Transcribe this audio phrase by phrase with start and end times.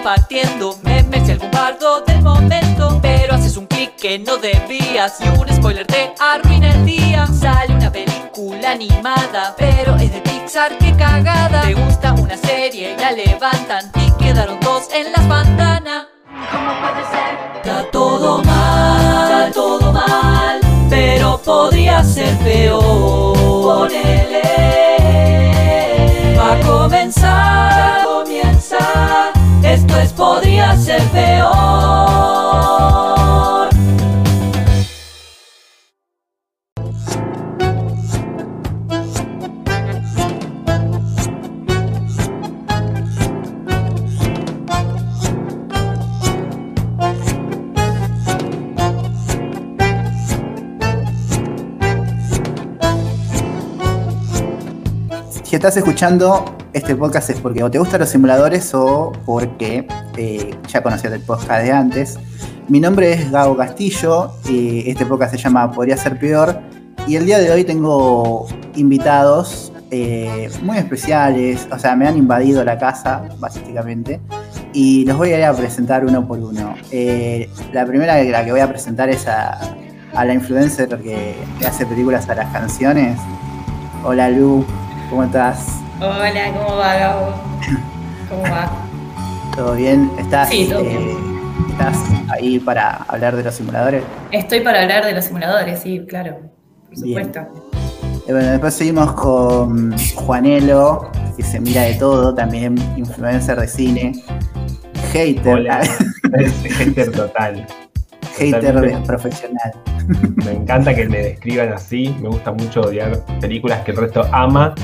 [0.00, 2.98] compartiendo memes y algún bardo del momento.
[3.02, 7.26] Pero haces un clic que no debías y un spoiler te arruina el día.
[7.26, 11.62] Sale una película animada, pero es de Pixar, qué cagada.
[11.62, 16.06] Te gusta una serie y la levantan y quedaron dos en las bandanas.
[16.50, 17.38] ¿Cómo puede ser?
[17.56, 23.90] Está todo mal, está todo mal, pero podría ser peor.
[23.90, 24.40] Ponele.
[26.38, 27.69] Va a comenzar,
[30.80, 32.70] ser peor.
[55.42, 60.54] Si estás escuchando este podcast es porque o te gustan los simuladores o porque eh,
[60.68, 62.18] ya conocías el podcast de antes.
[62.68, 66.60] Mi nombre es Gabo Castillo y este podcast se llama Podría ser peor.
[67.06, 68.46] Y el día de hoy tengo
[68.76, 74.20] invitados eh, muy especiales, o sea, me han invadido la casa, básicamente,
[74.72, 76.74] y los voy a presentar uno por uno.
[76.92, 79.58] Eh, la primera que voy a presentar es a,
[80.14, 81.34] a la influencer que
[81.66, 83.18] hace películas a las canciones.
[84.04, 84.64] Hola Lu,
[85.08, 85.80] ¿cómo estás?
[86.00, 87.34] Hola, ¿cómo va, Gabo?
[88.28, 88.70] ¿Cómo va?
[89.54, 90.10] ¿Todo bien?
[90.18, 91.70] ¿Estás, Sí, todo eh, bien.
[91.70, 91.96] ¿Estás
[92.30, 94.02] ahí para hablar de los simuladores?
[94.30, 96.38] Estoy para hablar de los simuladores, sí, claro.
[96.88, 97.40] Por supuesto.
[98.26, 104.12] Eh, bueno, después seguimos con Juanelo, que se mira de todo, también influencer de cine.
[105.12, 105.80] Hater, Hola.
[106.78, 107.66] Hater total.
[108.38, 109.06] hater Totalmente.
[109.06, 109.72] profesional.
[110.44, 112.14] Me encanta que me describan así.
[112.20, 114.74] Me gusta mucho odiar películas que el resto ama.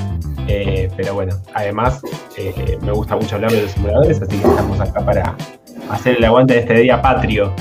[0.47, 1.99] Eh, pero bueno, además
[2.37, 5.35] eh, me gusta mucho hablar de los simuladores, así que estamos acá para
[5.89, 7.53] hacer el aguante de este día patrio.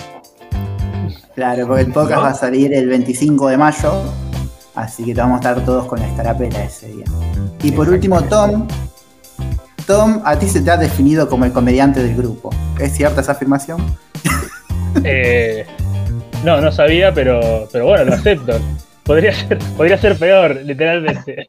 [1.35, 2.23] Claro, porque el podcast ¿No?
[2.23, 4.03] va a salir el 25 de mayo,
[4.75, 7.05] así que vamos a estar todos con la escarapela ese día.
[7.63, 8.67] Y por último, Tom.
[9.87, 12.51] Tom, a ti se te ha definido como el comediante del grupo.
[12.79, 13.81] ¿Es cierta esa afirmación?
[15.05, 15.67] Eh,
[16.43, 18.59] no, no sabía, pero, pero bueno, lo acepto.
[19.07, 21.49] Podría ser, podría ser peor, literalmente.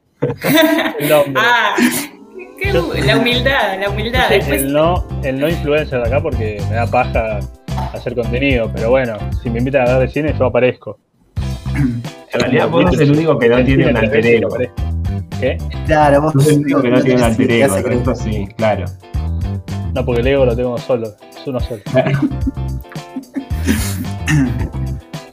[1.00, 1.32] El nombre.
[1.36, 1.74] Ah,
[2.60, 4.28] qué Yo- la humildad, la humildad.
[4.28, 7.40] Soy Después, el no, el no influencer de acá porque me da paja
[7.92, 10.98] hacer contenido, pero bueno, si me invitan a hablar de cine, yo aparezco.
[11.74, 14.48] En realidad vos sos el único que no tiene un alter ego.
[15.40, 15.56] ¿Qué?
[15.86, 17.76] Claro, vos Sos el único que no tiene un alter te ego.
[17.76, 18.84] El resto sí, claro.
[19.94, 21.82] No, porque el ego lo tengo solo, es uno solo.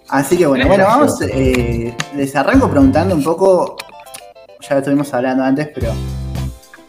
[0.10, 3.76] Así que bueno, bueno, vamos, eh, les arranco preguntando un poco,
[4.62, 5.92] ya lo estuvimos hablando antes, pero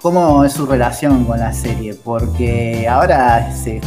[0.03, 1.95] ¿cómo es su relación con la serie?
[1.95, 3.81] Porque ahora se,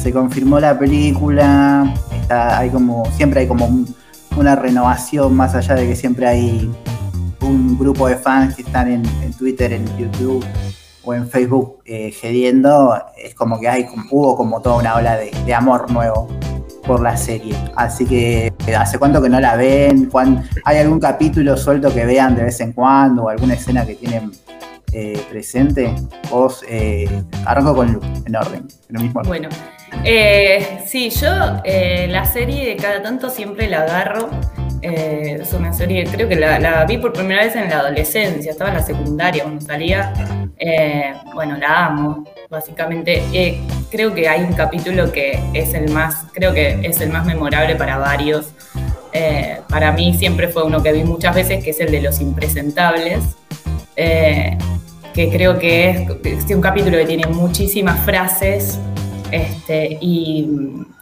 [0.00, 3.94] se confirmó la película, está, hay como, siempre hay como un-
[4.38, 6.70] una renovación más allá de que siempre hay
[7.42, 10.44] un grupo de fans que están en, en Twitter, en YouTube
[11.04, 15.30] o en Facebook eh, gediendo, es como que hay, hubo como toda una ola de,
[15.44, 16.28] de amor nuevo
[16.86, 17.54] por la serie.
[17.74, 20.06] Así que, ¿hace cuánto que no la ven?
[20.06, 23.94] ¿Cuán- ¿Hay algún capítulo suelto que vean de vez en cuando o alguna escena que
[23.94, 24.30] tienen
[24.92, 25.92] eh, presente?
[26.30, 27.08] Vos, eh,
[27.44, 29.48] arranco con Lu, en orden, en lo mismo bueno.
[30.04, 34.28] Eh, sí, yo eh, la serie de cada tanto siempre la agarro.
[34.88, 38.52] Eh, es una serie, creo que la, la vi por primera vez en la adolescencia,
[38.52, 40.12] estaba en la secundaria cuando salía.
[40.56, 43.20] Eh, bueno, la amo, básicamente.
[43.32, 43.60] Eh,
[43.90, 47.74] creo que hay un capítulo que es el más, creo que es el más memorable
[47.74, 48.52] para varios.
[49.12, 52.20] Eh, para mí siempre fue uno que vi muchas veces, que es el de los
[52.20, 53.24] impresentables.
[53.96, 54.56] Eh,
[55.12, 58.78] que creo que es, es un capítulo que tiene muchísimas frases
[59.30, 60.48] este, y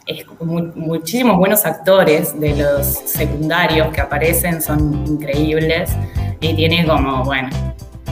[0.05, 5.91] es mu- muchísimos buenos actores de los secundarios que aparecen, son increíbles.
[6.41, 7.49] Y tiene como, bueno,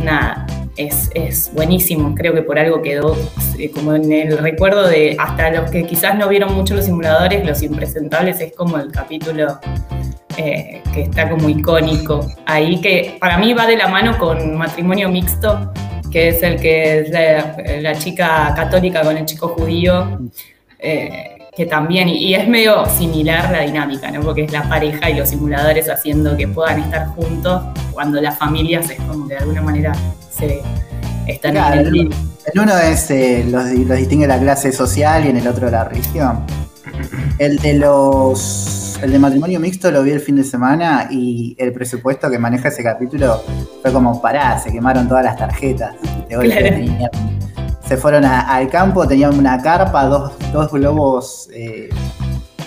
[0.03, 3.15] nada, es, es buenísimo, creo que por algo quedó
[3.59, 7.45] eh, como en el recuerdo de hasta los que quizás no vieron mucho los simuladores,
[7.45, 9.59] los impresentables es como el capítulo
[10.37, 15.09] eh, que está como icónico ahí, que para mí va de la mano con matrimonio
[15.09, 15.71] mixto,
[16.13, 20.19] que es el que es la, la chica católica con el chico judío,
[20.77, 24.21] eh, que también, y, y es medio similar la dinámica, ¿no?
[24.21, 28.91] Porque es la pareja y los simuladores haciendo que puedan estar juntos cuando las familias
[28.91, 29.91] es como que de alguna manera
[30.29, 30.61] se
[31.25, 35.29] están Claro, en el el, uno es eh, los, los distingue la clase social y
[35.29, 36.45] en el otro la religión.
[37.39, 41.73] El de los el de matrimonio mixto lo vi el fin de semana y el
[41.73, 43.41] presupuesto que maneja ese capítulo
[43.81, 45.93] fue como pará, se quemaron todas las tarjetas.
[46.29, 46.75] De golpe Claro.
[46.75, 47.09] tenían-
[47.85, 51.89] se fueron a- al campo, tenían una carpa, dos, dos globos, eh,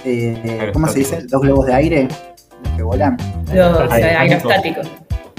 [0.05, 1.23] eh, ¿cómo se dice?
[1.27, 2.09] Dos globos de aire
[2.65, 3.17] los que volan.
[3.53, 4.87] Los eh, aerostáticos.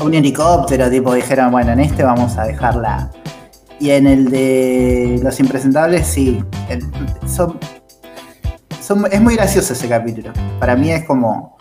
[0.03, 3.11] Un helicóptero, tipo, dijeron, bueno, en este vamos a dejarla.
[3.79, 6.43] Y en el de Los Impresentables, sí.
[6.69, 6.83] el-
[7.29, 7.59] son,
[8.87, 10.31] son- es muy gracioso ese capítulo.
[10.59, 11.57] Para mí es como,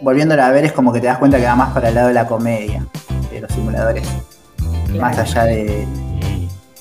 [0.00, 2.08] volviéndolo a ver, es como que te das cuenta que va más para el lado
[2.08, 2.84] de la comedia,
[3.30, 4.06] de los simuladores.
[4.98, 5.86] Más allá de...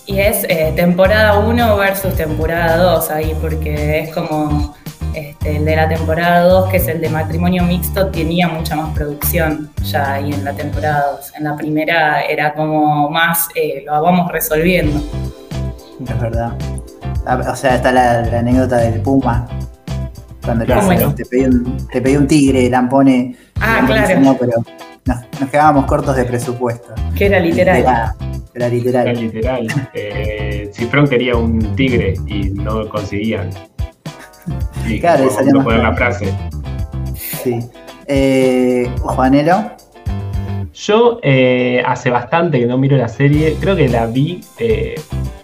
[0.08, 4.76] Y es eh, temporada 1 versus temporada 2 ahí, porque es como
[5.16, 8.94] este, el de la temporada 2, que es el de matrimonio mixto, tenía mucha más
[8.94, 11.34] producción ya ahí en la temporada 2.
[11.38, 15.02] En la primera era como más, eh, lo vamos resolviendo.
[16.08, 16.52] Es verdad.
[17.26, 19.48] Ah, O sea, está la, la anécdota del Puma.
[20.46, 20.66] Cuando
[21.16, 23.36] te pedí un, te pedí un tigre, Lampone.
[23.60, 24.20] Ah, Lampone claro.
[24.22, 24.52] No, pero
[25.06, 26.94] nos, nos quedábamos cortos de presupuesto.
[27.16, 27.78] Que era literal.
[27.80, 28.16] Era,
[28.54, 29.16] era Era literal.
[29.18, 29.68] literal.
[29.94, 33.50] Eh, Cifrón quería un tigre y no lo conseguían.
[34.88, 36.32] Y Claro, a más poner la frase.
[37.16, 37.60] Sí.
[38.08, 39.72] Eh, Juanelo,
[40.74, 44.94] Yo eh, hace bastante que no miro la serie, creo que la vi, eh,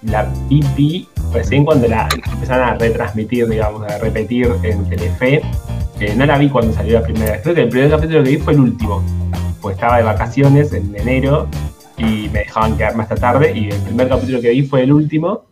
[0.03, 5.41] la vi, vi recién cuando la empezaron a retransmitir, digamos, a repetir en Telefe.
[5.99, 8.31] Eh, no la vi cuando salió la primera vez, creo que el primer capítulo que
[8.31, 9.03] vi fue el último,
[9.61, 11.47] pues estaba de vacaciones en enero
[11.97, 15.45] y me dejaban quedarme hasta tarde y el primer capítulo que vi fue el último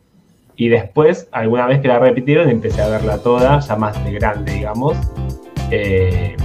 [0.59, 4.55] y después, alguna vez que la repitieron, empecé a verla toda, ya más de grande,
[4.55, 4.97] digamos.
[5.71, 6.35] Eh,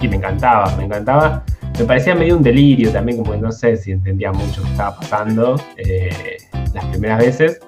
[0.00, 1.42] y me encantaba, me encantaba.
[1.76, 4.96] Me parecía medio un delirio también, como que no sé si entendía mucho qué estaba
[4.96, 6.36] pasando eh,
[6.72, 7.60] las primeras veces,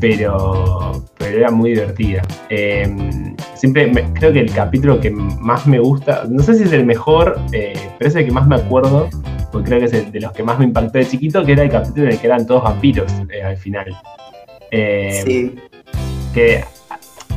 [0.00, 2.22] pero, pero era muy divertida.
[2.50, 2.94] Eh,
[3.54, 6.84] siempre me- creo que el capítulo que más me gusta, no sé si es el
[6.84, 9.08] mejor, eh, pero es el que más me acuerdo,
[9.50, 11.62] porque creo que es el de los que más me impactó de chiquito, que era
[11.62, 13.86] el capítulo en el que eran todos vampiros eh, al final.
[14.70, 15.54] Eh, sí.
[16.32, 16.64] que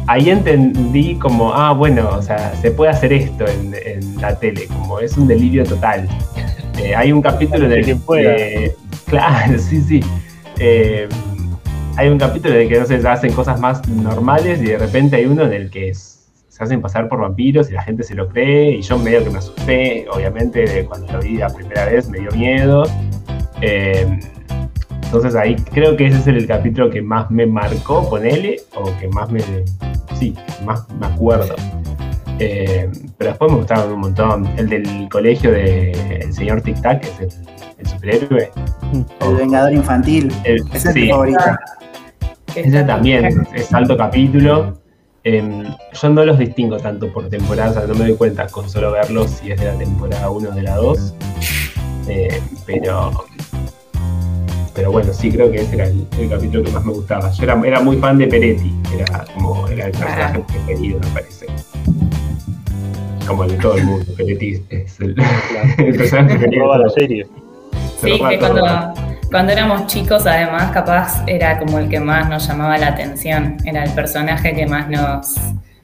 [0.08, 4.68] ahí entendí como, ah, bueno, o sea, se puede hacer esto en, en la tele,
[4.68, 6.08] como es un delirio total.
[6.78, 7.96] Eh, hay un capítulo en el que-
[9.06, 10.02] claro, sí, sí.
[11.98, 14.78] Hay un capítulo en el que no sé, se hacen cosas más normales y de
[14.78, 16.12] repente hay uno en el que es-
[16.50, 19.30] se hacen pasar por vampiros y la gente se lo cree y yo medio que
[19.30, 22.84] me asusté, obviamente de cuando lo vi la primera vez me dio miedo.
[23.62, 24.20] Eh,
[25.04, 29.08] entonces ahí creo que ese es el capítulo que más me marcó, ponele, o que
[29.10, 29.40] más me.
[30.18, 30.34] Sí,
[30.66, 31.56] más me acuerdo.
[32.40, 34.46] Eh, pero después me gustaron un montón.
[34.58, 37.48] El del colegio del señor Tic Tac, que es el,
[37.80, 38.52] el superhéroe.
[39.22, 40.32] El Vengador Infantil.
[40.44, 41.40] El- es sí, mi favorito.
[42.56, 44.78] Ese también es alto capítulo.
[45.24, 45.64] Em,
[46.02, 48.92] yo no los distingo tanto por temporadas, o sea, no me doy cuenta con solo
[48.92, 51.14] verlos si es de la temporada 1 o de la 2.
[52.08, 53.12] Eh, pero.
[54.76, 57.32] Pero bueno, sí creo que ese era el, el capítulo que más me gustaba.
[57.32, 61.46] Yo era, era muy fan de Peretti, era como era el personaje preferido, me parece.
[63.26, 65.16] Como el de todo el mundo, Peretti es el,
[65.78, 66.64] el personaje preferido.
[66.66, 67.28] Roba de la serie.
[68.02, 68.52] Se Sí, roba que todo.
[68.52, 68.94] cuando,
[69.36, 73.58] cuando éramos chicos, además, capaz era como el que más nos llamaba la atención.
[73.66, 75.36] Era el personaje que más nos.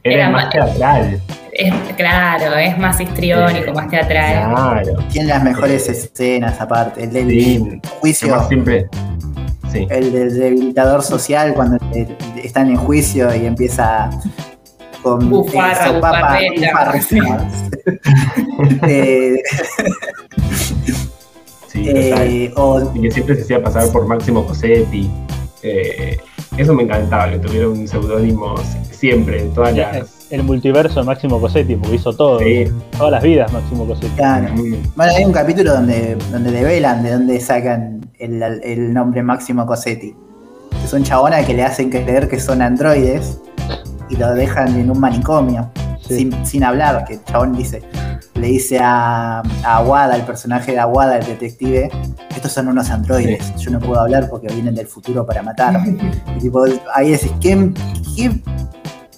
[0.06, 1.22] Era más teatral.
[1.52, 3.72] Es, claro, es más histriónico, Sí.
[3.74, 4.54] más teatral.
[4.54, 5.04] Claro.
[5.12, 7.04] Tiene las mejores escenas aparte.
[7.04, 7.82] El del Sí.
[8.00, 8.88] Juicio, más siempre.
[9.70, 9.86] Sí.
[9.90, 11.78] el del debilitador social cuando
[12.42, 14.10] están en juicio y empieza
[15.04, 17.02] con Bufarra, eh, sopapa, bufarreta, bufarra.
[17.02, 17.20] sí.
[18.88, 19.36] Eh,
[21.72, 25.10] Sí, eh, o y que siempre se hacía pasar por Máximo Cosetti.
[25.64, 26.18] Eh,
[26.58, 28.56] eso me encantaba, que tuviera un seudónimo
[28.90, 30.22] siempre, en todas las.
[30.32, 32.40] El multiverso de Máximo Cosetti, porque hizo todo.
[32.40, 32.66] Sí.
[32.98, 34.16] Todas las vidas Máximo Cosetti.
[34.16, 34.54] claro.
[34.96, 40.14] Bueno, hay un capítulo donde, donde develan de dónde sacan el, el nombre Máximo Cosetti.
[40.82, 43.40] Que son chabonas que le hacen creer que son androides
[44.12, 46.18] y lo dejan en un manicomio, Sí.
[46.18, 47.82] sin, sin hablar, que el chabón dice,
[48.34, 51.90] le dice a, a Aguada, el personaje de Aguada, el detective,
[52.36, 55.98] estos son unos androides, yo no puedo hablar porque vienen del futuro para matarme.
[56.38, 56.66] Y tipo,
[56.96, 57.72] ahí decís, ¿qué,
[58.16, 58.32] qué,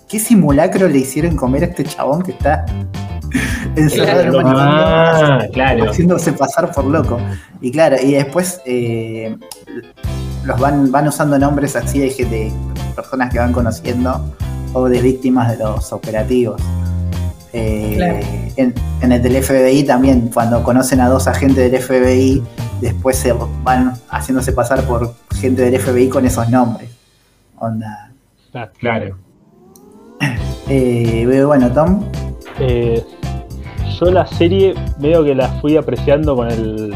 [0.09, 2.65] qué simulacro le hicieron comer a este chabón que está
[3.77, 4.53] encerrado en un?
[4.57, 5.89] Ah, claro.
[5.89, 7.17] haciéndose pasar por loco.
[7.61, 9.35] Y claro, y después eh,
[10.43, 12.51] los van, van usando nombres así de, de
[12.93, 14.35] personas que van conociendo
[14.73, 16.61] o de víctimas de los operativos.
[17.53, 18.19] Eh, Claro.
[18.57, 22.41] en, en el del FBI también, cuando conocen a dos agentes del FBI,
[22.81, 26.89] después se van haciéndose pasar por gente del FBI con esos nombres.
[27.59, 28.11] Onda.
[28.79, 29.17] Claro.
[30.69, 32.05] Eh, bueno, Tom,
[32.59, 33.03] Eh,
[33.99, 36.95] yo la serie veo que la fui apreciando con el,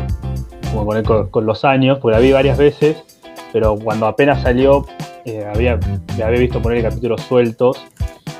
[0.72, 2.96] como con, el- con- con los años, porque la vi varias veces,
[3.51, 4.86] pero cuando apenas salió
[5.27, 5.77] eh, había,
[6.24, 7.86] había visto poner capítulos sueltos,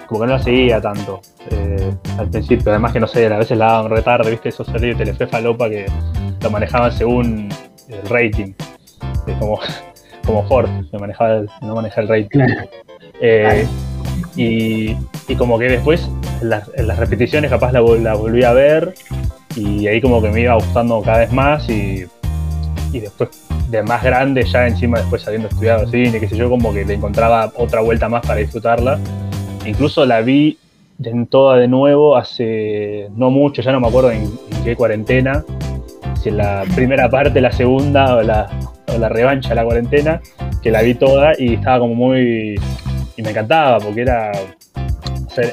[0.08, 1.20] como que no la seguía tanto
[1.51, 2.72] eh, al principio.
[2.72, 5.70] Además que no sé, a veces la daban retarde, viste, esos servicios de Telefe Falopa
[5.70, 5.86] que
[6.41, 7.50] lo manejaban según
[7.89, 8.53] el rating.
[9.38, 9.60] como,
[10.25, 12.39] como Ford, que manejaba no maneja el rating.
[13.20, 13.67] Eh,
[14.38, 14.96] y,
[15.27, 16.10] y, como que después
[16.41, 18.94] en las, las repeticiones capaz la, la, volví a ver
[19.56, 22.06] y ahí como que me iba gustando cada vez más y,
[22.94, 26.74] y después de más grande ya encima después habiendo estudiado cine, qué sé yo, como
[26.74, 29.00] que le encontraba otra vuelta más para disfrutarla.
[29.65, 30.57] Incluso la vi
[31.03, 34.31] en toda de nuevo hace no mucho, ya no me acuerdo en,
[34.63, 35.43] qué cuarentena,
[36.21, 38.50] si en la primera parte, la segunda o la,
[38.97, 40.21] la revancha de la cuarentena,
[40.62, 42.55] que la vi toda y estaba como muy...
[43.15, 44.31] y me encantaba porque era,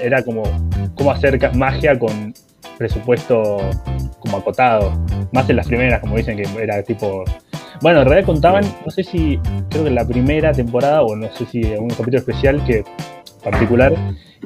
[0.02, 0.44] era como,
[0.94, 2.32] como hacer magia con
[2.78, 3.58] presupuesto
[4.20, 4.92] como acotado,
[5.32, 7.24] más en las primeras, como dicen que era tipo
[7.80, 9.38] bueno, en realidad contaban, no sé si,
[9.70, 12.84] creo que en la primera temporada, o no sé si en un capítulo especial que
[13.42, 13.94] particular,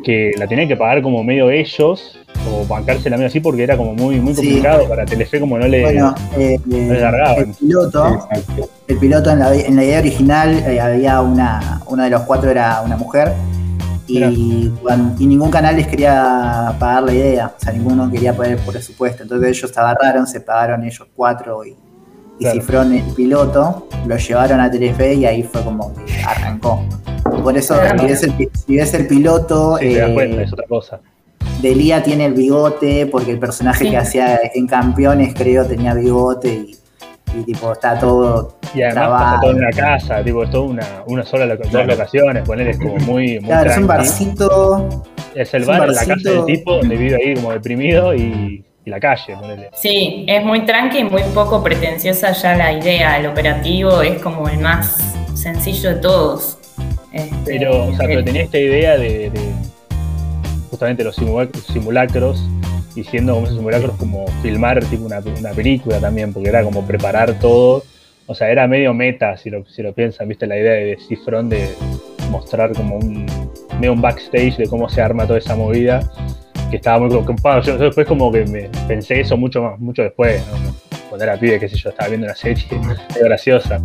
[0.02, 2.18] que la tenían que pagar como medio ellos,
[2.50, 4.88] o bancarse la medio así, porque era como muy, muy complicado sí.
[4.88, 7.48] para Telefe, como no le, bueno, eh, no le largaban.
[7.50, 8.28] El piloto,
[8.86, 12.50] el piloto en la, en la idea original eh, había una, uno de los cuatro
[12.50, 13.32] era una mujer.
[14.06, 14.24] Y,
[15.18, 19.22] y, ningún canal les quería pagar la idea, o sea, ninguno quería poner por presupuesto.
[19.22, 21.76] Entonces ellos se agarraron, se pagaron ellos cuatro y
[22.38, 22.60] y claro.
[22.60, 26.84] cifrón el piloto, lo llevaron a Telefe y ahí fue como que arrancó.
[27.42, 27.98] Por eso, claro.
[27.98, 29.78] si, ves el, si, ves el, piloto.
[29.78, 31.00] Sí, eh, cuenta, es otra cosa.
[31.60, 33.90] Delía tiene el bigote, porque el personaje sí.
[33.90, 36.78] que hacía en Campeones, creo, tenía bigote y,
[37.36, 38.56] y tipo, está todo.
[38.74, 39.24] Y además trabado.
[39.24, 42.68] pasa todo en una casa, tipo, es toda una, una sola loca, dos locaciones, poner
[42.68, 43.40] es como muy.
[43.40, 43.72] muy claro, tranqui.
[43.72, 45.04] es un barcito.
[45.34, 49.36] Es el bar, la casa del tipo, donde vive ahí como deprimido y la calle,
[49.36, 49.70] ponele.
[49.74, 53.18] Sí, es muy tranqui y muy poco pretenciosa ya la idea.
[53.18, 56.58] El operativo es como el más sencillo de todos.
[57.12, 59.40] Este, pero, o sea, pero tenía esta idea de, de
[60.70, 62.44] justamente los simulacros
[62.94, 66.86] y siendo como esos simulacros como filmar tipo una, una, película también, porque era como
[66.86, 67.84] preparar todo.
[68.26, 71.48] O sea, era medio meta, si lo, si lo piensan, viste la idea de Cifrón
[71.48, 71.68] de
[72.30, 73.26] mostrar como un
[73.78, 76.00] medio un backstage de cómo se arma toda esa movida
[76.70, 77.62] que estaba muy preocupado.
[77.62, 80.88] Yo, yo, después como que me pensé eso mucho más, mucho después, ¿no?
[81.08, 82.64] cuando era pibe, qué sé yo, estaba viendo una serie
[83.20, 83.80] graciosa.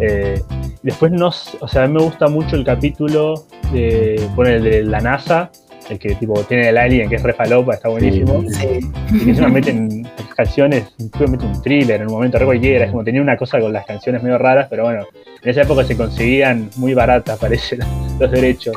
[0.00, 0.40] Eh,
[0.82, 4.82] después no, o sea, a mí me gusta mucho el capítulo de, bueno, el de
[4.84, 5.50] la NASA,
[5.88, 8.42] el que tipo tiene el alien que es refalopa, está buenísimo.
[8.48, 8.80] Sí.
[9.12, 9.52] Y que se nos
[10.34, 13.72] canciones, incluso un thriller en un momento re cualquiera, es como tenía una cosa con
[13.72, 15.04] las canciones medio raras, pero bueno,
[15.42, 17.78] en esa época se conseguían muy baratas, parece,
[18.18, 18.76] los derechos.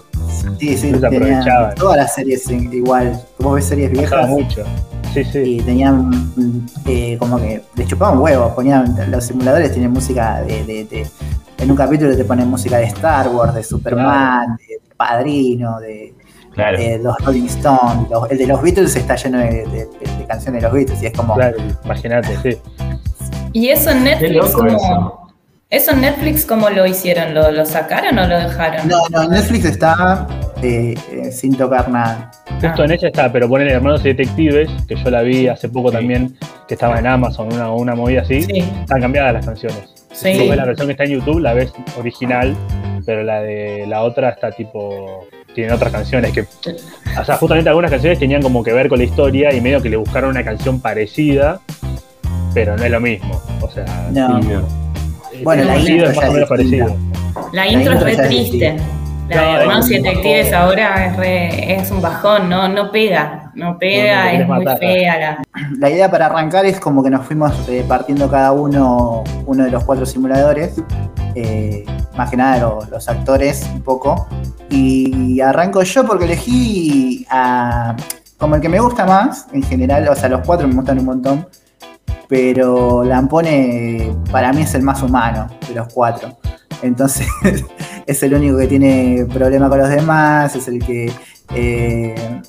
[0.59, 1.75] Sí, sí, se aprovechaban.
[1.75, 4.11] Todas las series igual, como ves series viejas.
[4.11, 4.63] Pasaba mucho.
[5.13, 5.39] Sí, sí.
[5.39, 10.85] Y tenían eh, como que les chupaban huevos, ponían, los simuladores tienen música de, de,
[10.85, 11.07] de,
[11.59, 14.57] en un capítulo te ponen música de Star Wars, de Superman, claro.
[14.67, 16.13] de Padrino, de,
[16.53, 16.77] claro.
[16.77, 20.67] de, los Rolling Stones, los, el de los Beatles está lleno de, de, canciones de
[20.67, 21.35] los Beatles y es como.
[21.35, 22.57] Claro, imagínate, sí.
[23.53, 24.67] Y eso en Netflix como.
[24.67, 25.19] Eso.
[25.73, 27.33] ¿Eso en Netflix cómo lo hicieron?
[27.33, 28.87] ¿Lo, ¿Lo, sacaron o lo dejaron?
[28.87, 30.27] No, no, en Netflix está
[30.61, 32.29] eh, eh, sin tocar nada.
[32.61, 32.85] Justo ah.
[32.85, 35.95] en ella está, pero ponen Hermanos y Detectives, que yo la vi hace poco sí.
[35.95, 38.43] también, que estaba en Amazon, una, una movida así.
[38.43, 38.59] Sí.
[38.81, 40.07] Están cambiadas las canciones.
[40.11, 40.35] Sí.
[40.35, 42.55] Si ves la versión que está en YouTube, la ves original,
[43.03, 45.25] pero la de la otra está tipo.
[45.53, 46.41] Tienen otras canciones que.
[47.19, 49.89] O sea, justamente algunas canciones tenían como que ver con la historia y medio que
[49.89, 51.61] le buscaron una canción parecida,
[52.53, 53.41] pero no es lo mismo.
[53.61, 54.41] O sea, no.
[55.31, 56.97] Sí, bueno, la intro es más o menos parecido.
[57.51, 58.77] La intro, es re triste.
[59.35, 63.77] La de Hermanos y Detectives ahora es, re, es, un bajón, no, no pega, no
[63.77, 64.79] pega, no, no, es muy matar.
[64.79, 65.19] fea.
[65.19, 65.43] La...
[65.77, 65.89] la...
[65.89, 69.83] idea para arrancar es como que nos fuimos eh, partiendo cada uno uno de los
[69.83, 70.81] cuatro simuladores,
[71.35, 71.85] eh,
[72.15, 74.27] más que nada los, los, actores un poco,
[74.69, 77.95] y arranco yo porque elegí a,
[78.37, 81.05] como el que me gusta más en general, o sea, los cuatro me gustan un
[81.05, 81.47] montón,
[82.27, 86.42] pero Lampone para mí es el más humano de los cuatro.
[86.83, 87.27] Entonces
[88.05, 91.11] es el único que tiene problema con los demás, es el que,
[91.55, 92.41] eh,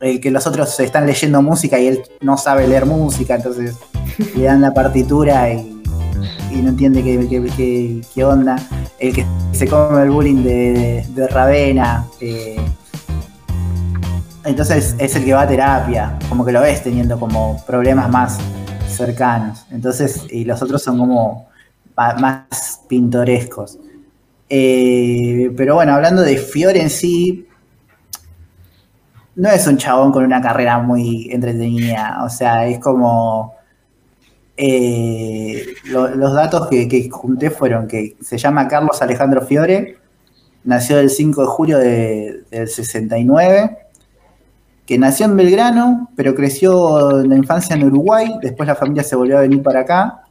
[0.00, 3.76] el que los otros están leyendo música y él no sabe leer música, entonces
[4.36, 5.68] le dan la partitura y,
[6.62, 8.56] no entiende qué, qué, qué, onda.
[8.98, 12.06] El que se come el bullying de Ravena.
[12.20, 12.60] Eh,
[14.44, 18.38] entonces es el que va a terapia, como que lo ves teniendo como problemas más
[18.88, 19.66] cercanos.
[19.70, 21.48] Entonces, y los otros son como
[21.96, 23.78] más pintorescos.
[24.48, 27.46] Eh, pero bueno, hablando de Fiore en sí,
[29.36, 32.20] no es un chabón con una carrera muy entretenida.
[32.24, 33.54] O sea, es como.
[34.56, 39.96] Eh, lo, los datos que, que, junté fueron que se llama Carlos Alejandro Fiore,
[40.64, 43.78] nació el 5 de julio de- del 69,
[44.86, 49.16] que nació en Belgrano, pero creció en la infancia en Uruguay, después la familia se
[49.16, 50.21] volvió a venir para acá.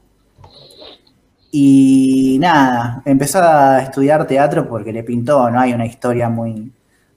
[1.52, 6.72] Y nada, empezó a estudiar teatro porque le pintó, no hay una historia muy...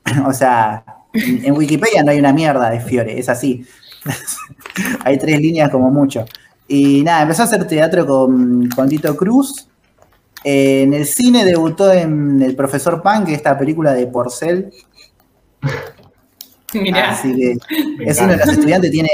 [0.26, 3.64] O sea, en, en Wikipedia no hay una mierda de Fiore, es así.
[5.04, 6.26] hay tres líneas como mucho.
[6.68, 9.68] Y nada, empezó a hacer teatro con, con Tito Cruz.
[10.42, 14.72] Eh, en el cine debutó en El Profesor Pan, que es esta película de Porcel.
[16.74, 17.12] Mirá.
[17.12, 17.56] Así que
[17.98, 19.10] Me es uno de los estudiantes, tiene,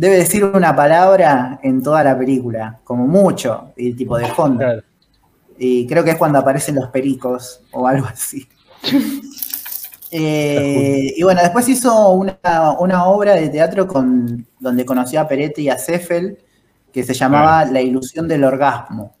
[0.00, 4.60] debe decir una palabra en toda la película, como mucho, y tipo de fondo.
[4.60, 4.82] Claro.
[5.58, 8.48] Y creo que es cuando aparecen los pericos o algo así.
[10.12, 12.36] Eh, y bueno, después hizo una,
[12.80, 16.36] una obra de teatro con, donde conoció a Peretti y a Seffel,
[16.92, 19.14] que se llamaba La ilusión del orgasmo.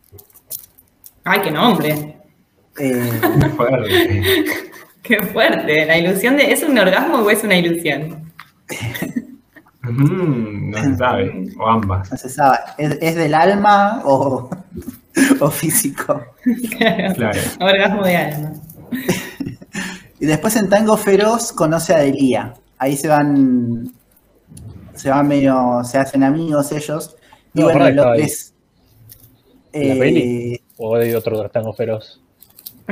[1.22, 2.18] Ay, qué nombre.
[2.76, 3.20] Eh,
[3.56, 4.44] Fuerte.
[5.04, 5.86] Qué fuerte.
[5.86, 6.50] La ilusión de.
[6.50, 8.32] ¿Es un orgasmo o es una ilusión?
[9.82, 11.48] Mm, no se sabe.
[11.58, 12.10] O ambas.
[12.10, 14.50] no se sabe, ¿es, es del alma o,
[15.40, 16.22] o físico?
[16.78, 17.40] Claro.
[17.60, 18.52] orgasmo de alma.
[20.20, 22.54] Y después en Tango Feroz conoce a Delia.
[22.78, 23.90] Ahí se van,
[24.94, 27.16] se van medio, se hacen amigos ellos.
[27.54, 28.54] Y No, bueno, lo que es.
[29.72, 30.62] ¿En la eh, peli?
[30.76, 32.20] ¿O hay otro tango feroz?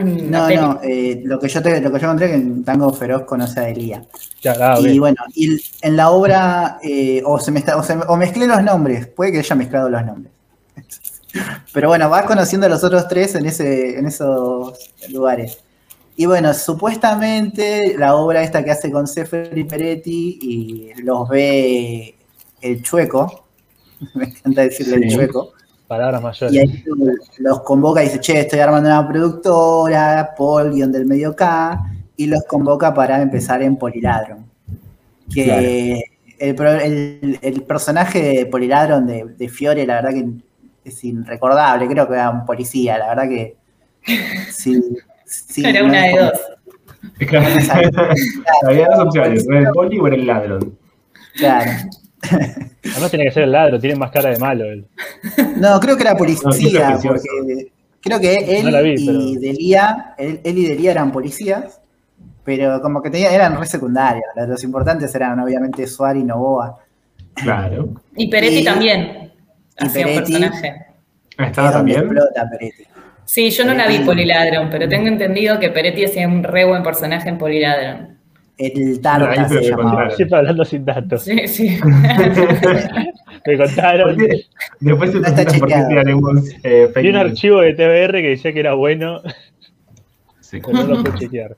[0.05, 2.93] La no, no, eh, lo que yo te, lo que yo encontré que en Tango
[2.93, 4.05] Feroz conoce a Delia.
[4.43, 4.78] Ya, ah.
[4.81, 8.17] Y bueno, y en la obra, eh, o, se me está, o, se me- o
[8.17, 10.33] mezclé los nombres, puede que haya mezclado los nombres.
[11.73, 15.59] Pero bueno, vas conociendo a los otros tres en, ese, en esos lugares.
[16.17, 22.17] Y bueno, supuestamente la obra esta que hace con Sefer y Peretti y los ve
[22.61, 23.45] el chueco,
[24.14, 25.53] me encanta decirle el chueco,
[25.88, 26.55] Palabras mayores.
[26.55, 26.85] y ahí
[27.38, 31.81] los convoca y dice, che, estoy armando una productora, Paul, guion del medio K,
[32.16, 34.44] y los convoca para empezar en Poliladron.
[35.33, 36.05] Que
[36.38, 40.27] el, el- el personaje de Poliladron de, de Fiore, la verdad que
[40.85, 43.57] es irrecordable, creo que era un policía, la verdad que...
[44.53, 44.83] Sí,
[45.24, 46.33] sí, Era no una de dos.
[47.18, 47.46] Claro.
[48.68, 50.79] Había dos opciones, o era el poli o era el ladrón.
[51.37, 51.70] Claro.
[52.92, 54.87] Además tiene que ser el ladro, tiene más cara de malo él.
[55.57, 57.68] No, creo que era policía, porque
[58.00, 61.81] creo que él No la vi, y pero- Delia, él, él y Delia eran policías,
[62.44, 64.24] pero como que tenían, eran re secundarios.
[64.37, 66.78] Los, los importantes eran obviamente Suárez y Novoa.
[67.35, 67.94] Claro.
[68.16, 69.33] Y Peretti Y- también.
[69.81, 70.33] y Hacía un Peretti.
[70.33, 70.87] personaje.
[71.38, 71.98] ¿Estaba es también?
[72.00, 72.83] explota Peretti.
[73.24, 73.98] Sí, yo no la vi.
[74.00, 78.17] Poliladron, pero tengo entendido que Peretti hacía un re buen personaje en Poliladron.
[78.59, 80.11] El Tarta se se llamaba.
[80.11, 81.23] Siempre hablando sin datos.
[81.23, 81.79] Sí, sí.
[83.47, 84.16] Me contaron.
[84.16, 84.47] Porque
[84.81, 85.85] Después se No está por qué
[86.64, 89.23] eh, un archivo de TBR que decía que era bueno,
[90.40, 90.61] Sí.
[90.64, 91.57] pero no lo chequear.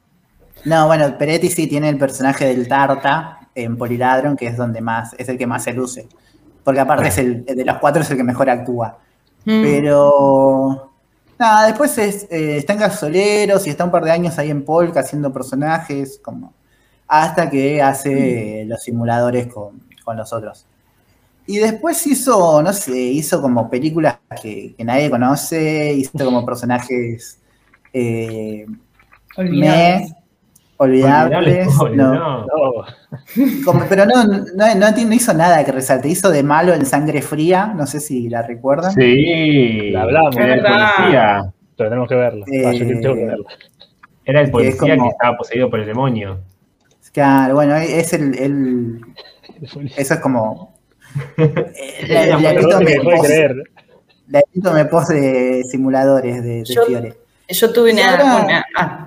[0.64, 5.14] No, bueno, Peretti sí tiene el personaje del Tarta en Poliladron, que es donde más,
[5.18, 6.06] es el que más se luce.
[6.62, 8.98] Porque aparte es el, de los cuatro es el que mejor actúa.
[9.46, 9.62] Mm.
[9.62, 10.92] Pero
[11.38, 14.64] nada, después es, eh, está en Gasoleros y está un par de años ahí en
[14.64, 16.52] Polka haciendo personajes, como
[17.10, 20.64] hasta que hace los simuladores con, con los otros.
[21.46, 27.40] Y después hizo, no sé, hizo como películas que, que nadie conoce, hizo como personajes
[27.92, 28.64] eh,
[29.36, 30.10] Olvidables.
[30.10, 30.16] me,
[30.76, 31.66] olvidables.
[31.80, 32.46] Olvidables, no, no.
[32.46, 36.08] No, como- pero no, no, no, no hizo nada que resalte.
[36.08, 38.92] Hizo de malo en Sangre Fría, no sé si la recuerdan.
[38.92, 39.90] Sí.
[39.90, 40.36] La hablamos.
[40.36, 40.88] Era el verdad.
[40.96, 41.52] policía.
[41.76, 42.44] pero tenemos que verla.
[42.48, 43.48] Eh, Ah, yo tengo que verla.
[44.24, 46.38] Era el es policía como- que estaba poseído por el demonio.
[47.12, 49.00] Claro, bueno, es el, el-
[49.96, 50.78] eso es como
[51.36, 53.56] la, la epítome post- creer.
[54.28, 57.16] la epítome post de simuladores de, de Yo- Fiore.
[57.48, 59.06] Yo tuve una, ahora- una- ah,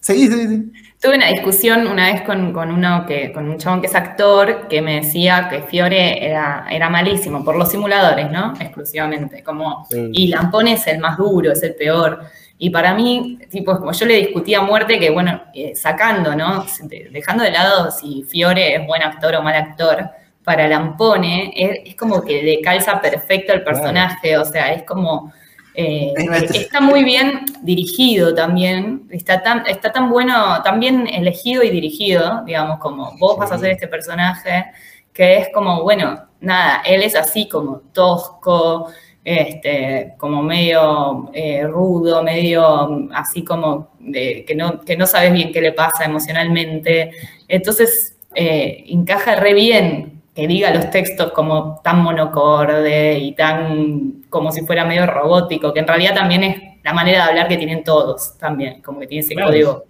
[0.00, 0.72] Sí, sí, sí.
[1.00, 4.66] tuve una discusión una vez con, con uno que, con un chabón que es actor,
[4.68, 8.54] que me decía que Fiore era, era malísimo por los simuladores, ¿no?
[8.60, 9.42] Exclusivamente.
[9.42, 10.08] Como, Sí.
[10.12, 12.20] y Lampone es el más duro, es el peor.
[12.58, 16.64] Y para mí, tipo, como yo le discutía a muerte que, bueno, eh, sacando, ¿no?
[16.82, 20.10] De- dejando de lado si Fiore es buen actor o mal actor,
[20.44, 25.32] para Lampone es, es como que le calza perfecto el personaje, o sea, es como...
[25.74, 26.12] eh,
[26.54, 32.42] está muy bien dirigido también, está tan, está tan bueno, tan bien elegido y dirigido,
[32.44, 34.64] digamos, como vos vas a hacer este personaje,
[35.12, 38.90] que es como, bueno, nada, él es así como tosco,
[39.30, 45.52] este, como medio eh, rudo, medio así como de, que, no, que no sabes bien
[45.52, 47.10] qué le pasa emocionalmente.
[47.46, 54.50] Entonces, eh, encaja re bien que diga los textos como tan monocorde y tan como
[54.50, 57.84] si fuera medio robótico, que en realidad también es la manera de hablar que tienen
[57.84, 59.50] todos también, como que tiene ese Claro.
[59.50, 59.84] código.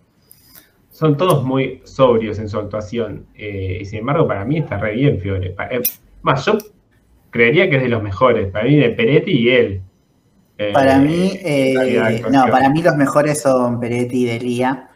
[0.90, 3.26] Son todos muy sobrios en su actuación.
[3.36, 5.54] eh, y sin embargo, para mí está re bien Fiore.
[6.22, 6.58] Más, yo
[7.30, 8.50] creería que es de los mejores.
[8.50, 9.80] Para mí, de Peretti y él.
[10.58, 14.88] Eh, Para mí, eh, no, para mí los mejores son Peretti y Delia.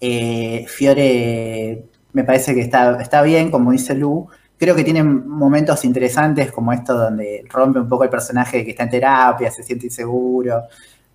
[0.00, 4.28] Eh, Fiore me parece que está, está bien, como dice Lu.
[4.56, 8.84] Creo que tiene momentos interesantes como esto donde rompe un poco el personaje que está
[8.84, 10.62] en terapia, se siente inseguro,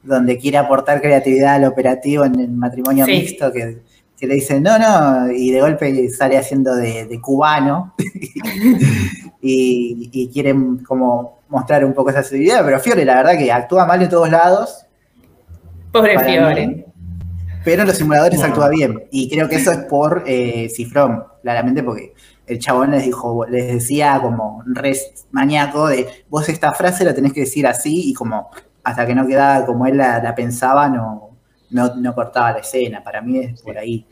[0.01, 3.11] donde quiere aportar creatividad al operativo en el matrimonio Sí.
[3.11, 3.79] mixto, que,
[4.17, 7.93] que le dice no, no, y de golpe sale haciendo de, de cubano
[9.43, 10.55] y, y quiere
[10.87, 14.29] como mostrar un poco esa seguridad, pero Fiore la verdad que actúa mal de todos
[14.29, 14.85] lados,
[15.91, 16.67] Pobre Fiore.
[16.67, 16.85] mí,
[17.63, 18.45] pero en los simuladores No.
[18.45, 19.03] actúa bien.
[19.11, 22.13] Y creo que eso es por eh, Cifrón, claramente, porque
[22.47, 24.93] el chabón les dijo, les decía como re
[25.31, 28.49] maníaco de vos esta frase la tenés que decir así, y como
[28.83, 31.29] hasta que no quedaba como él la, la pensaba, no,
[31.69, 33.03] no, no cortaba la escena.
[33.03, 34.05] Para mí es por ahí.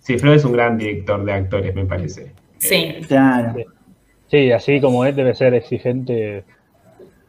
[0.00, 2.32] Cifrón es un gran director de actores, me parece.
[2.58, 2.94] Sí.
[3.08, 3.54] Claro.
[4.28, 6.44] Sí, así como él debe ser exigente,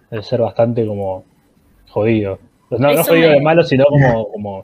[0.10, 1.23] debe ser bastante como
[1.89, 2.39] jodido.
[2.69, 4.63] Pues No, no jodido me- de malo, sino como, como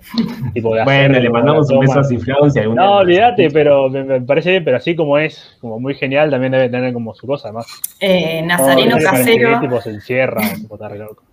[0.54, 4.04] tipo de Bueno, le mandamos un beso a Cifrón si alguna No, olvídate, pero me,
[4.04, 7.26] me parece bien, pero así como es, como muy genial, también debe tener como su
[7.28, 7.68] cosa, además.
[8.02, 9.60] Eh, Nazareno que Casero.
[9.62, 11.24] tipo se encierra, tipo, está re loco.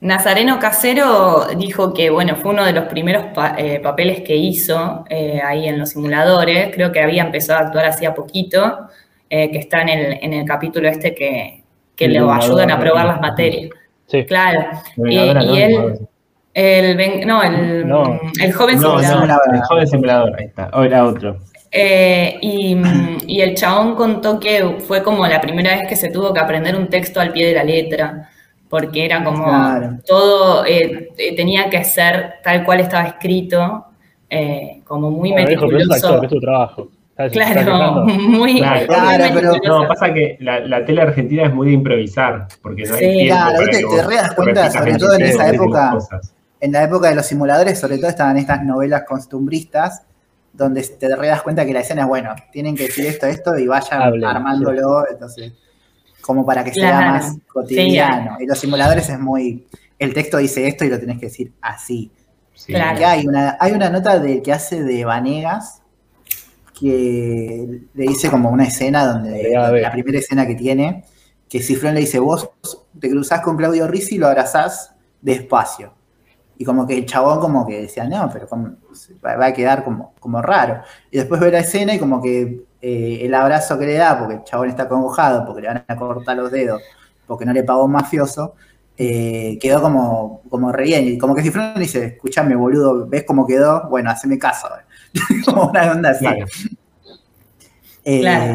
[0.00, 5.04] Nazareno Casero dijo que, bueno, fue uno de los primeros pa- eh, papeles que hizo
[5.08, 6.74] eh, ahí en los simuladores.
[6.74, 8.88] Creo que había empezado a actuar hacía poquito,
[9.30, 11.62] eh, que está en el, en el capítulo este que,
[11.94, 13.70] que le ayudan a probar las materias.
[14.06, 14.64] Sí, Claro.
[14.96, 15.18] Y, y
[15.62, 15.98] él,
[16.54, 18.20] el, no, el, No.
[18.40, 19.28] el joven No, simulador.
[19.28, 20.70] no, el joven simulador, ahí está.
[20.72, 21.36] O era otro.
[21.72, 22.76] Eh, y,
[23.26, 26.76] y el chabón contó que fue como la primera vez que se tuvo que aprender
[26.76, 28.30] un texto al pie de la letra,
[28.70, 29.90] porque era como Claro.
[30.06, 33.84] todo eh, eh, tenía que ser tal cual estaba escrito,
[34.30, 36.06] eh, como muy Bueno, dijo, pero es meticuloso.
[36.06, 36.88] actor, que es tu trabajo.
[37.32, 38.86] Claro, muy, Claro,
[39.34, 39.52] pero-.
[39.64, 43.10] No, pasa que la, la tele argentina es muy de improvisar, porque no hay Sí.
[43.18, 45.90] tiempo Claro, para viste, que te re das cuenta, sobre 20 todo en esa época.
[45.92, 46.32] cosas.
[46.60, 50.02] En la época de los simuladores, sobre todo estaban estas novelas costumbristas,
[50.52, 53.58] donde te re das cuenta que la escena es, bueno, tienen que decir esto, esto,
[53.58, 55.52] y vayan Hablen, armándolo, entonces,
[56.22, 58.36] como para que sea más cotidiano.
[58.40, 59.66] Y los simuladores es muy,
[59.98, 62.10] el texto dice esto y lo tenés que decir así.
[62.54, 62.72] Sí.
[62.72, 62.98] Claro.
[63.00, 65.82] Y hay una, hay una nota del que hace de Vanegas,
[66.78, 69.80] que le dice como una escena donde, Agregada B.
[69.80, 71.04] la primera escena que tiene,
[71.48, 72.50] que Cifrón le dice, vos
[73.00, 75.92] te cruzás con Claudio Rizzi y lo abrazás despacio.
[76.58, 78.72] Y como que el chabón como que decía, no, pero como-
[79.24, 80.80] va a quedar como, como raro.
[81.10, 84.34] Y después ve la escena y como que eh, el abrazo que le da, porque
[84.36, 86.82] el chabón está acongojado, porque le van a cortar los dedos,
[87.26, 88.54] porque no le pagó un mafioso,
[88.96, 91.06] eh, quedó como, como re bien.
[91.08, 93.88] Y como que Cifrón le dice, escuchame boludo, ¿ves cómo quedó?
[93.90, 94.68] Bueno, haceme caso.
[95.44, 96.24] como una onda así.
[96.24, 96.46] Claro.
[98.04, 98.54] Eh, Claro.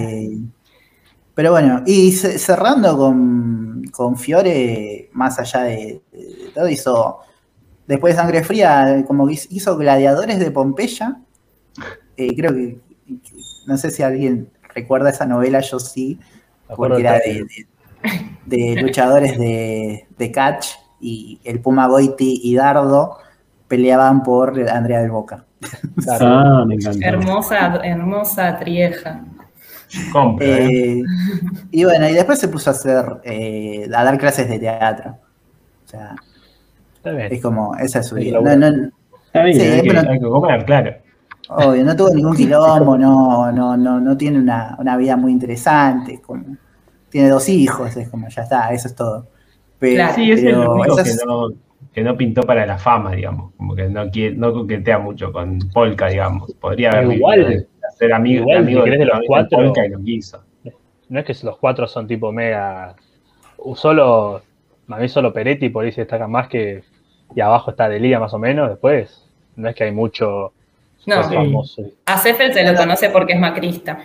[1.34, 7.20] Pero bueno, y ce- cerrando con, con Fiore, más allá de, de todo, hizo,
[7.88, 11.22] después de Sangre Fría, como que hizo- Gladiadores de Pompeya.
[12.18, 12.78] Eh, creo que,
[13.66, 16.20] no sé si alguien recuerda esa novela, yo sí,
[16.76, 17.68] porque era de- de,
[18.46, 20.68] de- de luchadores de, de catch
[21.00, 23.18] y el Puma Goiti y Dardo
[23.76, 25.46] peleaban por Andrea del Boca.
[26.04, 26.26] claro.
[26.28, 27.08] Ah, me encanta.
[27.08, 29.22] Hermosa, hermosa trieja.
[30.12, 31.00] Compro, ¿eh?
[31.00, 31.04] Eh,
[31.72, 35.12] y bueno, y después se puso a hacer, eh, a dar clases de teatro.
[35.86, 36.16] O sea,
[36.98, 37.28] Está bien.
[37.32, 38.40] es como, esa es su vida.
[38.42, 38.90] No, no,
[39.28, 40.92] Está bien, Sí, hay que- pero- Hay que comer, claro.
[41.50, 46.16] obvio, no tuvo ningún quilombo, no, no, no, no tiene una, una vida muy interesante.
[46.16, 46.58] es como-
[47.10, 49.28] tiene dos hijos, es como, ya está, eso es todo.
[49.80, 50.14] Pero, Claro.
[50.16, 51.50] Sí, es el pero único esa que es- no,
[51.94, 53.54] que no pintó para la fama, digamos.
[53.58, 56.54] Como que no, quiere, no coquetea mucho con Polka, digamos.
[56.56, 59.90] Podría haber Igual- de ser amigo, igual, amigo si querés, de los cuatro- Polka y
[59.90, 60.44] no quiso.
[61.10, 62.96] No es que los cuatro son tipo mega.
[63.76, 64.42] Solo.
[64.90, 66.84] A mí solo Peretti por ahí se destaca más que.
[67.36, 68.70] Y abajo está Delia más o menos.
[68.70, 69.26] Después.
[69.56, 70.54] No es que hay mucho.
[71.06, 71.34] No, Sí.
[71.36, 71.82] famoso.
[72.06, 74.00] a Seffel se lo conoce porque es macrista.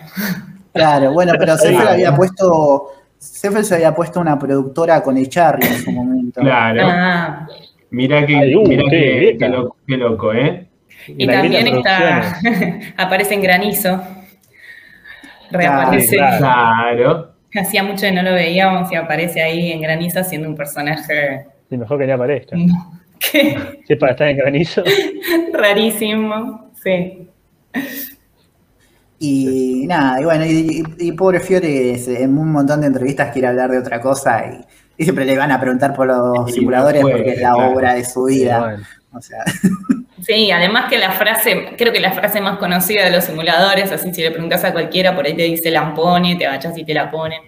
[0.73, 1.55] Claro, bueno, pero.
[1.57, 6.41] Seffel había puesto, Seffel se había puesto una productora con Echarri en su momento.
[6.41, 6.81] Claro.
[6.85, 7.47] Ah,
[7.89, 10.67] Mirá que, Ay, uh, mirá qué que, qué loco, qué loco, ¿eh?
[11.07, 12.39] y La también está,
[12.97, 14.01] aparece en Granizo.
[15.51, 16.07] Reaparece.
[16.07, 16.37] Sí, claro.
[16.39, 17.31] Claro.
[17.55, 21.77] Hacía mucho que no lo veíamos y aparece ahí en Granizo haciendo un personaje Sí,
[21.77, 22.55] mejor que ni aparezca.
[22.57, 23.39] Si
[23.93, 24.83] es para estar en granizo.
[25.53, 26.71] rarísimo.
[26.83, 27.27] Sí.
[29.19, 33.47] Y nada, y bueno, y, y- y pobre Fiore en un montón de entrevistas quiere
[33.47, 34.63] hablar de otra cosa y,
[34.97, 37.71] y siempre le van a preguntar por los simuladores no puede, porque es la claro.
[37.71, 38.59] obra de su vida.
[38.59, 38.83] Bueno,
[39.13, 39.43] O sea,
[40.25, 44.11] Sí, además que la frase, creo que la frase más conocida de los simuladores, así
[44.13, 47.11] si le preguntas a cualquiera, por ahí te dice lampone, te agachas y te la
[47.11, 47.41] ponen.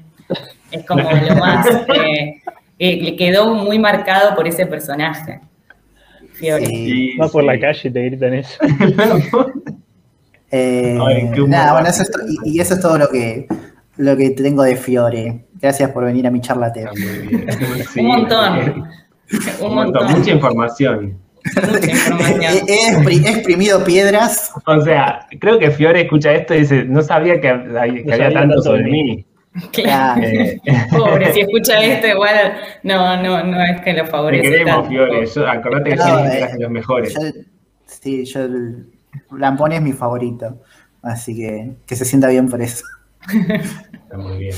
[0.72, 2.42] Es como lo más, eh,
[2.78, 5.42] eh, le quedó muy marcado por ese personaje.
[6.34, 6.68] Fiore.
[6.68, 7.18] sí.
[7.18, 7.48] Vas por sí.
[7.48, 8.60] la calle y te gritan eso.
[10.52, 10.98] Eh,
[11.48, 12.10] nada, bueno, eso es
[12.44, 13.46] y, y eso es todo lo que,
[14.00, 15.46] lo que tengo de Fiore.
[15.62, 16.88] Gracias por venir a mi charla TED.
[16.88, 17.46] Está muy bien.
[17.94, 18.58] Sí, un montón.
[19.62, 20.20] Un montón, montón.
[20.20, 21.18] mucha información.
[21.56, 22.54] Mucha He, información.
[22.68, 24.52] he expri- he exprimido piedras.
[24.66, 28.32] O sea, creo que Fiore escucha esto y dice, no sabía que, hay- que había
[28.32, 29.26] tanto sobre mí.
[29.74, 30.22] Claro.
[30.24, 30.60] Eh,
[30.92, 34.44] Pobre, si escucha esto, igual no, no, no es que lo te favorece.
[34.44, 34.90] queremos, tanto.
[34.90, 35.26] Fiore.
[35.26, 37.14] Yo, acordate que No, siempre eh, los mejores.
[37.14, 37.20] Yo,
[37.86, 38.40] sí, yo
[39.38, 40.62] Lampone es mi favorito.
[41.02, 42.84] Así que que se sienta bien por eso.
[43.28, 44.56] Está muy bien.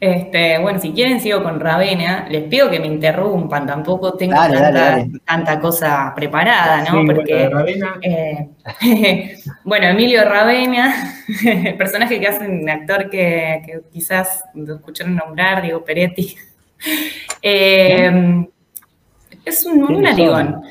[0.00, 4.54] Este, bueno, si quieren sigo con Ravena, les pido que me interrumpan, tampoco tengo Dale,
[4.54, 5.10] tanta, dale, dale.
[5.24, 7.00] tanta cosa preparada, ¿no?
[7.00, 13.62] Sí, Porque, bueno, Ravena, eh, bueno, Emilio Ravena, el personaje que hace un actor que,
[13.66, 16.36] que quizás lo escucharon nombrar, Diego Peretti,
[17.42, 18.46] eh,
[19.44, 20.62] es un, un ¿Quiénes narigón.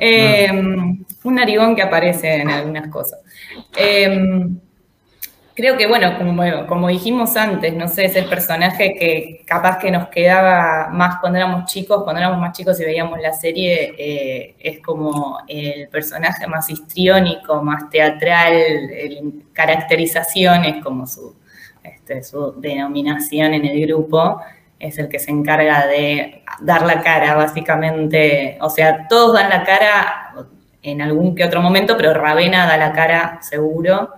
[0.00, 3.20] Eh, un narigón que aparece en algunas cosas.
[5.58, 9.90] Creo que, bueno, como, como dijimos antes, no sé, es el personaje que capaz que
[9.90, 14.54] nos quedaba más cuando éramos chicos, cuando éramos más chicos y veíamos la serie, eh,
[14.60, 21.34] es como el personaje más histriónico, más teatral, el- caracterizaciones, como su,
[21.82, 24.40] este, su denominación en el grupo,
[24.78, 28.58] es el que se encarga de dar la cara, básicamente.
[28.60, 30.34] O sea, todos dan la cara
[30.82, 34.10] en algún que otro momento, pero Ravena da la cara seguro,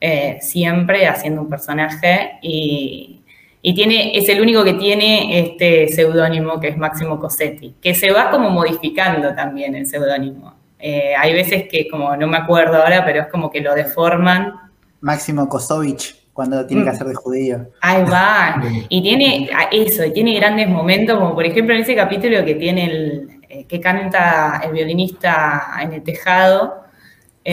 [0.00, 3.20] eh, siempre haciendo un personaje y,
[3.62, 8.10] y tiene, es el único que tiene este seudónimo que es Máximo Cosetti, que se
[8.10, 10.54] va como modificando también el seudónimo.
[10.78, 14.54] Eh, hay veces que como no me acuerdo ahora, pero es como que lo deforman
[15.02, 16.92] Máximo Kosovich, cuando tiene que Mm.
[16.94, 17.66] hacer de judío.
[17.82, 18.62] Ahí va.
[18.88, 22.84] Y tiene eso, y tiene grandes momentos, como por ejemplo en ese capítulo que tiene
[22.86, 26.84] el, eh, que canta el violinista en el tejado.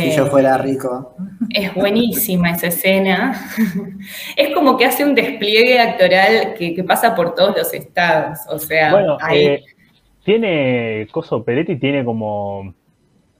[0.01, 1.15] Si Eh, yo fuera rico.
[1.49, 3.33] Es buenísima esa escena.
[4.36, 8.39] Es como que hace un despliegue actoral que, que pasa por todos los estados.
[8.49, 9.45] O sea, Bueno, ahí.
[9.45, 9.63] eh,
[10.23, 12.73] tiene Coso Peretti, tiene como.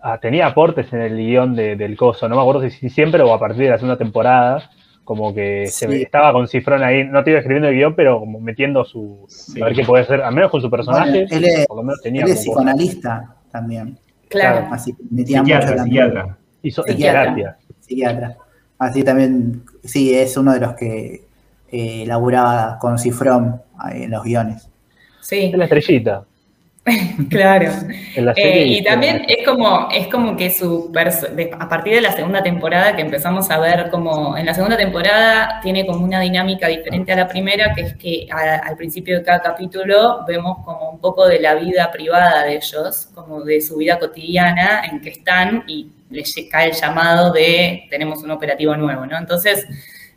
[0.02, 3.22] ah, tenía aportes en el guion de- del Coso, no me acuerdo si, si siempre
[3.24, 4.70] o a partir de la segunda temporada,
[5.04, 8.40] como que se estaba con Cifrón ahí, no te iba escribiendo el guion, pero como
[8.40, 9.26] metiendo su.
[9.28, 9.62] Sí.
[9.62, 11.84] A ver qué puede hacer, al menos con su personaje, Bueno, él es- por lo
[11.84, 13.98] menos tenía Él es psicoanalista también.
[14.30, 14.68] claro.
[14.72, 16.38] Así metía mucho Psiquiatra, la psiquiatra.
[16.68, 17.22] Hizo en Psiquiatra.
[17.24, 17.58] terapia.
[17.82, 18.38] psiquiatra.
[18.80, 21.26] Así también, sí, es uno de los que
[21.72, 24.70] eh, laburaba con Cifrón eh, en los guiones.
[25.22, 26.26] Sí, Es la estrellita.
[27.30, 27.72] claro.
[28.16, 30.92] En la Eh, y también es como, es como que su
[31.60, 35.60] a partir de la segunda temporada que empezamos a ver como en la segunda temporada
[35.62, 39.24] tiene como una dinámica diferente a la primera, que es que a- al principio de
[39.24, 43.78] cada capítulo vemos como un poco de la vida privada de ellos, como de su
[43.78, 49.06] vida cotidiana en que están y les cae el llamado de tenemos un operativo nuevo,
[49.06, 49.18] ¿no?
[49.18, 49.66] Entonces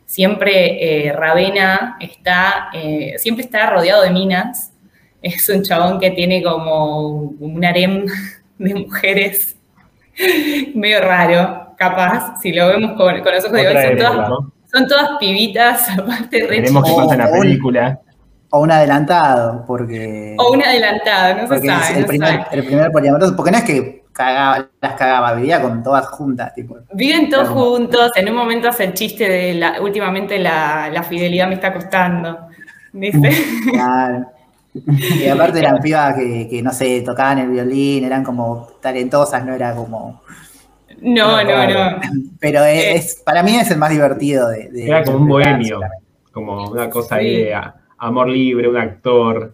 [0.05, 4.70] siempre eh, Ravena está, eh, siempre está rodeado de minas
[5.21, 8.05] es un chabón que tiene como un harem
[8.57, 9.55] de mujeres
[10.75, 14.29] medio raro, capaz, si lo vemos con, con los ojos de hoy, son época, todas,
[14.29, 14.53] ¿no?
[14.71, 17.99] son todas pibitas, aparte re Tenemos que pasa en la película.
[18.53, 20.35] O un adelantado, porque.
[20.37, 22.45] O un adelantado, no se sabe, el no primer, sabe.
[22.51, 26.77] el primer poliamoroso, porque no es que cagaba, las cagaba, vivía con todas juntas, tipo.
[26.91, 31.47] Viven todos juntos, en un momento hace el chiste de la, últimamente la, la fidelidad
[31.47, 32.47] me está costando,
[32.91, 33.31] dice.
[33.71, 34.27] Claro.
[35.23, 39.53] Y aparte eran pibas que, que, no sé, tocaban el violín, eran como talentosas, no
[39.53, 40.21] era como.
[41.01, 41.99] No, no, no.
[42.39, 42.95] Pero es, Eh.
[42.95, 44.69] es- para mí es el más divertido de.
[44.69, 45.79] de Era como un bohemio.
[46.31, 47.25] Como una cosa Sí.
[47.25, 47.55] ahí de
[47.97, 49.53] amor libre, un actor.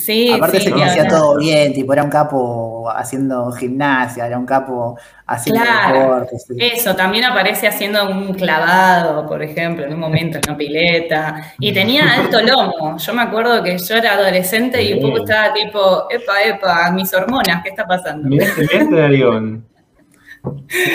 [0.00, 4.46] Sí, Aparte sí, se conocía todo bien, tipo, era un capo haciendo gimnasia, era un
[4.46, 5.98] capo haciendo Claro.
[5.98, 6.46] deportes.
[6.58, 11.52] Eso, también aparece haciendo un clavado, por ejemplo, en un momento en una pileta.
[11.58, 12.96] Y tenía alto lomo.
[12.96, 17.12] Yo me acuerdo que yo era adolescente y un poco estaba tipo, epa, epa, mis
[17.12, 18.26] hormonas, ¿qué está pasando?
[18.28, 18.46] Mirá
[18.90, 19.64] narigón.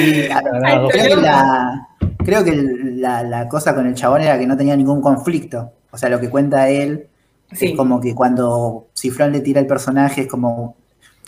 [0.01, 0.41] Y, a-
[0.89, 1.87] creo que, la,
[2.25, 2.51] creo que
[2.95, 5.73] la, la cosa con el chabón era que no tenía ningún conflicto.
[5.91, 7.07] O sea, lo que cuenta él
[7.51, 10.75] Sí, es como que cuando Cifrón le tira el personaje es como,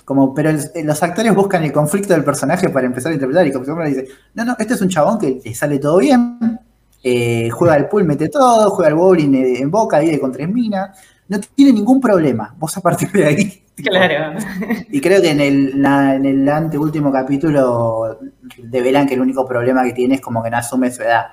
[0.06, 3.52] como pero el- los actores buscan el conflicto del personaje para empezar a interpretar y
[3.52, 6.60] como Cifrón le dice, no, no, este es un chabón que le sale todo bien,
[7.04, 10.50] eh, juega al pool, mete todo, juega al bowling eh, en boca, vive con tres
[10.50, 10.98] minas,
[11.30, 12.54] no tiene ningún problema.
[12.58, 13.64] Vos a partir de ahí.
[13.78, 14.40] Claro.
[14.90, 18.18] Y creo que en el, la- en el anteúltimo capítulo
[18.58, 21.28] develan que el único problema que tiene es como que no asume su edad.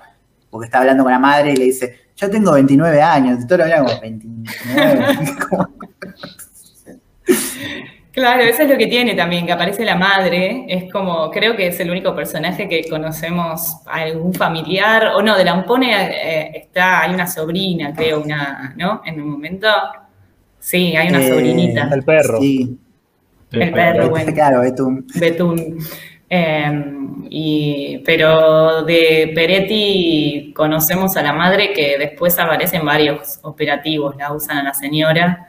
[0.55, 3.59] Porque está hablando con la madre y le dice, yo tengo 29 años, y todo
[3.59, 4.47] lo habla como 29.
[5.51, 5.69] Como-
[8.13, 11.67] Claro, eso es lo que tiene también, que aparece la madre, es como, creo que
[11.67, 17.13] es el único personaje que conocemos, algún familiar, o no, de Lampone eh, está, hay
[17.13, 19.03] una sobrina, creo, una, ¿no?
[19.05, 19.67] En un momento,
[20.61, 22.41] sí, hay una Eh, sobrinita, El perro.
[22.41, 22.79] Sí,
[23.51, 24.33] el perro, bueno.
[24.33, 25.05] claro, Betún.
[25.17, 25.79] Betún.
[26.37, 26.85] Eh,
[27.31, 34.33] y, pero de Peretti conocemos a la madre que después aparece en varios operativos, la
[34.33, 35.47] usan a la señora.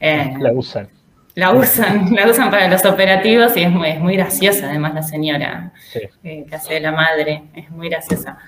[0.00, 0.88] eh, La usan.
[1.34, 5.02] la usan, la usan para los operativos y es muy, es muy graciosa además la
[5.02, 6.00] señora Sí.
[6.24, 8.38] eh, que hace de la madre, es muy graciosa.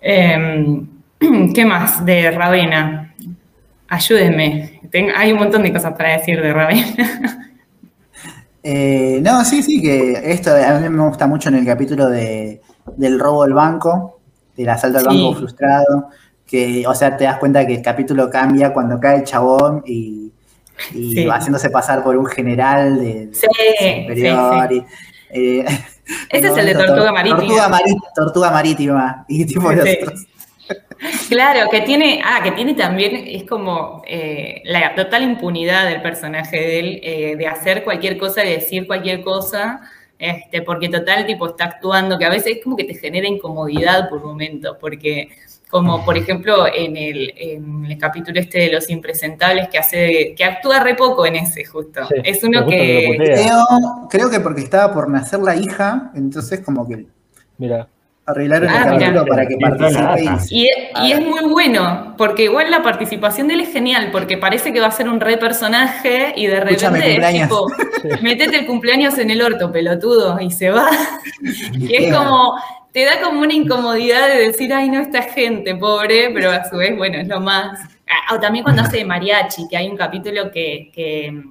[0.00, 0.82] Eh,
[1.54, 3.14] ¿Qué más de Ravena?
[3.88, 6.86] Ayúdenme, Ten- hay un montón de cosas para decir de Ravena.
[8.68, 12.60] Eh, no, sí, sí, que esto a mí me gusta mucho en el capítulo de,
[12.96, 14.18] del robo del banco,
[14.56, 15.08] del asalto al Sí.
[15.08, 16.08] banco frustrado,
[16.44, 20.32] que, o sea, te das cuenta que el capítulo cambia cuando cae el chabón y,
[20.94, 21.28] y Sí.
[21.30, 23.46] haciéndose pasar por un general de, Sí,
[24.02, 24.72] superior.
[24.72, 24.84] y,
[25.30, 25.64] eh,
[26.30, 27.36] Ese es el de Tortuga tor- Marítima.
[27.38, 29.24] Tortuga, Mari- Tortuga Marítima.
[29.28, 29.98] Y tipo los Sí.
[30.02, 30.26] otros.
[31.28, 36.56] Claro, que tiene, ah, que tiene también, es como eh, la total impunidad del personaje
[36.56, 39.80] de él, eh, de hacer cualquier cosa, de decir cualquier cosa,
[40.18, 44.08] este, porque total tipo está actuando, que a veces es como que te genera incomodidad
[44.08, 45.28] por momentos, porque
[45.68, 50.44] como por ejemplo en el, en el capítulo este de los impresentables que hace, que
[50.44, 52.06] actúa re poco en ese justo.
[52.06, 53.16] Sí, es uno que.
[53.18, 53.66] Creo,
[54.08, 57.06] creo que porque estaba por nacer la hija, entonces como que
[57.58, 57.88] Mira.
[58.26, 60.30] Arreglaron Ah, el capítulo para que participe.
[60.50, 60.68] y-
[61.06, 64.80] Y, es muy bueno, porque igual la participación de él es genial, porque parece que
[64.80, 67.66] va a ser un re personaje y de repente es tipo,
[68.22, 70.88] metete el cumpleaños en el orto, pelotudo, y se va.
[71.78, 72.54] Y es como,
[72.92, 76.76] te da como una incomodidad de decir, ay, no, esta gente, pobre, pero a su
[76.78, 77.78] vez, bueno, es lo más.
[78.08, 81.42] Ah, O también cuando hace de mariachi, que hay un capítulo que, que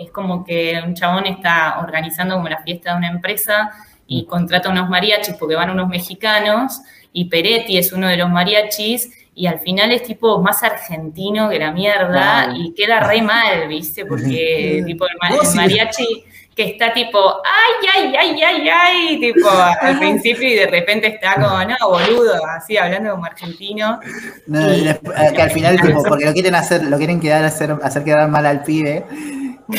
[0.00, 3.70] es como que un chabón está organizando como la fiesta de una empresa
[4.06, 6.80] y contrata unos mariachis porque van unos mexicanos
[7.12, 11.58] y Peretti es uno de los mariachis y al final es tipo más argentino que
[11.58, 14.06] la mierda y queda re mal, ¿viste?
[14.06, 20.48] Porque tipo el, mariachi que está tipo, ay, ay, ay, ay, ay, tipo al principio
[20.48, 23.98] y de repente está como, no, boludo, así hablando como argentino.
[24.46, 27.74] No, y después- que al final, tipo, porque lo quieren hacer, lo quieren quedar hacer,
[27.82, 29.04] hacer quedar mal al pibe,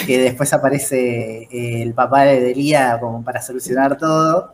[0.06, 4.54] que después aparece eh, el papá de Delia como para solucionar todo.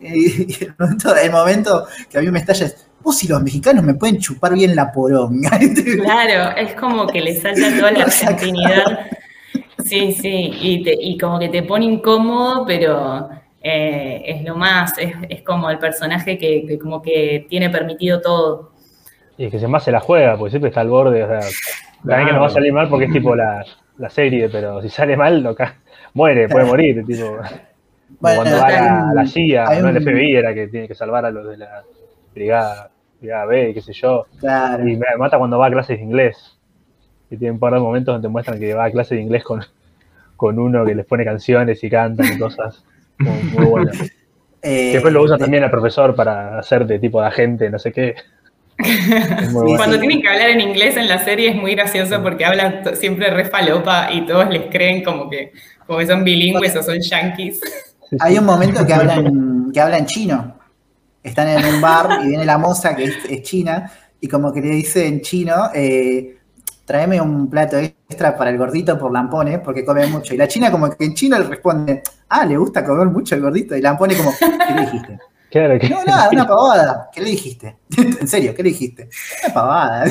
[0.00, 3.84] Y, el, momento, el momento que a mí me estalla es, vos si los mexicanos
[3.84, 5.58] me pueden chupar bien la poronga.
[6.02, 9.06] Claro, es como que le salta toda la argentinidad.
[9.84, 13.28] Sí, sí, y, te- y como que te pone incómodo, pero
[13.60, 18.20] eh, es lo más, es, es como el personaje que, que como que tiene permitido
[18.20, 18.72] todo.
[19.36, 21.24] Y que se más se la juega, porque siempre está al borde.
[21.24, 21.40] O sea,
[22.06, 23.64] también que no va a salir mal porque es tipo la,
[23.98, 25.76] la serie, pero si sale mal, lo ca-
[26.14, 27.04] muere, puede morir.
[27.06, 27.38] Tipo,
[28.20, 31.24] Bueno, cuando va la, un- la CIA, no el FBI, era que tiene que salvar
[31.24, 31.82] a los de la
[32.34, 34.26] brigada, brigada B, qué sé yo.
[34.40, 34.86] Claro.
[34.88, 36.58] Y me mata cuando va a clases de inglés.
[37.30, 39.62] Y tiene un par de momentos donde muestran que va a clases de inglés con,
[40.36, 42.84] con uno que les pone canciones y cantan y cosas
[43.18, 43.98] muy, muy buenas.
[44.64, 47.68] Eh, Que después lo usa de- también el profesor para hacer de tipo de agente,
[47.68, 48.14] no sé qué.
[49.76, 53.30] Cuando tienen que hablar en inglés en la serie es muy gracioso porque hablan siempre
[53.30, 55.52] re falopa y todos les creen como que,
[55.86, 57.60] como que son bilingües o son yankees.
[58.20, 60.56] Hay un momento que hablan, que hablan chino.
[61.22, 64.60] Están en un bar y viene la moza que es, es china y como que
[64.60, 66.38] le dice en chino, eh,
[66.84, 70.34] tráeme un plato extra para el gordito por Lampone porque come mucho.
[70.34, 73.40] Y la china como que en chino le responde, ah, le gusta comer mucho el
[73.40, 73.76] gordito.
[73.76, 75.18] Y Lampone como, ¿qué le dijiste?
[75.52, 77.10] Claro que- No, nada, una pavada.
[77.14, 77.76] ¿Qué le dijiste?
[78.20, 79.08] en serio, ¿qué le dijiste?
[79.44, 80.04] Una pavada.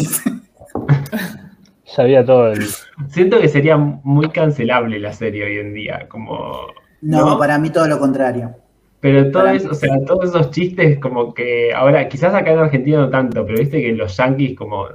[1.86, 2.66] sabía todo el.
[3.10, 6.68] Siento que sería muy cancelable la serie hoy en día, como...
[7.02, 7.38] No, ¿No?
[7.40, 8.56] para mí todo lo contrario.
[9.00, 12.52] Pero todo Para eso, mí o sea, todos esos chistes como que ahora, quizás acá
[12.52, 14.86] en Argentina no tanto, pero viste que los yanquis como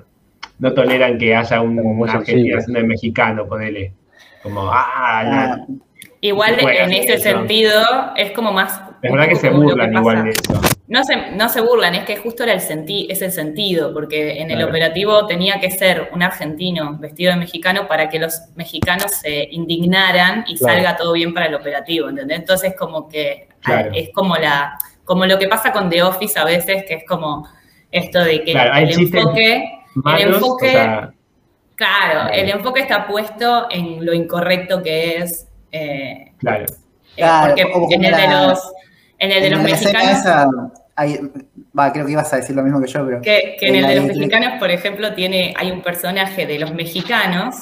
[0.60, 3.92] no toleran que haya un, un argentino haciendo de mexicano, ponele.
[4.44, 4.86] Como, ah,
[5.24, 5.66] Ah.
[6.20, 7.22] Igual en ese eso.
[7.24, 7.82] sentido
[8.16, 8.80] es como más...
[9.06, 10.60] Es verdad que se burlan igual de eso.
[10.88, 14.40] No se, no se burlan, es que justo era el senti es el sentido, porque
[14.40, 14.70] en el Claro.
[14.70, 20.44] operativo tenía que ser un argentino vestido de mexicano para que los mexicanos se indignaran
[20.46, 20.74] y Claro.
[20.76, 22.38] salga todo bien para el operativo, ¿entendés?
[22.38, 23.90] Entonces como que Claro.
[23.94, 27.46] es como la como lo que pasa con The Office a veces, que es como
[27.92, 31.12] esto de que el enfoque, el Malos, enfoque o sea,
[31.76, 35.46] Claro, el enfoque está puesto en lo incorrecto que es.
[35.72, 36.64] eh, Claro.
[36.64, 36.74] eh,
[37.16, 38.60] Claro, porque como en el de la- los,
[39.18, 40.20] en el de los En escena mexicanos.
[40.20, 40.46] esa,
[40.96, 41.18] hay-
[41.78, 43.20] va, creo que ibas a decir lo mismo que yo, pero.
[43.22, 46.58] Que, que en En el de los mexicanos, por ejemplo, tiene, hay un personaje de
[46.58, 47.54] los mexicanos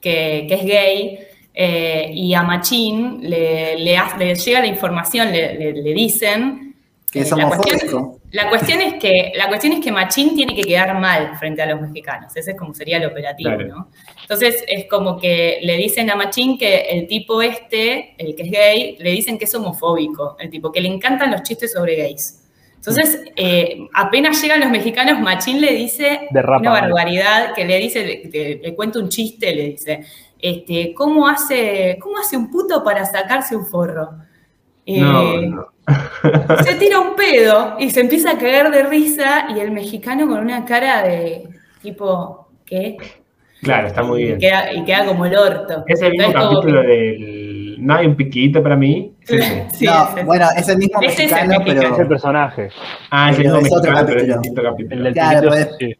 [0.00, 1.18] que, que es gay
[1.54, 6.67] eh, y a Machín le, le, le llega la información, le- le dicen.
[7.10, 8.20] Que es eh, la, cuestión, homofóbico.
[8.32, 11.66] la, cuestión es que, la cuestión es que Machín tiene que quedar mal frente a
[11.66, 12.36] los mexicanos.
[12.36, 13.66] Ese es como sería el operativo, Claro.
[13.68, 13.88] ¿no?
[14.20, 18.50] Entonces es como que le dicen a Machín que el tipo este, el que es
[18.50, 22.44] gay, le dicen que es homofóbico, el tipo, que le encantan los chistes sobre gays.
[22.76, 28.04] Entonces, eh, apenas llegan los mexicanos, Machín le dice Derrapa, una barbaridad, que le dice,
[28.06, 30.04] le, le- le cuenta un chiste, le dice,
[30.38, 34.10] este, ¿cómo hace, ¿cómo hace un puto para sacarse un forro?
[34.90, 35.66] Eh, No, no.
[36.64, 40.38] se tira un pedo y se empieza a caer de risa y el mexicano con
[40.40, 41.46] una cara de
[41.82, 42.96] tipo, ¿qué?
[43.62, 44.38] Claro, está muy Y bien.
[44.38, 45.84] queda, y queda como el orto.
[45.86, 47.76] Es el mismo capítulo que- del.
[47.80, 49.12] No hay un piquito para mí.
[49.26, 49.66] Ese.
[49.72, 50.24] Sí, no, ese.
[50.24, 51.80] bueno, es el mismo Ese es el mexicano, mexicano.
[51.80, 52.68] Es el pero personaje.
[53.10, 54.40] Ah, es el Pero mismo es otro mexicano, pero es capítulo.
[54.42, 54.96] distinto capítulo.
[54.96, 55.94] El del Claro, pues, sí.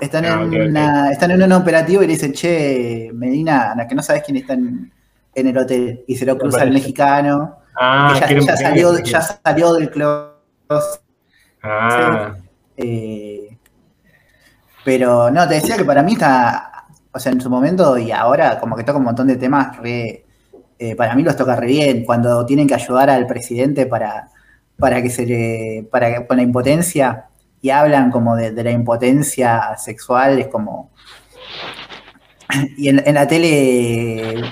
[0.00, 0.68] están, Ah, en ok, ok.
[0.68, 4.36] una- están en un operativo y le dicen, che, Medina, la que no sabes quién
[4.38, 4.90] está en,
[5.34, 6.04] en el hotel.
[6.06, 7.56] Y se lo cruza el mexicano.
[7.74, 11.02] Ah, ya, salió, ya salió del closet.
[11.62, 12.34] Ah,
[12.76, 13.58] Eh,
[14.84, 18.58] pero no, te decía que para mí está, o sea, en su momento y ahora
[18.58, 20.26] como que toca un montón de temas re,
[20.78, 24.28] eh, para mí los toca re bien, cuando tienen que ayudar al presidente para,
[24.78, 27.26] para que se le, para que, con la impotencia
[27.60, 30.90] y hablan como de, de la impotencia sexual, es como,
[32.76, 34.42] y en, en la tele,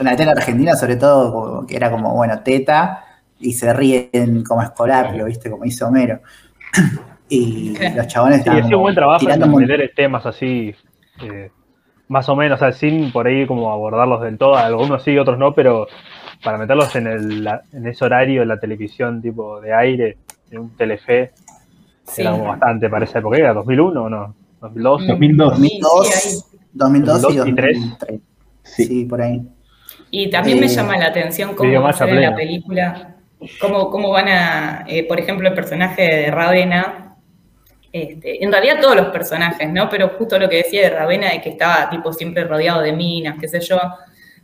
[0.00, 3.04] en la tele argentina sobre todo, como que era como, bueno, teta,
[3.38, 5.50] y se ríen como escolapio, ¿viste?
[5.50, 6.20] Como dice Homero.
[7.32, 10.74] Y los chabones Sí, un buen trabajo en un meter temas así,
[11.22, 11.50] eh,
[12.08, 15.38] más o menos, o sea, sin por ahí como abordarlos del todo, algunos sí, otros
[15.38, 15.86] no, pero
[16.42, 20.18] para meterlos en, el, la- en ese horario de la televisión tipo de aire,
[20.50, 21.30] en un telefe,
[22.02, 22.22] Sí.
[22.22, 24.34] era como bastante para esa época, ¿era 2001 o no?
[24.60, 25.02] 2002.
[25.02, 25.06] Mm.
[25.06, 25.58] 2002.
[26.08, 27.78] Sí, sí, 2002, 2002 y 2003.
[27.78, 28.20] 2003.
[28.64, 29.48] Sí, por ahí.
[30.10, 33.16] Y también me llama la atención cómo va a ser la película,
[33.60, 37.16] cómo, cómo van a, eh, por ejemplo, el personaje de Ravena,
[37.92, 39.88] este, en realidad todos los personajes, ¿no?
[39.88, 43.36] Pero justo lo que decía de Ravena, de que estaba tipo siempre rodeado de minas,
[43.40, 43.78] qué sé yo,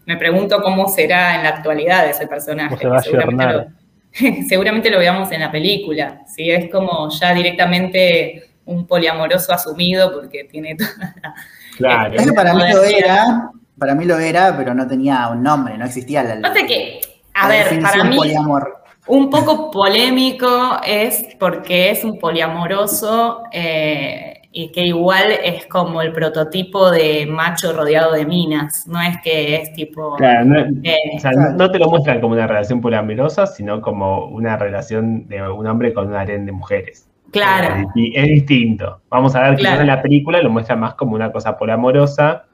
[0.04, 2.76] me pregunto cómo será en la actualidad ese personaje.
[2.76, 6.50] ¿Cómo se va a que seguramente, lo, seguramente lo veamos en la película, ¿sí?
[6.50, 11.34] Es como ya directamente un poliamoroso asumido porque tiene toda la-
[11.76, 12.34] Claro.
[12.34, 16.22] Para mí lo era, para mí lo era, pero no tenía un nombre, no existía
[16.22, 17.00] la, Pasa que,
[17.34, 18.16] a la ver, para mí...
[18.16, 18.82] poliamor.
[19.08, 26.12] Un poco polémico es porque es un poliamoroso eh, y que igual es como el
[26.12, 28.84] prototipo de macho rodeado de minas.
[28.88, 30.16] No es que es tipo.
[30.16, 31.52] Claro, no, eh, o sea, Claro.
[31.52, 35.92] no te lo muestran como una relación poliamorosa, sino como una relación de un hombre
[35.94, 37.08] con un harén de mujeres.
[37.30, 37.88] claro.
[37.94, 39.02] Y es distinto.
[39.10, 39.82] Vamos a ver, Claro.
[39.82, 42.44] en la película lo muestra más como una cosa poliamorosa.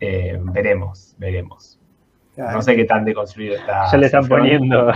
[0.00, 1.78] Eh, veremos, veremos.
[2.34, 2.52] Claro.
[2.56, 3.90] No sé qué tan deconstruido está.
[3.92, 4.90] Ya le están poniendo,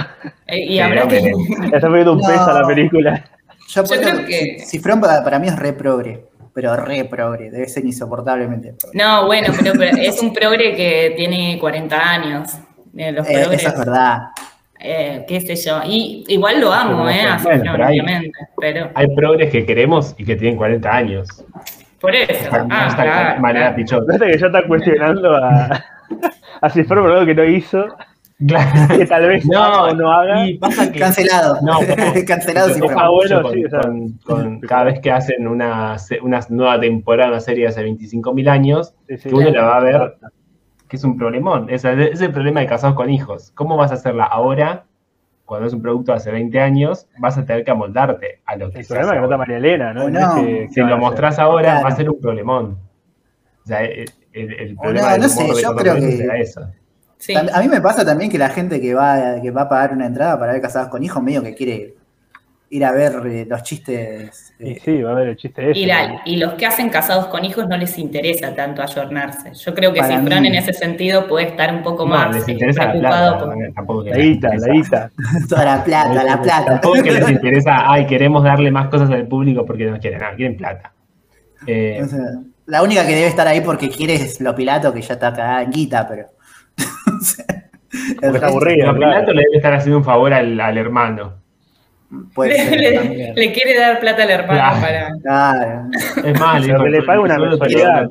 [0.47, 1.21] Eh, y habrá que.
[1.21, 1.31] le
[1.77, 2.27] están poniendo un No.
[2.27, 3.25] peso a la película.
[3.69, 6.25] Yo, creo que- Cifrón para, para mí es re progre,
[6.55, 8.75] pero re progre, debe ser insoportablemente.
[8.81, 8.99] progre.
[8.99, 12.51] No, bueno, pero, pero es un progre que tiene 40 años.
[12.97, 14.19] Eh, Los Eh, progres, eso es verdad.
[14.79, 15.81] eh, qué sé yo.
[15.85, 17.23] Y igual lo amo, ¿eh?
[17.23, 18.39] a Bueno, pero hay- obviamente.
[18.59, 21.27] Pero Hay progres que queremos y que tienen 40 años.
[22.05, 22.51] Por eso.
[22.71, 23.77] Ah, Hasta claro, claro.
[23.77, 24.07] Pichot.
[24.07, 25.85] Fíjate que ya está cuestionando a,
[26.61, 27.87] a Cifrón por algo que no hizo,
[28.47, 28.99] Claro.
[28.99, 30.47] que tal vez haga o no haga.
[30.47, 31.59] Y pasa que Cancelado.
[31.63, 31.79] No,
[32.27, 33.81] Cancelado enoja Ah, bueno, mucho sí, con- o sea.
[33.81, 38.49] con- con cada vez que hacen una, una nueva temporada, una serie de hace 25.000
[38.49, 39.29] años, Sí, sí.
[39.29, 40.15] que uno la va a ver,
[40.89, 41.69] que es un problemón.
[41.71, 43.53] Es, el- es el problema de casados con hijos.
[43.55, 44.85] ¿Cómo vas a hacerla ahora,
[45.45, 47.07] cuando es un producto de hace 20 años?
[47.19, 49.37] Vas a tener que amoldarte a lo que El problema es que no está ahora.
[49.39, 50.05] María Elena, ¿no?
[50.05, 50.37] O No no.
[50.39, 51.83] es que- Si lo mostrás ahora, Claro.
[51.85, 52.79] va a ser un problemón.
[53.65, 56.61] O sea, el, el- problema no, no sé, yo creo que- era eso.
[57.19, 57.35] Sí.
[57.35, 60.07] A mí me pasa también que la gente que va, que va a pagar una
[60.07, 61.95] entrada para ver casados con hijos, medio que quiere
[62.77, 64.53] ir a ver eh, los chistes.
[64.59, 65.79] Y eh, sí, va a haber el chiste ese.
[65.79, 69.53] Y, la- y los que hacen casados con hijos no les interesa tanto ayornarse.
[69.55, 72.35] Yo creo que Para Cifrón mí- en ese sentido puede estar un poco No, más
[72.35, 73.45] les eh, interesa la preocupado plata.
[73.47, 75.11] por- no, tampoco que La guita, la guita.
[75.49, 76.65] toda la plata, la plata.
[76.81, 80.35] Tampoco que les interesa, ay, queremos darle más cosas al público porque no quieren nada,
[80.35, 80.93] quieren plata.
[81.67, 82.21] Eh, O sea,
[82.67, 85.63] la única que debe estar ahí porque quiere es lo pilato, que ya está cagada
[85.63, 86.27] en guita, pero.
[87.21, 89.13] o sea, el Porque está resto aburrido, claro.
[89.13, 91.44] Pilato le debe estar haciendo un favor al, al hermano.
[92.35, 94.81] Puede le, ser le- le quiere dar plata al hermano Claro.
[94.81, 95.11] para.
[95.23, 95.91] Claro.
[96.25, 98.09] Es más, Pero que le pague una quiero mensualidad,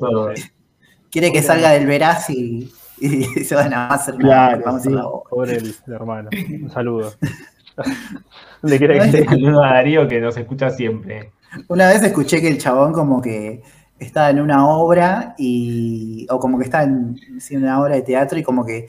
[1.10, 5.02] quiere que salga del veraz y, y se van a hacer nada, vamos a la.
[5.30, 6.30] Pobre el, el hermano.
[6.62, 7.12] Un saludo.
[8.62, 9.24] ¿Dónde quiere que?
[9.24, 11.32] Saludo a Darío que nos escucha siempre.
[11.68, 13.62] Una vez escuché que el chabón como que
[13.98, 16.26] estaba en una obra y.
[16.30, 18.86] o como que estaba en sí, una obra de teatro y como que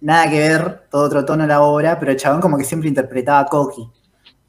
[0.00, 3.40] nada que ver, todo otro tono la obra, pero el chabón como que siempre interpretaba
[3.40, 3.88] a Coqui.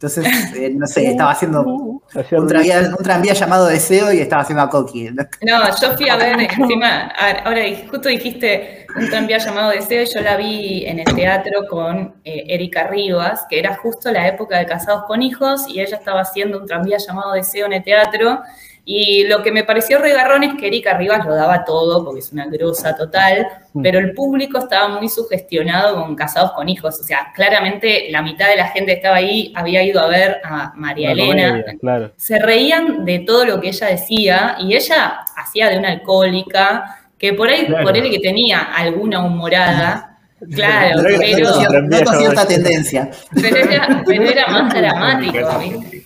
[0.01, 0.25] Entonces,
[0.55, 4.69] eh, no sé, estaba haciendo un tranvía, un tranvía llamado Deseo y estaba haciendo a
[4.69, 5.11] Coqui.
[5.11, 10.07] No, yo fui a ver encima, a- ahora justo dijiste un tranvía llamado Deseo, y
[10.07, 14.57] yo la vi en el teatro con eh, Erika Rivas, que era justo la época
[14.57, 18.41] de Casados con Hijos, y ella estaba haciendo un tranvía llamado Deseo en el teatro,
[18.83, 22.31] y lo que me pareció regarrón es que Erika Rivas lo daba todo, porque es
[22.33, 23.81] una grosa total, Mm.
[23.83, 28.49] pero el público estaba muy sugestionado con Casados con Hijos, o sea, claramente la mitad
[28.49, 32.11] de la gente que estaba ahí había ido a ver a María Elena, comedia, claro.
[32.17, 37.33] se reían de todo lo que ella decía y ella hacía de una alcohólica que
[37.33, 37.83] por ahí, Claro.
[37.85, 40.17] por él que tenía alguna humorada,
[40.55, 42.47] claro, Pero- llamado cierta Deseo.
[42.47, 43.09] tendencia.
[43.41, 46.03] pero era, pero era más dramático, ¿viste?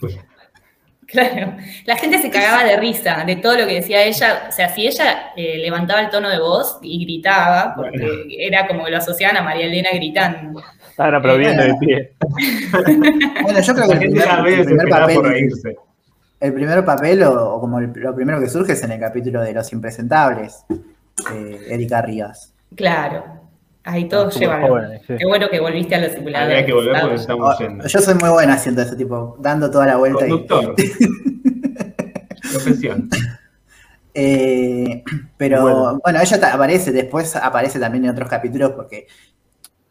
[1.15, 1.55] Claro,
[1.85, 4.85] la gente se cagaba de risa de todo lo que decía ella, o sea, si
[4.87, 9.37] ella eh, levantaba el tono de voz y gritaba, porque era como que lo asociaban
[9.37, 10.61] a María Elena gritando.
[10.89, 11.79] Estaban aplaudiendo de Bueno.
[11.79, 12.11] pie.
[13.43, 15.75] Bueno, yo creo que La el gente primer, el primer desesperada por papel, reírse.
[16.39, 19.41] el primer papel o, o como el- lo primero que surge es en el capítulo
[19.41, 22.53] de Los Impresentables, de Erika Rivas.
[22.75, 23.23] Claro,
[23.85, 24.61] ahí todos llevan.
[24.61, 25.13] jóvenes, sí.
[25.17, 26.53] Qué bueno que volviste a los simuladores.
[26.57, 27.83] Habría que volver porque estamos yendo.
[27.83, 30.75] Oh, Yo soy muy buena haciendo eso, tipo, dando toda la vuelta y Conductor.
[32.51, 33.09] Profesión.
[34.13, 35.03] Eh,
[35.37, 35.99] pero Bueno.
[36.03, 39.07] bueno, ella aparece, después aparece también en otros capítulos porque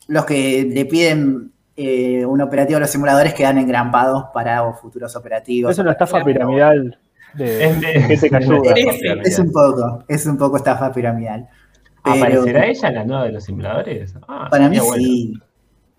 [0.09, 5.73] los que le piden eh, un operativo a los simuladores quedan engrampados para futuros operativos.
[5.73, 6.27] Es una estafa Claro.
[6.27, 6.99] piramidal
[7.35, 7.81] de Es
[8.21, 8.75] de- que ayuda.
[8.75, 8.87] Sí.
[9.25, 11.49] Es un poco, es un poco estafa piramidal.
[12.05, 14.15] Pero ¿Aparecerá ella en la nueva de los simuladores?
[14.29, 14.95] Ah, para mí bueno.
[14.97, 15.35] sí.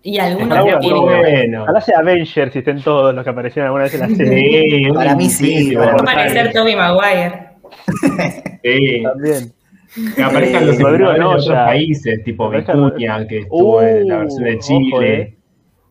[0.02, 1.62] Y algunos que tienen bueno.
[1.64, 4.78] Ojalá sea Avengers si estén todos los que aparecieron alguna vez en la serie.
[4.86, 7.46] Sí, Para mí sí, Va a aparecer Toby Maguire.
[8.62, 9.52] Sí, También.
[10.16, 14.44] que aparezcan los Eh, simuladores de otros países, tipo Vicuña, que estuvo en la versión
[14.44, 14.88] de Uh, Chile.
[14.92, 15.36] ojo, eh.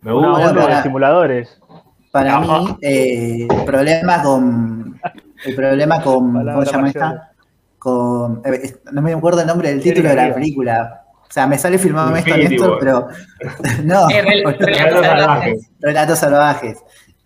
[0.01, 0.53] Me gusta.
[0.55, 1.61] para- de simuladores.
[2.11, 2.61] Para Ajá.
[2.61, 4.99] mí, eh, el problema con.
[5.45, 6.31] El problema con.
[6.33, 7.31] ¿Cómo se llama esta?
[7.85, 8.41] Con.
[8.45, 11.03] eh, no me acuerdo el nombre del título de la película.
[11.21, 12.31] O sea, me sale filmado esto,
[12.71, 12.79] War.
[12.79, 13.07] pero.
[13.83, 15.69] No, Eh, relatos Relatos salvajes.
[15.79, 16.77] Relatos salvajes.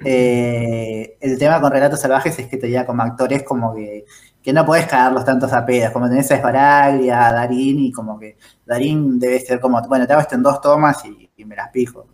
[0.03, 4.03] Eh, el tema con relatos salvajes es que te lleva como actores como que,
[4.41, 8.19] que no podés cagarlos tantos a pedos, como tenés a Esparaglia, a Darín, y como
[8.19, 11.55] que Darín debe ser como, bueno, te hago esto en dos tomas y, y me
[11.55, 12.05] las pijo.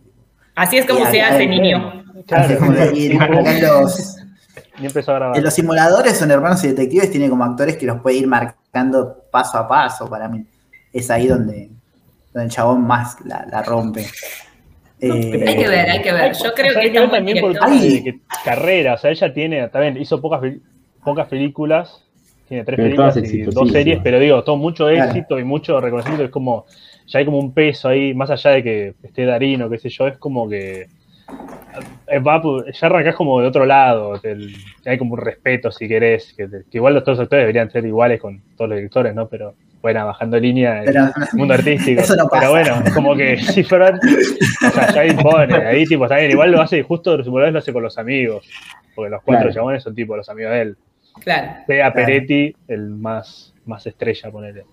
[0.54, 2.04] Así es como Y se hace, niño.
[2.30, 2.92] Así como Claro.
[2.92, 4.16] que- y los,
[4.78, 5.36] Y empezó a grabar.
[5.38, 9.24] en los simuladores son hermanos y detectives, tiene como actores que los puede ir marcando
[9.30, 10.44] paso a paso para mí.
[10.92, 11.70] Es ahí donde,
[12.32, 14.06] donde el chabón más la, la rompe.
[15.00, 16.32] Eh, Hay que ver, hay que ver.
[16.34, 20.40] Yo creo que muy también por que carrera, o sea, ella tiene, también hizo pocas,
[21.04, 22.02] pocas películas,
[22.48, 25.10] tiene tres Pero películas y dos series, pero digo, todo mucho Claro.
[25.10, 26.64] éxito y mucho reconocimiento, es como,
[27.06, 29.90] ya hay como un peso ahí, más allá de que esté Darín o qué sé
[29.90, 30.86] yo, es como que
[32.26, 34.54] va, por- ya arrancás como de otro lado, del-
[34.84, 37.84] hay como un respeto si querés, que, que igual los todos los actores deberían ser
[37.84, 39.28] iguales con todos los directores, ¿no?
[39.28, 42.00] Pero bueno, bajando línea, el Pero- mundo artístico.
[42.02, 42.40] Eso no pasa.
[42.40, 46.30] Pero bueno, es como que si fueran, o sea, ya impone, ahí tipo, está bien,
[46.30, 48.48] igual lo hace, justo simuladores lo hace con los amigos,
[48.94, 49.54] porque los cuatro Claro.
[49.54, 50.76] chabones son tipo los amigos de él.
[51.20, 51.52] Claro.
[51.66, 51.94] Sea Claro.
[51.94, 54.64] Peretti el más, más estrella, ponele.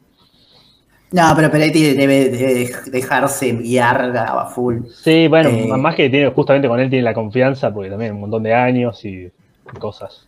[1.13, 4.79] No, pero Peretti debe, debe dejarse guiar a full.
[5.03, 5.67] Sí, bueno, Eh.
[5.77, 9.05] más que tiene, justamente con él tiene la confianza, porque también un montón de años
[9.05, 9.31] y
[9.79, 10.27] cosas.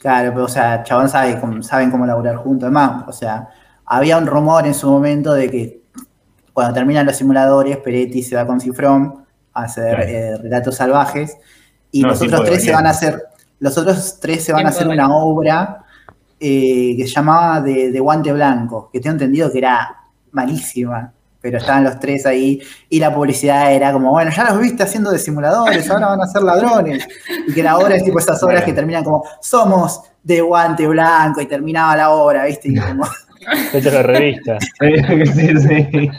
[0.00, 2.64] Claro, pero o sea, Chabón sabe cómo, saben cómo laburar juntos.
[2.64, 3.50] Además, o sea,
[3.86, 5.80] había un rumor en su momento de que
[6.52, 10.10] cuando terminan los simuladores, Peretti se va con Cifrón a hacer Claro.
[10.10, 11.36] eh, relatos salvajes
[11.92, 13.22] y No, los otros tres se van a hacer,
[13.60, 15.84] los otros tres se van a hacer una obra
[16.40, 19.96] eh, que se llamaba de, de Guante Blanco, que tengo entendido que era
[20.32, 24.82] malísima, pero estaban los tres ahí y la publicidad era como, bueno, ya los viste
[24.82, 27.06] haciendo de simuladores, ahora van a ser ladrones.
[27.48, 31.40] Y que la obra es tipo esas obras que terminan como, somos de Guante Blanco
[31.40, 32.68] y terminaba la obra, ¿viste?
[32.68, 33.04] Y como,
[33.72, 34.58] Esto es la revista.
[34.80, 36.10] sí, sí.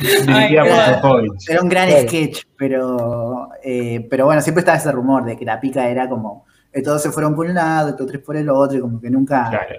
[0.00, 0.94] Dirigida Ay, por claro.
[0.94, 1.50] Sofovich.
[1.50, 2.08] era un gran Claro.
[2.08, 6.44] sketch, pero, eh, pero bueno, siempre estaba ese rumor de que la pica era como,
[6.72, 9.10] que todos se fueron por un lado, estos tres por el otro, y como que
[9.10, 9.74] nunca Claro.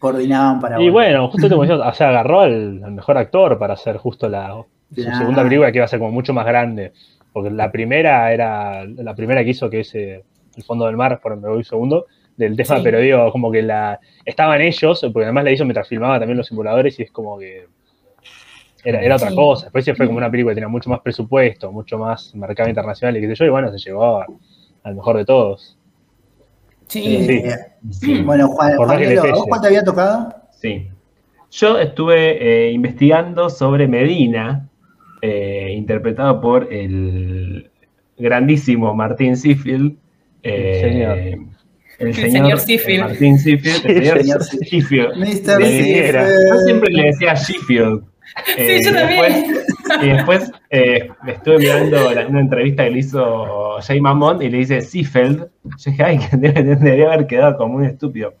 [0.00, 0.92] Coordinaban para Y volver.
[0.92, 4.64] bueno, justo te decía, o sea, agarró al, al mejor actor para hacer justo la
[4.92, 6.92] su segunda película que iba a ser como mucho más grande.
[7.32, 10.24] Porque la primera era, la primera que hizo, que es eh,
[10.56, 12.82] El fondo del mar, por donde voy segundo, del tema, Sí.
[12.82, 16.48] pero digo, como que la estaban ellos, porque además la hizo mientras filmaba también los
[16.48, 17.66] simuladores y es como que
[18.84, 19.66] era, era otra cosa.
[19.66, 23.16] Después sí fue como una película que tenía mucho más presupuesto, mucho más mercado internacional
[23.16, 24.24] y qué sé yo, y bueno, se llevó
[24.82, 25.76] al mejor de todos.
[26.90, 27.24] Sí.
[27.26, 27.32] Sí.
[27.32, 27.56] Eh,
[27.90, 28.20] Sí.
[28.22, 30.34] Bueno, Juan, Por más que Juanelo, le ¿a vos cuál te había tocado?
[30.60, 30.88] Sí.
[31.50, 34.68] Yo estuve eh, investigando sobre Medina,
[35.22, 37.70] eh, interpretado por el
[38.18, 39.96] grandísimo Martín Seafield.
[40.42, 41.36] eh,
[41.98, 42.26] El señor.
[42.26, 43.00] El señor eh, Seafield.
[43.00, 43.86] Martín Seafield.
[43.86, 45.14] El señor señor Seafield.
[45.16, 46.64] Yo Seafield.
[46.66, 48.04] siempre le decía Sheffield.
[48.58, 49.44] Eh, Sí, yo y también.
[50.02, 54.58] Y después eh, estuve mirando la- una entrevista que le hizo Jay Mamón y le
[54.58, 55.48] dice Seafeld.
[55.64, 58.34] Yo dije, ay, que debe- debería haber quedado como un estúpido.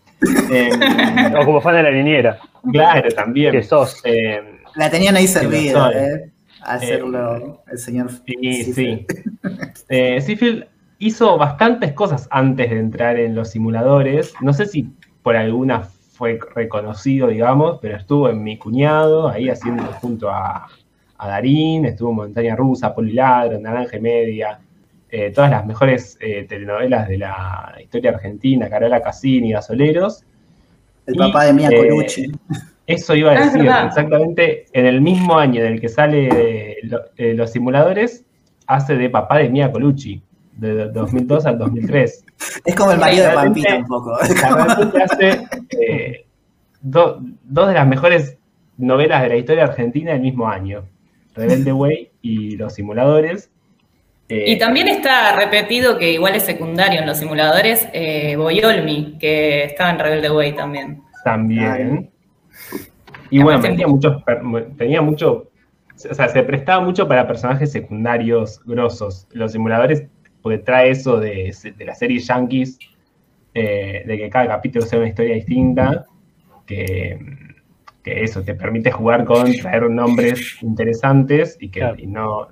[0.52, 0.70] Eh,
[1.40, 2.38] O como fan de la niñera,
[2.72, 3.52] claro, también.
[3.52, 4.00] que sos.
[4.04, 4.40] Eh,
[4.76, 5.94] La tenían ahí servida, soy.
[5.96, 6.30] ¿eh?
[6.62, 8.10] Hacerlo el señor.
[8.26, 9.06] Sí, Seafield.
[9.10, 9.22] sí.
[9.88, 10.66] Eh, Seafield
[10.98, 14.34] hizo bastantes cosas antes de entrar en los simuladores.
[14.40, 14.90] No sé si
[15.22, 15.80] por alguna
[16.12, 20.66] fue reconocido, digamos, pero estuvo en Mi Cuñado, ahí haciendo junto a,
[21.22, 24.58] a Darín, estuvo en Montaña Rusa, Poliladro, Naranja y Media,
[25.10, 30.24] eh, todas las mejores eh, telenovelas de la historia argentina, Carola Cassini, Gasoleros.
[31.06, 32.32] El Y, papá de Mia eh, Colucci.
[32.86, 37.34] Eso iba a decir, exactamente en el mismo año en el que sale lo- eh,
[37.34, 38.24] Los Simuladores,
[38.66, 40.22] hace de papá de Mia Colucci,
[40.56, 42.24] de 2002 al 2003.
[42.64, 44.14] Es como el marido de Pampita un poco.
[44.14, 45.42] Hace
[45.80, 46.24] eh,
[46.80, 48.36] do- dos de las mejores
[48.78, 50.84] novelas de la historia argentina del mismo año,
[51.34, 53.50] Rebelde Way y Los Simuladores.
[54.28, 59.64] Eh, Y también está repetido que igual es secundario en los simuladores, eh, Boyolmi, que
[59.64, 61.02] estaba en Rebelde Way también.
[61.24, 62.10] También.
[63.30, 64.22] Y Además bueno, tenía muchos,
[64.76, 65.50] tenía mucho,
[66.10, 69.26] o sea, se prestaba mucho para personajes secundarios grosos.
[69.32, 70.04] Los simuladores,
[70.42, 72.78] porque trae eso de, de la serie Yankees,
[73.54, 76.06] eh, de que cada capítulo sea una historia distinta,
[76.66, 77.18] que,
[78.02, 81.96] que eso te permite jugar con traer nombres interesantes y que Claro.
[81.98, 82.48] y no,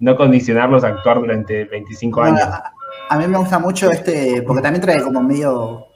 [0.00, 2.48] no condicionarlos a actuar durante 25 Bueno, años.
[2.48, 2.72] a,
[3.08, 5.86] a mí me gusta mucho este, porque también trae como medio.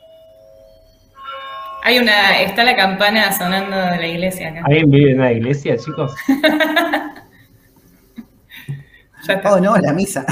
[1.84, 4.62] Hay una, está la campana sonando de la iglesia acá.
[4.64, 6.14] ¿Alguien vive en una iglesia, chicos?
[9.45, 10.24] Oh, no, la misa.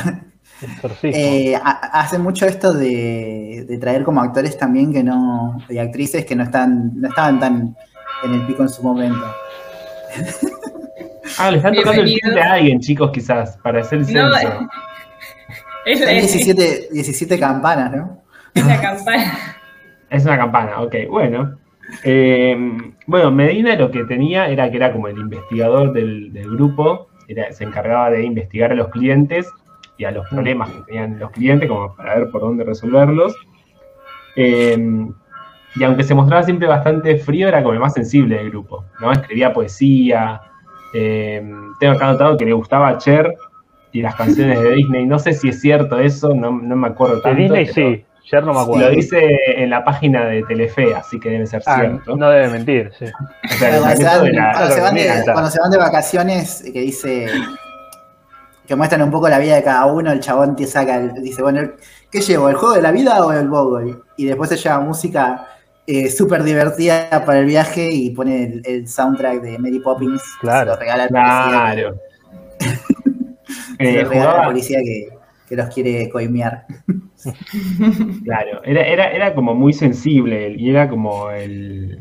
[1.03, 5.59] Eh, ha- hace mucho esto de, de traer como actores también que no.
[5.69, 7.77] y actrices que no están, no estaban tan
[8.25, 9.25] en el pico en su momento.
[11.39, 14.69] Ah, le están tocando el timbre a alguien, chicos, quizás, para hacer el No, censo.
[15.85, 18.23] es, la, 17, 17 campanas, ¿no?
[18.55, 19.35] es la campana.
[20.09, 21.59] Es una campana, ok, bueno.
[22.05, 22.57] Eh,
[23.07, 27.53] bueno, Medina lo que tenía era que era como el investigador del, del grupo, era-
[27.53, 29.47] se encargaba de investigar a los clientes
[29.99, 33.37] y a los problemas que tenían los clientes, como para ver por dónde resolverlos.
[34.37, 35.07] Eh,
[35.79, 39.13] y aunque se mostraba siempre bastante frío, era como el más sensible del grupo, ¿no?
[39.13, 40.41] Escribía poesía.
[40.95, 41.43] eh,
[41.81, 43.35] tengo acá anotado que le gustaba a Cher
[43.93, 45.05] y las canciones de Disney.
[45.07, 47.39] No sé si es cierto eso, no, no me acuerdo de tanto.
[47.43, 48.89] Disney pero- sí, Cher no me acuerdo.
[48.89, 49.21] lo dice
[49.57, 52.17] en la página de Telefe, así que debe ser Ah, cierto.
[52.17, 53.05] no debe mentir, sí.
[53.05, 55.33] O sea, el Cuando se, van, de la- cuando se van de, Claro.
[55.33, 57.27] cuando se van de vacaciones, que dice
[58.67, 61.43] que muestran un poco la vida de cada uno, el chabón te saca, el- dice,
[61.43, 61.61] bueno,
[62.11, 62.49] ¿qué llevo?
[62.49, 63.97] ¿El juego de la vida o el Bogle?
[64.17, 65.47] Y después se lleva música
[65.87, 70.65] eh, súper divertida para el viaje y pone el, el soundtrack de Mary Poppins, Claro.
[70.65, 72.03] se lo regala al policía, Claro.
[73.81, 75.09] se Eh, lo regala al jugaba, policía que,
[75.47, 76.67] que los quiere coimear.
[78.25, 81.99] claro, era, era, era como muy sensible él, y era como el.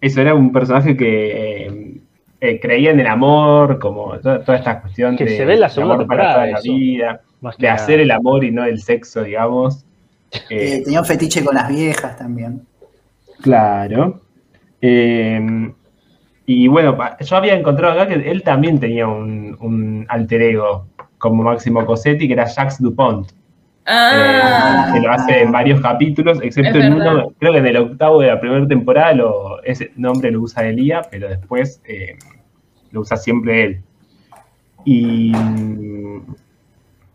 [0.00, 2.00] Eso, era un personaje que eh,
[2.40, 5.60] eh, creía en el amor, como toda, toda esta cuestión Que de se ve en
[5.60, 7.22] la del segunda amor para toda la vida,
[7.58, 7.74] de nada.
[7.74, 9.84] hacer el amor y no el sexo, digamos.
[10.50, 12.65] Eh, Eh, tenía un fetiche con las viejas también.
[13.46, 14.20] Claro.
[14.82, 15.70] Eh,
[16.46, 20.86] y bueno, yo había encontrado acá que él también tenía un, un alter ego
[21.18, 23.28] como Máximo Cosetti, que era Jacques Dupont,
[23.88, 27.76] Ah, eh, que lo hace en varios capítulos, excepto en uno, creo que en el
[27.76, 32.16] octavo de la primera temporada lo, ese nombre lo usa Elía, pero después eh,
[32.90, 33.80] lo usa siempre él.
[34.84, 35.32] Y,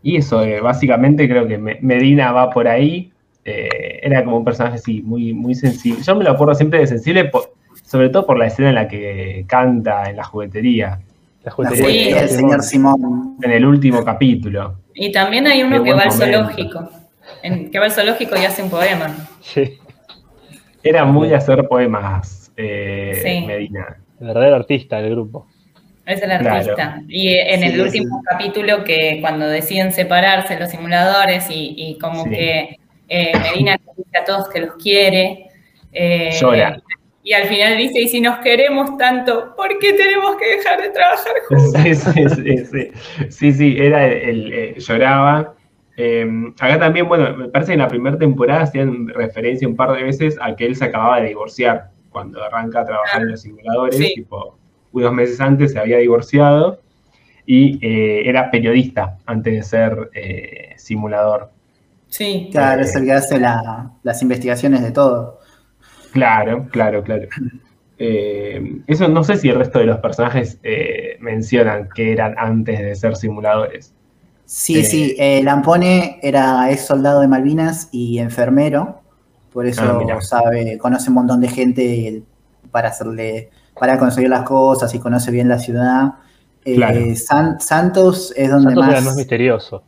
[0.02, 3.11] y eso, eh, básicamente creo que Me- Medina va por ahí.
[3.46, 6.04] Eh, era como un personaje así, muy, muy sensible.
[6.04, 8.88] Yo me lo acuerdo siempre de sensible, por- sobre todo por la escena en la
[8.88, 11.00] que canta en la juguetería,
[11.44, 12.14] La La juguetería Sí.
[12.14, 13.38] del señor Simón.
[13.42, 14.76] en el último capítulo.
[14.94, 16.90] y también hay uno que va al zoológico.
[17.42, 19.08] En- que va al zoológico y hace un poema.
[19.42, 19.78] Sí,
[20.84, 23.46] Era muy de hacer poemas, eh, Sí.
[23.48, 23.98] Medina.
[24.20, 25.48] el verdadero artista del grupo.
[26.06, 26.50] Es el Claro.
[26.52, 27.02] artista.
[27.08, 27.80] Y en Sí, el sí.
[27.82, 32.30] último capítulo que cuando deciden separarse los simuladores y, y como Sí.
[32.32, 32.80] que
[33.14, 35.48] eh, Medina le dice a todos que los quiere.
[35.92, 36.82] eh, Llora.
[37.24, 40.90] Y al final dice, y si nos queremos tanto, ¿por qué tenemos que dejar de
[40.90, 41.82] trabajar juntos?
[41.84, 42.92] Sí, sí, sí, sí.
[43.30, 45.54] Sí, sí, era el, el- eh, lloraba.
[45.98, 46.26] Eh,
[46.60, 50.02] acá también, bueno, me parece que en la primera temporada hacían referencia un par de
[50.04, 53.98] veces a que él se acababa de divorciar cuando arranca a trabajar en los simuladores,
[53.98, 54.14] Sí.
[54.16, 54.58] tipo,
[54.94, 56.80] unos meses antes se había divorciado
[57.46, 61.50] y eh, era periodista antes de ser eh, simulador.
[62.12, 65.40] Sí, Claro, es el que hace la- las investigaciones de todo.
[66.12, 67.28] Claro, claro, claro.
[67.98, 72.80] Eh, eso no sé si el resto de los personajes eh, mencionan que eran antes
[72.80, 73.94] de ser simuladores.
[74.46, 74.84] Sí, Eh.
[74.84, 79.02] sí, eh, Lampone era ex soldado de Malvinas y enfermero,
[79.54, 79.82] por eso
[80.14, 82.24] Ah, sabe, conoce un montón de gente
[82.72, 83.50] para hacerle,
[83.80, 86.16] para conseguir las cosas y conoce bien la ciudad.
[86.66, 87.00] Eh, Claro.
[87.16, 89.84] San- Santos es donde Santos era más, el más misterioso.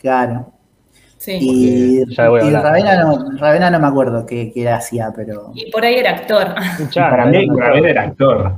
[0.00, 0.52] claro.
[1.24, 1.38] Sí.
[1.40, 2.64] Y, ya voy a y hablar.
[2.64, 6.54] Ravena, no, Ravena no me acuerdo qué, qué hacía, pero Y por ahí era actor.
[6.80, 7.46] Un chanta, para mí,
[7.84, 8.54] era actor,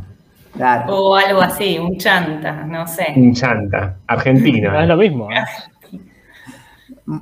[0.53, 0.97] claro.
[0.97, 3.07] O algo así, un chanta, no sé.
[3.15, 4.71] un chanta, argentino.
[4.73, 5.29] Ah, es lo mismo.
[5.31, 5.45] ¿eh?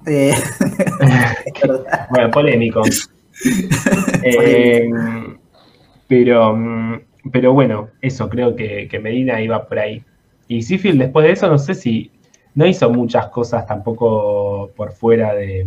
[0.07, 0.35] Eh.
[2.11, 2.83] Bueno, polémico.
[4.23, 4.89] Eh,
[6.09, 7.01] pero, mm,
[7.33, 10.03] pero bueno, eso creo que, que Medina iba por ahí.
[10.49, 12.11] Y Seafield después de eso, no sé si
[12.55, 15.67] no hizo muchas cosas tampoco por fuera de,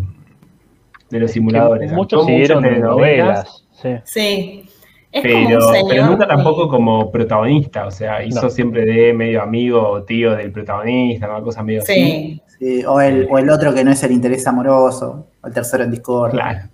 [1.09, 1.91] de los simuladores.
[1.91, 3.65] Muchos siguieron telenovelas, novelas.
[3.71, 3.89] Sí.
[4.05, 4.69] Sí.
[5.11, 5.89] Es como un Pero, señor.
[5.89, 8.49] pero nunca tampoco como protagonista, o sea, hizo No.
[8.49, 11.93] siempre de medio amigo o tío del protagonista, una cosa medio así.
[11.93, 12.41] Sí.
[12.59, 15.83] Sí, o, el, o el otro que no es el interés amoroso, o el tercero
[15.83, 16.31] en Discord.
[16.31, 16.67] Claro.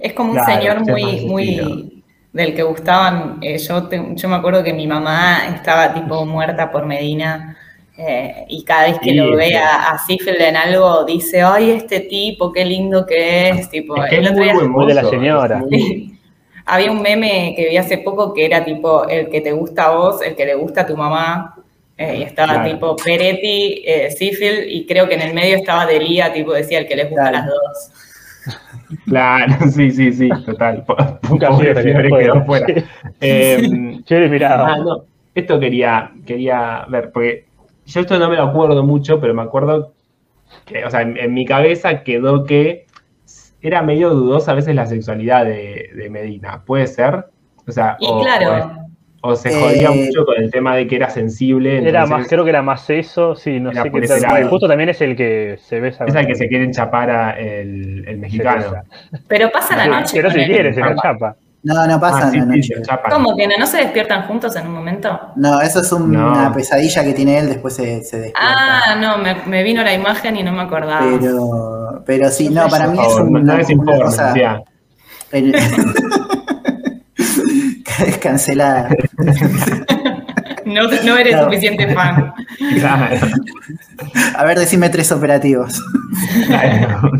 [0.00, 3.38] Es como un Claro, señor muy, muy del que gustaban.
[3.40, 7.56] eh, yo, te- yo me acuerdo que mi mamá estaba tipo muerta por Medina.
[7.98, 9.54] Eh, y cada vez que Sí, lo ve sí.
[9.54, 13.70] a, a en algo, dice, ay, este tipo, qué lindo que es.
[13.70, 15.64] Tipo, Es que el es otro muy día- buen Muy de la señora.
[15.70, 16.12] Sí.
[16.66, 19.90] Había un meme que vi hace poco que era tipo el que te gusta a
[19.96, 21.54] vos, el que le gusta a tu mamá.
[21.98, 22.70] eh, y estaba Claro.
[22.70, 24.10] tipo Peretti, eh,
[24.68, 27.32] y creo que en el medio estaba Delia, tipo decía el que les gusta a
[27.32, 27.90] las dos.
[29.06, 30.84] Claro, sí, sí, sí, total.
[31.28, 32.66] Nunca Pobre Fiore quedó fuera.
[33.18, 34.74] Fiore miraba.
[34.74, 37.45] ah, no, esto quería, quería ver, porque
[37.86, 39.92] yo esto no me lo acuerdo mucho, pero me acuerdo
[40.64, 42.86] que, o sea, en, en mi cabeza quedó que
[43.62, 46.62] era medio dudosa a veces la sexualidad de, de Medina.
[46.64, 47.26] ¿Puede ser?
[47.66, 48.86] O sea, Y o, claro,
[49.22, 51.86] o, o se jodía Eh, mucho con el tema de que era sensible.
[51.86, 54.20] Era más, creo que era más eso, sí, no sé qué tal.
[54.20, 54.48] lado.
[54.50, 56.04] Justo también es el que se besa.
[56.04, 58.66] es el que se quieren chapar a el, el mexicano.
[59.26, 60.16] pero pasa la noche.
[60.16, 61.36] Pero si quiere, se la Chapa.
[61.66, 62.74] No, no pasa Ah, sí, en la sí, noche.
[62.76, 63.10] se chapan.
[63.10, 63.54] ¿Cómo que no?
[63.58, 65.18] ¿No se despiertan juntos en un momento?
[65.34, 66.30] No, eso es un- No.
[66.32, 68.40] una pesadilla que tiene él, después se, se despierta.
[68.40, 71.00] Ah, no, me, me vino la imagen y no me acordaba.
[71.18, 74.32] Pero, pero sí, no, para mí es favor, una, no, no informe, cosa
[75.32, 75.54] el-
[78.06, 78.88] es cancelada.
[80.66, 82.34] No, no eres suficiente fan.
[82.80, 83.16] Claro,
[84.36, 85.80] A ver, decime tres operativos.
[86.48, 87.12] claro.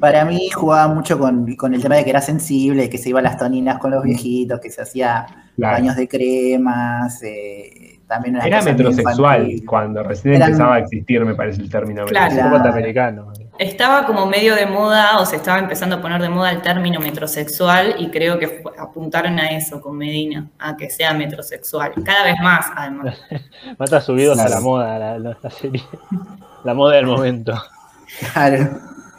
[0.00, 3.20] Para mí jugaba mucho con, con el tema de que era sensible, que se iba
[3.20, 5.74] a las toninas con los viejitos, que se hacía Claro.
[5.76, 11.68] baños de cremas, eh, también Era metrosexual cuando recién empezaba a existir, me parece el
[11.70, 12.06] término.
[12.06, 12.30] Claro.
[12.30, 12.62] Un metrosexual.
[12.62, 13.32] poco americano.
[13.58, 17.00] Estaba como medio de moda o se estaba empezando a poner de moda el término
[17.00, 21.92] metrosexual y creo que apuntaron a eso con Medina, a que sea metrosexual.
[22.02, 23.18] Cada vez más, además.
[23.78, 24.54] Mata subidos a Claro.
[24.58, 25.82] la moda, la, la- la serie.
[26.64, 27.54] La moda del momento.
[28.32, 28.70] Claro.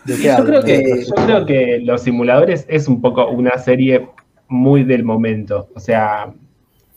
[0.06, 4.08] ¿De qué Yo creo que- Yo creo que Los Simuladores es un poco una serie
[4.48, 5.70] muy del momento.
[5.76, 6.34] O sea,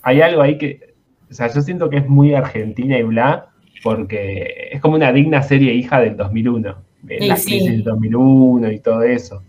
[0.03, 0.95] hay algo ahí que.
[1.31, 3.49] O sea, yo siento que es muy argentina y bla,
[3.83, 6.77] porque es como una digna serie hija del 2001.
[7.03, 7.51] De la sí.
[7.51, 9.43] crisis del 2001 y todo eso.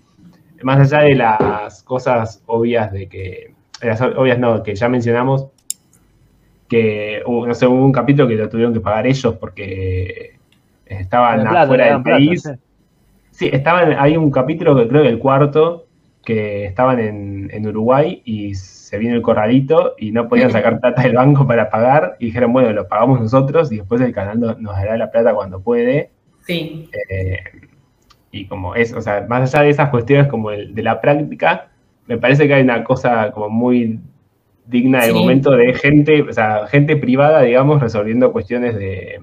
[0.64, 3.53] Más allá de las cosas obvias de que.
[3.82, 5.47] Las obvias no, que ya mencionamos,
[6.68, 10.32] que hubo, no sé, hubo un capítulo que lo tuvieron que pagar ellos porque
[10.86, 12.41] estaban afuera del plata, país.
[12.43, 12.49] sí.
[13.38, 15.85] Sí, estaban, hay un capítulo que creo que el cuarto,
[16.25, 21.03] que estaban en, en Uruguay y se vino el corralito y no podían sacar plata
[21.03, 24.55] del banco para pagar y dijeron, bueno, lo pagamos nosotros y después el canal no-
[24.55, 26.09] nos dará la plata cuando puede.
[26.47, 27.38] Sí, Eh,
[28.31, 31.69] y como es, o sea, más allá de esas cuestiones como el, de la práctica,
[32.07, 33.99] me parece que hay una cosa como muy
[34.65, 35.19] digna del Sí.
[35.19, 39.19] momento de gente, o sea, gente privada, digamos, resolviendo cuestiones de,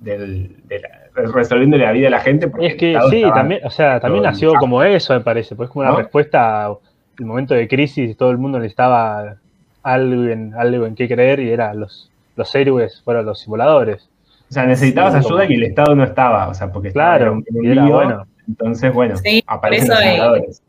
[0.00, 0.88] del- de la-
[1.32, 2.48] resolviendo la vida de la gente.
[2.48, 5.68] porque Es que sí, estaba- también, o sea, también nació como eso, me parece, pues
[5.70, 5.98] como una ¿No?
[5.98, 6.76] respuesta al
[7.20, 9.36] momento de crisis, todo el mundo necesitaba
[9.82, 14.08] algo en, algo en qué creer y era los, los héroes fueron los simuladores.
[14.48, 17.16] O sea, necesitabas Sí, ayuda como- y el Estado no estaba, o sea, porque estaba
[17.18, 18.26] Claro, en un y era lío, bueno.
[18.48, 20.62] Entonces, bueno, Sí, por aparecen eso los hay- simuladores.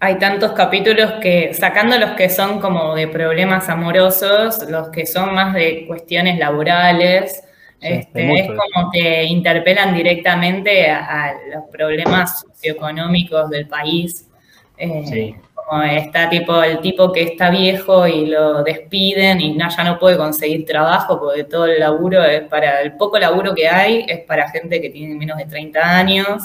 [0.00, 5.32] Hay tantos capítulos que, sacando los que son como de problemas amorosos, los que son
[5.32, 7.44] más de cuestiones laborales,
[7.82, 14.28] este, es como que interpelan directamente a, a los problemas socioeconómicos del país.
[14.76, 15.34] Eh, Sí.
[15.54, 19.96] Como está tipo el tipo que está viejo y lo despiden y no, ya no
[19.98, 24.20] puede conseguir trabajo porque todo el laburo es para, el poco laburo que hay es
[24.20, 26.42] para gente que tiene menos de 30 años.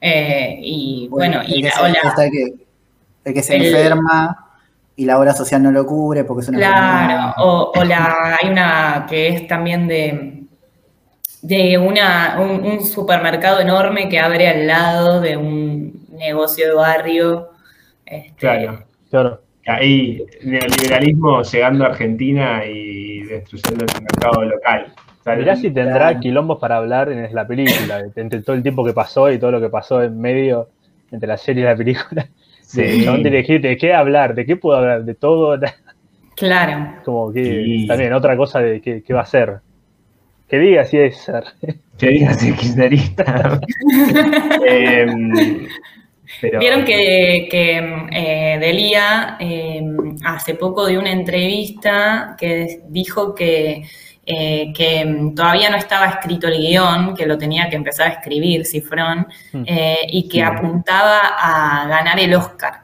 [0.00, 2.54] Eh, y bueno, el y que la, se, que,
[3.24, 4.52] el que se el- enferma
[4.96, 8.48] y la obra social no lo cubre porque es una Claro, o, o la, hay
[8.50, 10.33] una que es también de,
[11.44, 17.48] de una, un, un supermercado enorme que abre al lado de un negocio de barrio.
[18.06, 18.84] Este, Claro.
[19.10, 19.40] Claro.
[19.66, 24.92] Ahí, neoliberalismo llegando a Argentina y destruyendo el mercado local.
[25.38, 29.30] Mirá si tendrá quilombos para hablar en la película, entre todo el tiempo que pasó
[29.30, 30.68] y todo lo que pasó en medio
[31.10, 32.26] entre la serie y la película.
[32.60, 33.04] Sí.
[33.04, 35.58] Que elegir de qué hablar, de qué puedo hablar, de todo.
[36.34, 37.86] Claro, Como que Sí.
[37.86, 39.60] también otra cosa de qué, qué va a ser.
[40.48, 41.44] Que diga si es ser.
[41.98, 43.60] Que digas el kirchnerista.
[44.66, 45.68] Em,
[46.40, 49.80] pero- Vieron que, que eh, Delia eh,
[50.24, 53.84] hace poco dio una entrevista que dijo que,
[54.26, 58.66] eh, que todavía no estaba escrito el guion, que lo tenía que empezar a escribir
[58.66, 59.62] Cifrón, Hmm.
[59.66, 60.42] eh, y que Sí.
[60.42, 62.83] apuntaba a ganar el Oscar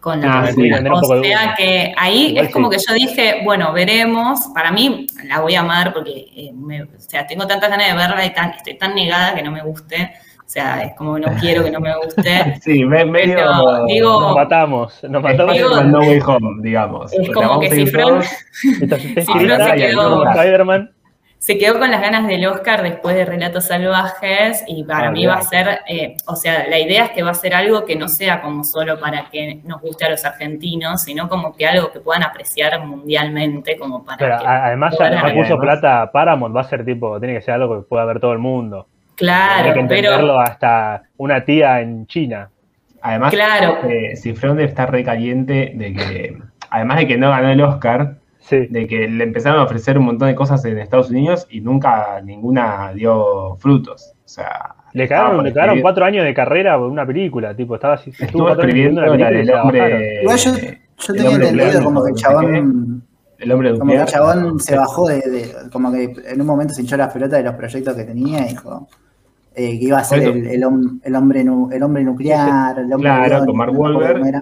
[0.00, 2.76] con la Ah, sí, o sea que ahí Igual es como sí.
[2.78, 4.48] que yo dije, bueno, veremos.
[4.54, 7.94] Para mí la voy a amar porque eh, me- o sea, tengo tantas ganas de
[7.96, 10.12] verla y tan, estoy tan negada que no me guste.
[10.38, 12.58] O sea, es como que no quiero que no me guste.
[12.62, 13.34] Sí, me- medio.
[13.36, 15.54] Pero, digo- Nos matamos, nos matamos.
[15.54, 17.12] Digo- Spider-Man No Way Home, digamos.
[17.12, 17.78] Es como que está
[18.52, 20.90] Sí, escrita pero se quedó- Spider-Man.
[21.38, 25.24] Se quedó con las ganas del Oscar después de Relatos Salvajes y para Ah, mí
[25.24, 27.94] va a ser, eh, o sea, la idea es que va a ser algo que
[27.94, 31.92] no sea como solo para que nos guste a los argentinos, sino como que algo
[31.92, 36.64] que puedan apreciar mundialmente, como para Pero que además ya además- plata Paramount va a
[36.64, 38.88] ser tipo, tiene que ser algo que pueda ver todo el mundo.
[39.14, 42.50] Claro, Tiene que pero entenderlo hasta una tía en China.
[43.00, 43.78] Además, Claro.
[43.88, 46.36] eh, Cifrón está recaliente de que,
[46.68, 48.14] además de que no ganó el Oscar,
[48.48, 48.66] Sí.
[48.70, 52.20] de que le empezaron a ofrecer un montón de cosas en Estados Unidos y nunca
[52.22, 54.14] ninguna dio frutos.
[54.24, 57.74] O sea, Le cagaron, por le cagaron cuatro años de carrera por una película, tipo,
[57.74, 60.22] estaba así, estuvo escribiendo la del película hombre.
[60.22, 63.02] Igual yo, yo el tenía hombre entendido como que el chabón,
[63.38, 64.14] qué, el hombre de como que el Ujier.
[64.18, 67.44] chabón se bajó de, de- como que en un momento se hinchó las pelotas de
[67.44, 68.88] los proyectos que tenía y dijo
[69.54, 73.10] eh, que iba a ser el, el hom- el hombre el hombre nuclear, el hombre
[73.10, 74.40] Claro, con Mark Wahlberg.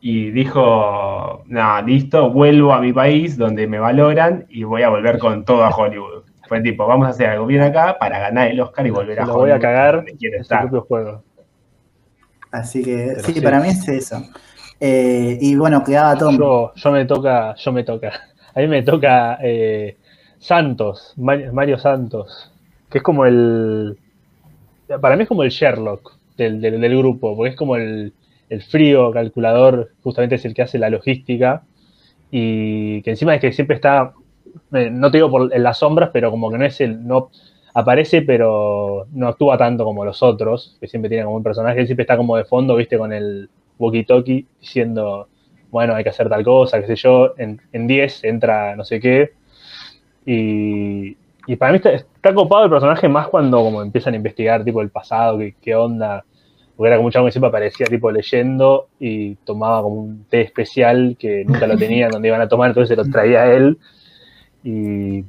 [0.00, 5.18] Y dijo, no, listo, vuelvo a mi país donde me valoran y voy a volver
[5.18, 6.24] con todo a Hollywood.
[6.48, 9.26] Fue tipo, vamos a hacer algo bien acá para ganar el Oscar y volver a
[9.26, 9.48] Lo Hollywood.
[9.48, 11.22] voy a cagar en su propio juego.
[12.52, 13.40] Así que Pero sí, sí.
[13.40, 14.22] para mí es eso.
[14.80, 16.36] Eh, y bueno, quedaba Tom.
[16.38, 18.12] Yo, yo me toca, yo me toca.
[18.54, 19.96] A mí me toca eh,
[20.38, 22.50] Santos, Mario, Mario Santos,
[22.90, 23.98] que es como el.
[25.00, 28.14] Para mí es como el Sherlock del, del- del grupo, porque es como el,
[28.48, 31.64] el frío calculador, justamente es el que hace la logística,
[32.30, 34.12] y que encima es que siempre está,
[34.72, 37.06] eh, no te digo por, en las sombras, pero como que no es el.
[37.06, 37.30] no
[37.78, 41.86] Aparece, pero no actúa tanto como los otros, que siempre tienen como un personaje, él
[41.86, 45.28] siempre está como de fondo, viste, con el walkie-talkie, diciendo
[45.70, 49.00] bueno, hay que hacer tal cosa, qué sé yo, en, en 10 entra no sé
[49.00, 49.32] qué.
[50.24, 51.16] Y,
[51.46, 54.80] y para mí está, está copado el personaje más cuando como empiezan a investigar tipo
[54.80, 56.24] el pasado, qué, qué onda.
[56.76, 60.42] Porque era como un chavo que siempre aparecía tipo leyendo y tomaba como un té
[60.42, 63.78] especial que nunca lo tenían donde iban a tomar, entonces se lo traía a él.
[64.62, 65.24] Y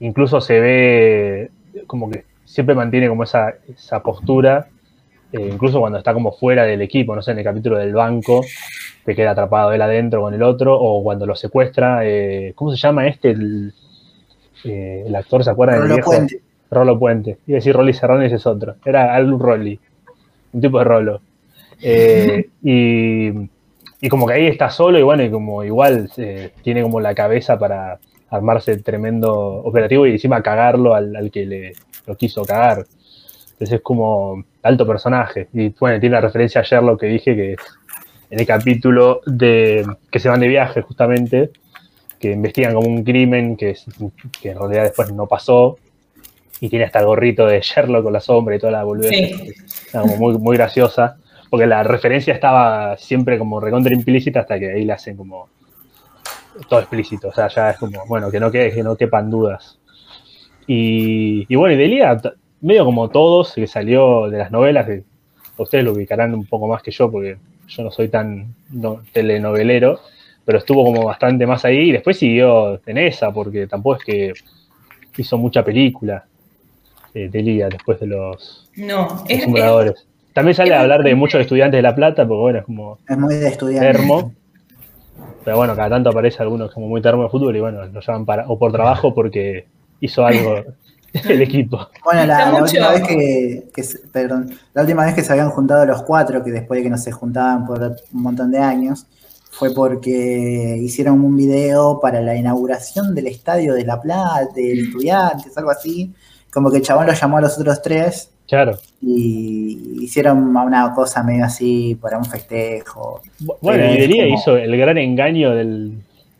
[0.00, 1.50] incluso se ve
[1.86, 4.68] como que siempre mantiene como esa, esa postura,
[5.32, 8.44] eh, incluso cuando está como fuera del equipo, no sé, en el capítulo del banco,
[9.04, 12.76] que queda atrapado él adentro con el otro, o cuando lo secuestra, eh, ¿cómo se
[12.76, 13.30] llama este?
[13.30, 13.72] El,
[14.64, 15.76] eh, el actor, ¿se acuerdan?
[15.76, 16.10] del Rolo viejo?
[16.10, 16.40] Puente.
[16.70, 17.38] Rolo Puente.
[17.46, 18.76] Iba a decir Rolly Serrano y ese es otro.
[18.84, 19.78] Era algún Rolly.
[20.52, 21.20] Un tipo de Rolo.
[21.82, 23.28] Eh, y,
[24.00, 27.14] y como que ahí está solo y bueno, y como igual eh, tiene como la
[27.14, 27.98] cabeza para
[28.28, 31.72] armarse el tremendo operativo y encima cagarlo al, al que le
[32.06, 32.86] lo quiso cagar.
[33.52, 35.48] Entonces es como alto personaje.
[35.52, 37.60] Y bueno, tiene la referencia a Sherlock que dije que es
[38.30, 41.50] en el capítulo de que se van de viaje justamente,
[42.18, 43.76] que investigan como un crimen que,
[44.40, 45.78] que en realidad después no pasó,
[46.60, 49.10] y tiene hasta el gorrito de Sherlock con la sombra y toda la boludez.
[49.10, 49.52] Sí.
[49.92, 51.16] Como muy, muy graciosa,
[51.48, 55.48] porque la referencia estaba siempre como recontra implícita hasta que ahí la hacen como
[56.68, 59.78] todo explícito, o sea, ya es como, bueno, que no, quede, que no quepan dudas.
[60.66, 65.04] Y, y bueno, y Delia, t- medio como todos, que salió de las novelas, que
[65.56, 67.38] ustedes lo ubicarán un poco más que yo, porque
[67.68, 70.00] yo no soy tan no- telenovelero,
[70.44, 74.32] pero estuvo como bastante más ahí y después siguió en esa, porque tampoco es que
[75.16, 76.24] hizo mucha película
[77.14, 80.06] eh, de Lía después de los, No, los es.
[80.32, 83.18] También sale a hablar de muchos estudiantes de La Plata, porque bueno, es como Es
[83.18, 83.86] muy de estudiante.
[83.92, 84.32] termo.
[85.44, 88.24] Pero bueno, cada tanto aparece alguno como muy termo de fútbol y bueno, lo llaman
[88.26, 89.66] para, o por trabajo porque
[90.00, 90.64] hizo algo
[91.28, 91.88] el equipo.
[92.04, 95.84] Bueno, la, última vez que, que se- perdón, la última vez que se habían juntado
[95.86, 99.06] los cuatro, que después de que no se juntaban por un montón de años,
[99.50, 105.56] fue porque hicieron un video para la inauguración del estadio de La Plata, de estudiantes,
[105.58, 106.12] algo así.
[106.52, 108.76] Como que el chabón los llamó a los otros tres Claro.
[109.00, 113.20] y hicieron una cosa medio así para un festejo.
[113.60, 115.94] Bueno, Delia como- hizo el gran engaño del,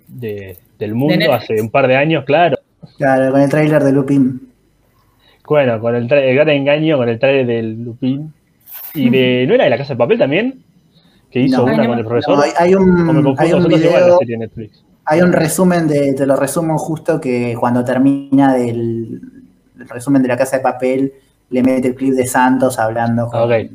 [0.09, 2.57] de- del mundo hace un par de años, claro.
[2.97, 4.49] Claro, con el tráiler de Lupin.
[5.47, 8.33] Bueno, con el, el gran engaño, con el trailer del Lupin.
[8.95, 9.45] Y de.
[9.49, 10.63] ¿No era de la casa de papel también?
[11.31, 11.65] Que hizo No.
[11.65, 12.37] una no con el profesor.
[12.39, 14.85] No, hay, un, hay un video serie de Netflix.
[15.05, 19.21] Hay un resumen de, te lo resumo justo que cuando termina del
[19.81, 21.13] el resumen de la casa de papel,
[21.51, 23.71] le mete el clip de Santos hablando con, ok.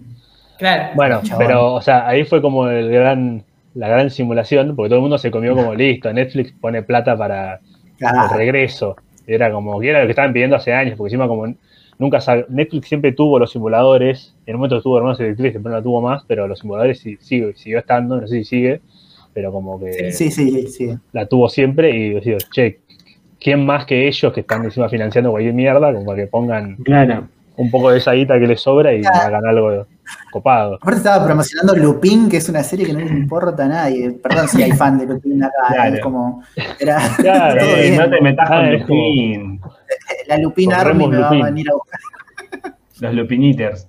[0.57, 0.93] claro.
[0.95, 1.45] Bueno, Chabón.
[1.45, 3.43] pero, o sea, ahí fue como el gran,
[3.73, 6.11] la gran simulación, porque todo el mundo se comió como listo.
[6.13, 7.59] Netflix pone plata para
[7.97, 8.31] Claro.
[8.31, 8.95] el regreso.
[9.27, 11.53] Era como que era lo que estaban pidiendo hace años, porque encima como
[11.97, 15.77] nunca sal- Netflix siempre tuvo los simuladores, en un momento tuvo Hermanos Electric, después no
[15.77, 18.81] la tuvo más, pero los simuladores sí, sigue, siguió estando, no sé si sigue,
[19.33, 20.95] pero como que Sí, sí, sí.
[21.13, 22.79] la tuvo siempre y digo, che,
[23.39, 27.27] ¿quién más que ellos que están encima financiando cualquier mierda, como para que pongan Claro.
[27.57, 29.27] un poco de esa guita que les sobra y Claro.
[29.27, 29.87] hagan algo
[30.31, 30.75] copado?
[30.75, 34.11] Aparte estaba promocionando Lupin, que es una serie que no le importa a nadie.
[34.11, 35.95] Perdón si hay fan de Lupin acá, Claro.
[35.95, 36.43] es como
[36.79, 37.97] era Claro, todo Eh, bien.
[37.97, 39.61] no te metas Ah, con como- Lupin.
[40.27, 41.99] la Lupin Army me va a venir a buscar.
[43.01, 43.87] Los Lupiniters.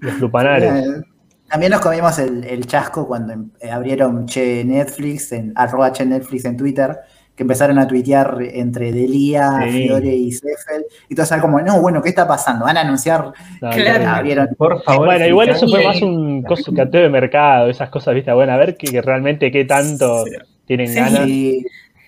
[0.00, 0.72] Los lupanares.
[0.86, 1.02] Eh,
[1.48, 6.04] También nos comimos el, el chasco cuando em- eh, abrieron Che Netflix, en arroba Che
[6.06, 6.96] Netflix en Twitter,
[7.34, 9.70] que empezaron a tuitear entre Delia, Sí.
[9.86, 12.66] Fiore y Seffel, y todos estaban como, no, bueno, ¿qué está pasando?
[12.66, 14.08] Van a anunciar, Claro.
[14.08, 15.06] abrieron, Por favor.
[15.06, 18.56] Bueno, igual eso fue más un coso, cateo de mercado, esas cosas, viste, bueno, a
[18.58, 20.24] ver que, que realmente qué tanto
[20.66, 20.94] tienen Sí.
[20.96, 21.28] ganas.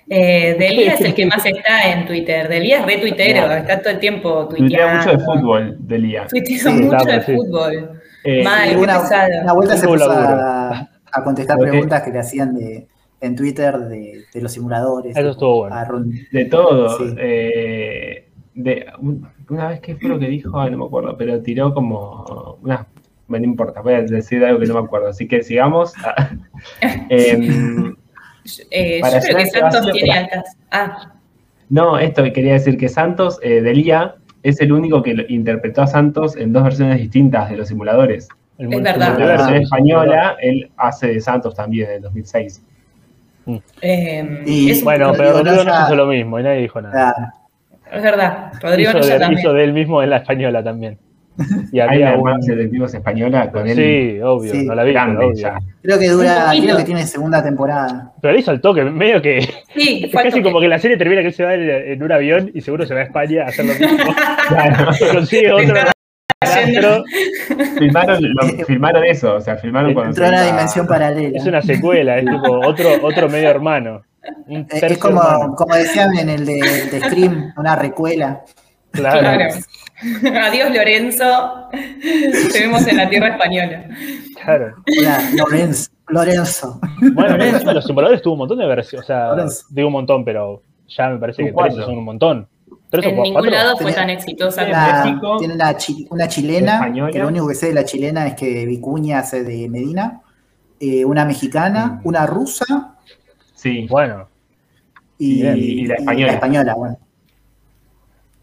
[0.06, 2.46] Eh, Delia es el que más está en Twitter.
[2.46, 4.96] Delia es re tuitero, está todo el tiempo Tuitea tuiteando.
[4.98, 6.26] mucho de fútbol, Delia.
[6.26, 7.34] Tuitea Sí, mucho de sí.
[7.34, 8.00] fútbol.
[8.24, 8.98] Eh, Mal, una,
[9.54, 12.86] vuelta se puso a, a contestar preguntas que le hacían de,
[13.26, 15.16] en Twitter de, de los simuladores.
[15.16, 15.76] Eso estuvo bueno.
[15.76, 16.98] A Ron- De todo.
[16.98, 17.14] Sí.
[17.18, 18.86] eh, de,
[19.50, 22.86] una vez que fue lo que dijo, Ay, no me acuerdo, pero tiró como una.
[23.26, 25.08] Bueno, no importa, voy a decir algo que no me acuerdo.
[25.08, 25.92] Así que sigamos.
[27.08, 27.94] Em,
[28.70, 30.56] Eh, Para yo creo que Santos tiene para- altas.
[30.70, 31.14] Ah,
[31.70, 36.36] no, esto quería decir que Santos, eh, Delia, es el único que interpretó a Santos
[36.36, 38.28] en dos versiones distintas de los simuladores.
[38.58, 39.14] Es verdad.
[39.18, 42.62] En la versión española, él hace de Santos también en el 2006.
[43.80, 47.14] Eh, Y- es, un- Bueno, pero Rodrigo no hizo lo mismo y nadie dijo nada.
[47.14, 47.32] Claro.
[47.92, 48.52] es verdad.
[48.60, 49.40] Rodrigo hizo, Noya de, también.
[49.40, 50.98] hizo de él mismo en la española también.
[51.72, 52.84] Y Hay había una un...
[52.84, 53.74] española con él.
[53.76, 54.64] Sí, obvio, Sí.
[54.66, 55.52] no la vi, grande obvio.
[55.82, 58.12] Creo que dura, creo que tiene segunda temporada.
[58.22, 59.40] Pero le hizo al toque, medio que...
[59.74, 60.42] Sí, Es casi toque.
[60.44, 62.86] como que la serie termina que él se va en, en un avión y seguro
[62.86, 64.14] se va a España a hacer lo mismo.
[64.48, 64.90] Claro.
[65.12, 65.74] Consigue otro
[67.78, 71.38] filmaron, lo- filmaron eso, o sea, filmaron cuando Entró una dimensión paralela.
[71.38, 74.02] Es una secuela, es tipo otro, otro medio hermano.
[74.46, 75.54] Un Es como, hermano.
[75.54, 76.54] como decían en el de,
[76.90, 78.42] de Scream, una recuela.
[78.92, 79.20] Claro.
[79.20, 79.54] Claro.
[80.46, 81.68] Adiós, Lorenzo.
[82.52, 83.84] Te vemos en la tierra española.
[84.42, 84.74] claro.
[85.00, 85.90] Una Lorenzo.
[86.08, 86.80] Lorenzo.
[87.12, 89.04] Bueno, no, encima los simuladores tuvo un montón de versiones.
[89.04, 89.64] O sea, Lorenzo.
[89.70, 92.46] digo un montón, pero ya me parece que son un montón.
[92.94, 93.32] ¿Tres o En cuatro?
[93.40, 94.64] ningún lado fue tan exitosa.
[94.66, 97.10] Una- México, tiene una, chi- una chilena, española.
[97.12, 100.20] que lo único que sé de la chilena es que Vicuña hace de Medina.
[100.80, 102.08] eh, una mexicana, Mm.
[102.08, 102.96] una rusa
[103.54, 103.86] sí.
[103.88, 104.28] Bueno,
[105.18, 106.74] y, Bien, y la española.
[106.74, 106.98] bueno.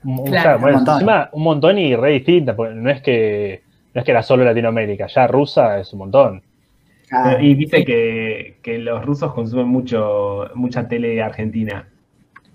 [0.03, 0.93] bueno, un montón.
[0.95, 3.61] encima un montón y re distinta, porque no es que
[3.93, 6.41] no es que era solo Latinoamérica, ya rusa es un montón.
[7.11, 11.87] Ah, Y viste que, que los rusos consumen mucho mucha tele argentina.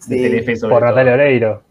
[0.09, 0.91] De sí, Telefe sobre Por todo.
[0.91, 1.63] Natalia Oreiro.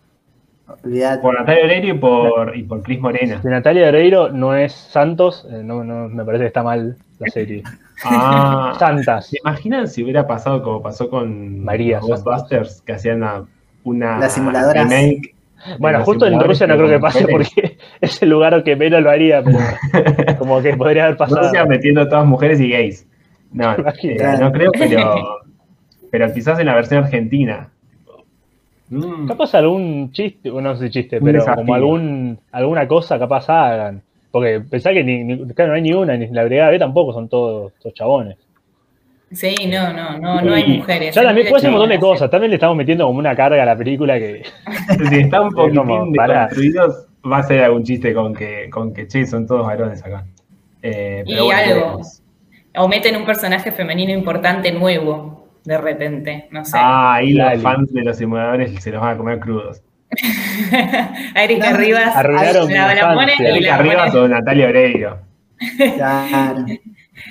[0.68, 1.22] Olvidate.
[1.22, 3.41] Por Natalia Oreiro y por, y por Cris Morena.
[3.41, 7.28] Si Natalia Oreiro no es Santos, eh, no, no me parece que está mal la
[7.30, 7.63] serie.
[8.03, 9.28] Ah, Santas.
[9.28, 12.82] ¿Se imaginan si hubiera pasado como pasó con María los Ghostbusters?
[12.82, 13.24] Que hacían
[13.86, 14.20] una,
[14.74, 15.34] remake
[15.80, 19.09] Bueno, justo en Rusia no creo que pase porque es el lugar que menos lo
[19.09, 19.59] haría, pero
[20.39, 21.43] como que podría haber pasado.
[21.43, 23.07] Rusia metiendo todas mujeres y gays.
[23.53, 25.39] No, eh, no creo, pero,
[26.11, 27.70] pero quizás en la versión argentina.
[28.90, 34.02] Mm, Capaz algún chiste, no sé si chiste, pero como algún alguna cosa capaz hagan.
[34.32, 37.14] Porque pensá que ni, ni- claro, no hay ni una, ni la Brigada B tampoco
[37.14, 38.38] son todos, todos chabones.
[39.32, 41.16] Sí, no, no, no, no hay mujeres.
[41.16, 42.30] Ya también puede ser un montón de cosas.
[42.30, 44.44] También le estamos metiendo como una carga a la película que.
[45.10, 49.26] Si está un poquitín deconstruidos, va a ser algún chiste con que, con que che,
[49.26, 50.26] son todos varones acá.
[50.84, 51.76] Eh, Y bueno, algo.
[51.76, 52.22] veremos.
[52.78, 56.78] O meten un personaje femenino importante nuevo, de repente, no sé.
[56.80, 59.82] Ah, ahí los fans de los simuladores se los van a comer crudos.
[61.36, 65.20] a Erika No, Rivas arruinaron la, la y Erika la Rivas pone- o Natalia Oreiro.
[65.95, 66.66] Claro.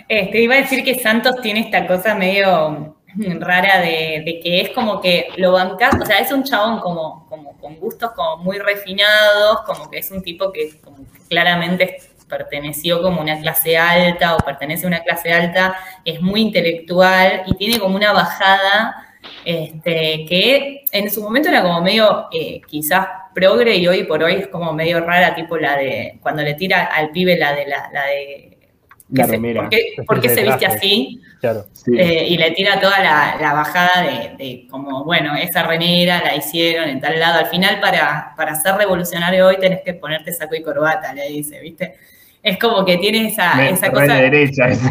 [0.08, 2.96] Este, iba a decir que Santos tiene esta cosa medio
[3.40, 7.26] rara de, de que es como que lo bancás, o sea, es un chabón como,
[7.28, 11.98] como con gustos como muy refinados, como que es un tipo que como que claramente
[12.38, 17.54] perteneció como una clase alta o pertenece a una clase alta, es muy intelectual y
[17.56, 18.96] tiene como una bajada
[19.44, 24.34] este, que en su momento era como medio eh, quizás progre y hoy por hoy
[24.34, 27.88] es como medio rara, tipo la de cuando le tira al pibe la de la,
[27.92, 28.58] la de
[29.10, 29.60] La se- remera.
[29.62, 31.20] ¿Por qué, por qué De se viste así?
[31.40, 31.66] Claro.
[31.72, 31.92] Sí.
[31.98, 36.34] Eh, y le tira toda la, la bajada de, de como, bueno, esa remera la
[36.36, 37.38] hicieron en tal lado.
[37.40, 41.60] Al final, para, para ser revolucionario hoy tenés que ponerte saco y corbata, le dice,
[41.60, 41.96] ¿viste?
[42.44, 44.88] Es como que tiene esa, Me- esa cosa de derecha eso.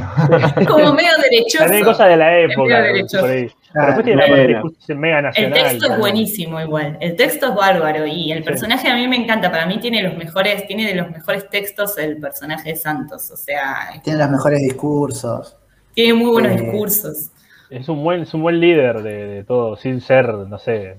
[0.67, 1.59] como medio derechoso.
[1.63, 2.83] También cosas de la época.
[3.19, 3.47] por ahí.
[3.73, 8.39] Pero después tiene la El texto es buenísimo igual, el texto es bárbaro y el
[8.39, 8.43] Sí.
[8.43, 11.97] personaje a mí me encanta, para mí tiene los mejores, tiene de los mejores textos
[11.97, 15.55] el personaje de Santos, o sea, Tiene los mejores discursos.
[15.95, 17.29] tiene muy buenos Eh, discursos.
[17.71, 20.97] Es un buen, es un buen líder de, de todo, sin ser, no sé.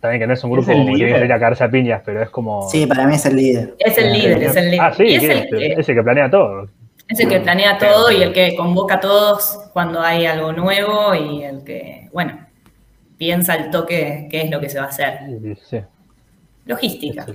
[0.00, 1.70] También que no es un grupo el como que viene a ir a cagarse a
[1.70, 2.68] piñas, pero es como.
[2.70, 3.74] Sí, para mí es el líder.
[3.78, 4.80] Es el líder, es el líder.
[4.80, 6.68] Ah, sí, es el que- es el que planea todo.
[7.08, 11.14] Es el que planea todo y el que convoca a todos cuando hay algo nuevo
[11.14, 12.38] y el que, bueno,
[13.16, 15.18] piensa el toque qué es lo que se va a hacer.
[15.42, 15.80] Sí, sí.
[16.66, 17.24] Logística.
[17.26, 17.32] Sí.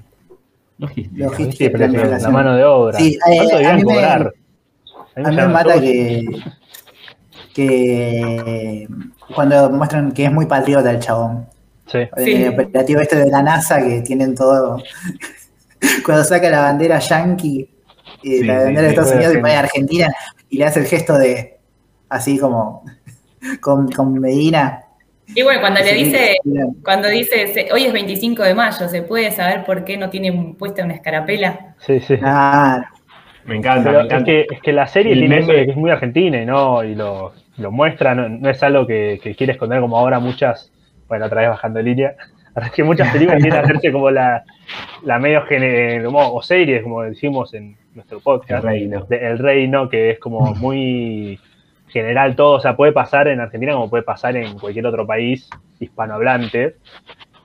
[0.78, 1.26] Logística.
[1.26, 1.78] Logística.
[1.78, 3.00] Sí, pero la, mano de obra.
[3.00, 4.34] Sí, eh, ¿Cuánto a debían mí me- cobrar?
[5.16, 6.26] A mí me mata que,
[7.54, 8.88] que
[9.36, 11.48] cuando muestran que es muy patriota el chabón.
[11.94, 12.32] Sí.
[12.32, 14.82] El operativo este de la NASA que tienen todo.
[16.06, 17.70] Cuando saca la bandera yankee,
[18.24, 20.08] y Sí, la sí, bandera de Estados Unidos y pone Argentina
[20.50, 21.58] y le hace el gesto de
[22.10, 22.84] así como
[23.60, 24.84] con, con Medina.
[25.28, 26.38] Y bueno, cuando le dice,
[26.84, 30.84] cuando dice, hoy es 25 de mayo, ¿se puede saber por qué no tiene puesta
[30.84, 31.76] una escarapela?
[31.80, 32.18] Sí, sí.
[33.46, 35.72] Me encanta, Pero me es que, es que la serie El tiene eso de que
[35.72, 39.36] es muy argentina y no, y lo, lo muestra, no, no es algo que, que
[39.36, 40.72] quiere esconder como ahora muchas,
[41.14, 42.16] bueno, otra vez bajando línea,
[42.56, 44.44] es que muchas películas quieren hacerse como la,
[45.04, 45.44] la medio
[46.04, 49.06] como, o series, como decimos en nuestro El podcast, reino.
[49.06, 51.40] de El Reino, que es como muy
[51.88, 55.48] general todo, o sea, puede pasar en Argentina como puede pasar en cualquier otro país
[55.80, 56.78] hispanohablante,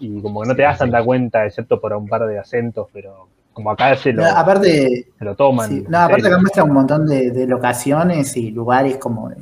[0.00, 0.84] y como que no te das sí.
[0.84, 5.06] tanta cuenta, excepto por un par de acentos, pero como acá se lo, No, aparte,
[5.18, 5.68] se lo toman.
[5.68, 9.36] sí, no, aparte acá muestra un montón de, de locaciones y lugares como de-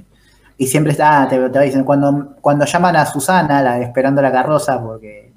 [0.59, 4.23] y siempre está, te, te va diciendo, cuando, cuando llaman a Susana, la de esperando
[4.23, 5.33] la carroza, porque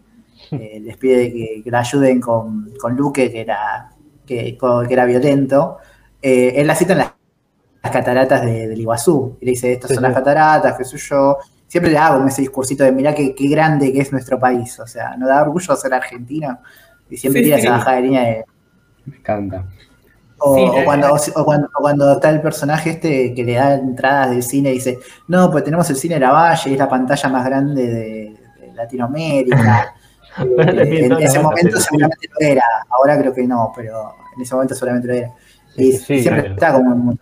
[0.55, 3.89] eh, les pide que, que la ayuden con, con Luque, que era,
[4.25, 4.57] que,
[4.89, 5.77] era violento,
[6.21, 7.13] eh, él la cita en las,
[7.83, 10.03] las cataratas de- del Iguazú, y le dice, estas Sí, son sí.
[10.03, 13.91] las cataratas, qué sé yo, siempre le hago ese discursito de mirá qué, qué grande
[13.93, 16.59] que es nuestro país, o sea, nos da orgullo ser argentino,
[17.09, 17.67] y siempre Sí, tira sí.
[17.67, 18.45] esa bajada de línea de
[19.05, 19.65] Me encanta.
[20.39, 23.53] O, Sí, o tal cuando, o, cuando, o cuando está el personaje este que le
[23.53, 26.77] da entradas del cine y dice, no, pues tenemos el cine de la Valle, es
[26.77, 28.35] la pantalla más grande de,
[28.67, 29.95] de Latinoamérica.
[30.39, 34.73] Eh, en ese momento seguramente lo era, ahora creo que no, pero en ese momento
[34.75, 35.31] seguramente lo era.
[35.75, 36.53] Y Sí, siempre claro.
[36.53, 37.17] está como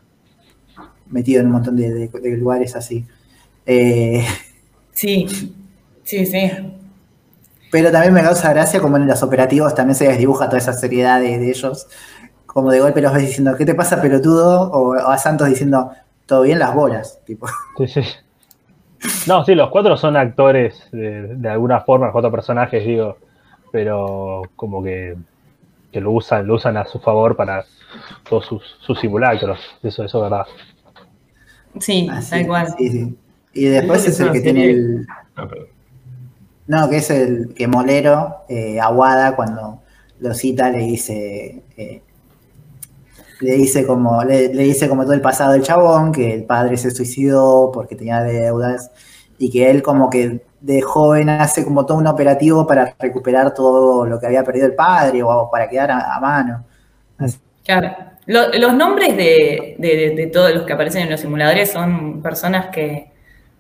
[1.08, 3.06] metido en un montón de, de- de lugares así.
[3.66, 4.24] Eh,
[4.92, 5.26] Sí,
[6.04, 6.52] sí, sí.
[7.72, 11.20] pero también me causa gracia como en los operativos también se desdibuja toda esa seriedad
[11.22, 11.88] de, de ellos.
[12.58, 14.72] Como de golpe los ves diciendo, ¿qué te pasa, pelotudo?
[14.72, 15.92] O, o a Santos diciendo,
[16.26, 17.20] todo bien las bolas.
[17.24, 17.46] Tipo,
[17.78, 18.02] Sí, sí.
[19.28, 23.18] No, sí, los cuatro son actores de, de alguna forma, los cuatro personajes, digo,
[23.72, 25.16] pero como que,
[25.92, 27.64] que lo usan, lo usan a su favor para
[28.28, 29.60] todos sus, sus simulacros.
[29.84, 30.48] Eso, eso es verdad.
[31.80, 32.68] Sí, así, tal cual.
[32.76, 33.18] sí, sí.
[33.54, 35.08] Y después es es el que serie- tiene el.
[35.36, 35.48] Ah.
[36.66, 39.84] No, que es el que Molero, eh, Aguada, cuando
[40.20, 41.62] lo cita, le dice.
[41.78, 42.02] eh,
[43.42, 46.78] le dice como le, le dice como todo el pasado del chabón, que el padre
[46.78, 48.92] se suicidó porque tenía deudas
[49.38, 54.06] y que él como que de joven hace como todo un operativo para recuperar todo
[54.06, 56.66] lo que había perdido el padre o para quedar a, a mano.
[57.64, 57.96] Claro.
[58.26, 62.22] Lo- los nombres de, de- de- de todos los que aparecen en los simuladores son
[62.22, 63.12] personas que.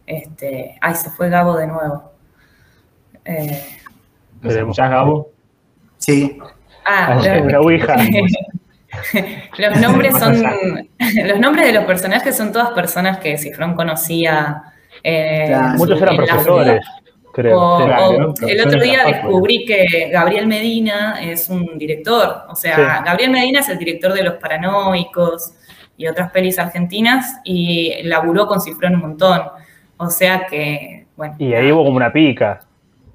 [0.06, 2.12] Este, ay, se fue Gabo de nuevo.
[3.26, 3.62] Eh,
[4.41, 5.30] ¿Los escuchás, Gabo?
[5.98, 6.38] Sí,
[6.86, 7.95] ah, una ouija.
[9.57, 10.41] los nombres son.
[11.26, 14.64] los nombres de los personajes son todas personas que Cifrón conocía.
[15.03, 15.78] eh, Claro.
[15.78, 16.82] Muchos eran profesores,
[17.34, 17.60] creo.
[17.60, 17.84] O- sí.
[17.84, 22.44] o Claro, el otro día descubrí que Gabriel Medina es un director.
[22.49, 22.82] O sea, Sí.
[23.06, 25.53] Gabriel Medina es el director de Los Paranoicos
[25.98, 29.41] y otras pelis argentinas y laburó con Cifrón un montón.
[29.98, 31.36] O sea que, bueno.
[31.40, 32.60] Y ahí hubo como una pica.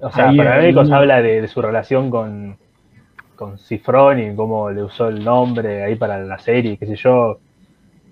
[0.01, 2.57] O sea, Paranoicos habla de, de su relación con,
[3.35, 7.39] con Cifrón y cómo le usó el nombre ahí para la serie, qué sé yo.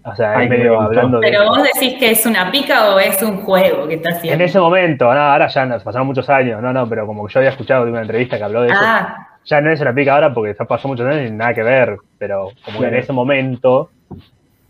[0.04, 1.28] O sea, Ay, medio hablando de.
[1.30, 4.44] Pero vos decís que es una pica o es un juego que está En haciendo.
[4.46, 7.40] ese momento, no, ahora ya nos pasaron muchos años, no, no, pero como que yo
[7.40, 8.80] había escuchado de una entrevista que habló de eso.
[8.82, 11.62] Ah, Ya no es una pica ahora porque ya pasó muchos años y nada que
[11.64, 13.92] ver, pero como que en ese momento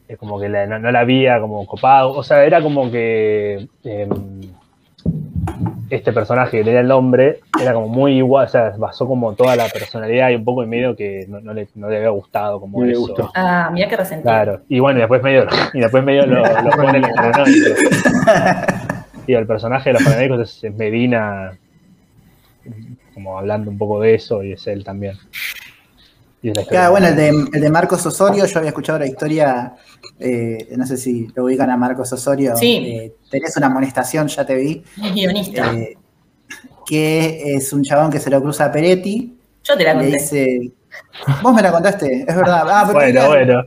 [0.07, 3.67] es como que la- no, no la había como copado, o sea, era como que
[3.85, 4.09] em,
[5.91, 9.55] este personaje que tenía el nombre era como muy igual, o sea, basó como toda
[9.55, 12.59] la personalidad y un poco en medio que no, no le, no le había gustado
[12.59, 13.01] como No le eso.
[13.01, 13.31] gustó.
[13.35, 14.31] ah, mira que resentido.
[14.31, 17.75] Claro, y bueno, y después medio, y después medio lo, lo pone en el paranoico.
[19.27, 21.51] Y el personaje de los paranoicos es, es Medina,
[23.13, 25.15] como hablando un poco de eso, y es él también.
[25.19, 26.30] Y es la historia.
[26.69, 29.75] Claro, bueno, el de, el de Marcos Osorio, yo había escuchado la historia,
[30.19, 32.55] eh, no sé si lo ubican a Marcos Osorio.
[32.57, 32.77] Sí.
[32.77, 35.71] eh, tenés una amonestación, ya te vi, Es guionista.
[35.73, 35.97] eh,
[36.85, 40.17] que es un chabón que se lo cruza a Peretti, Yo te la le conté.
[40.17, 40.71] dice...
[41.43, 42.63] Vos me la contaste, es verdad.
[42.67, 43.63] Ah, Bueno, la- bueno.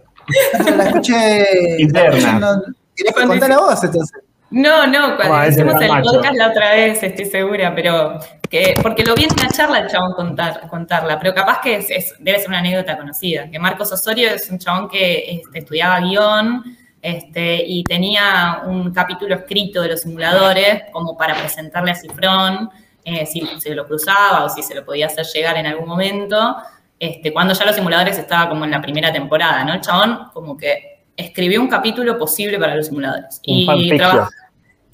[0.77, 1.77] la escuché...
[1.79, 2.11] Interna.
[2.11, 2.63] la escuché, no-
[2.97, 4.21] ¿Querés contarla vos entonces?
[4.55, 6.10] No, no, cuando Ah, hicimos el macho.
[6.12, 8.18] podcast la otra vez, estoy segura, pero
[8.48, 11.90] que, porque lo vi en una charla el chabón contar, contarla, pero capaz que es,
[11.90, 15.98] es- debe ser una anécdota conocida, que Marcos Osorio es un chabón que este, estudiaba
[16.01, 16.62] guion
[17.02, 22.70] este, y tenía un capítulo escrito de los simuladores como para presentarle a Cifrón,
[23.05, 26.56] eh, si se lo cruzaba o si se lo podía hacer llegar en algún momento,
[27.01, 29.74] este, cuando ya los simuladores estaba como en la primera temporada, ¿no?
[29.74, 33.40] El chabón como que escribió un capítulo posible para los simuladores.
[33.48, 34.28] Un y fanfiction.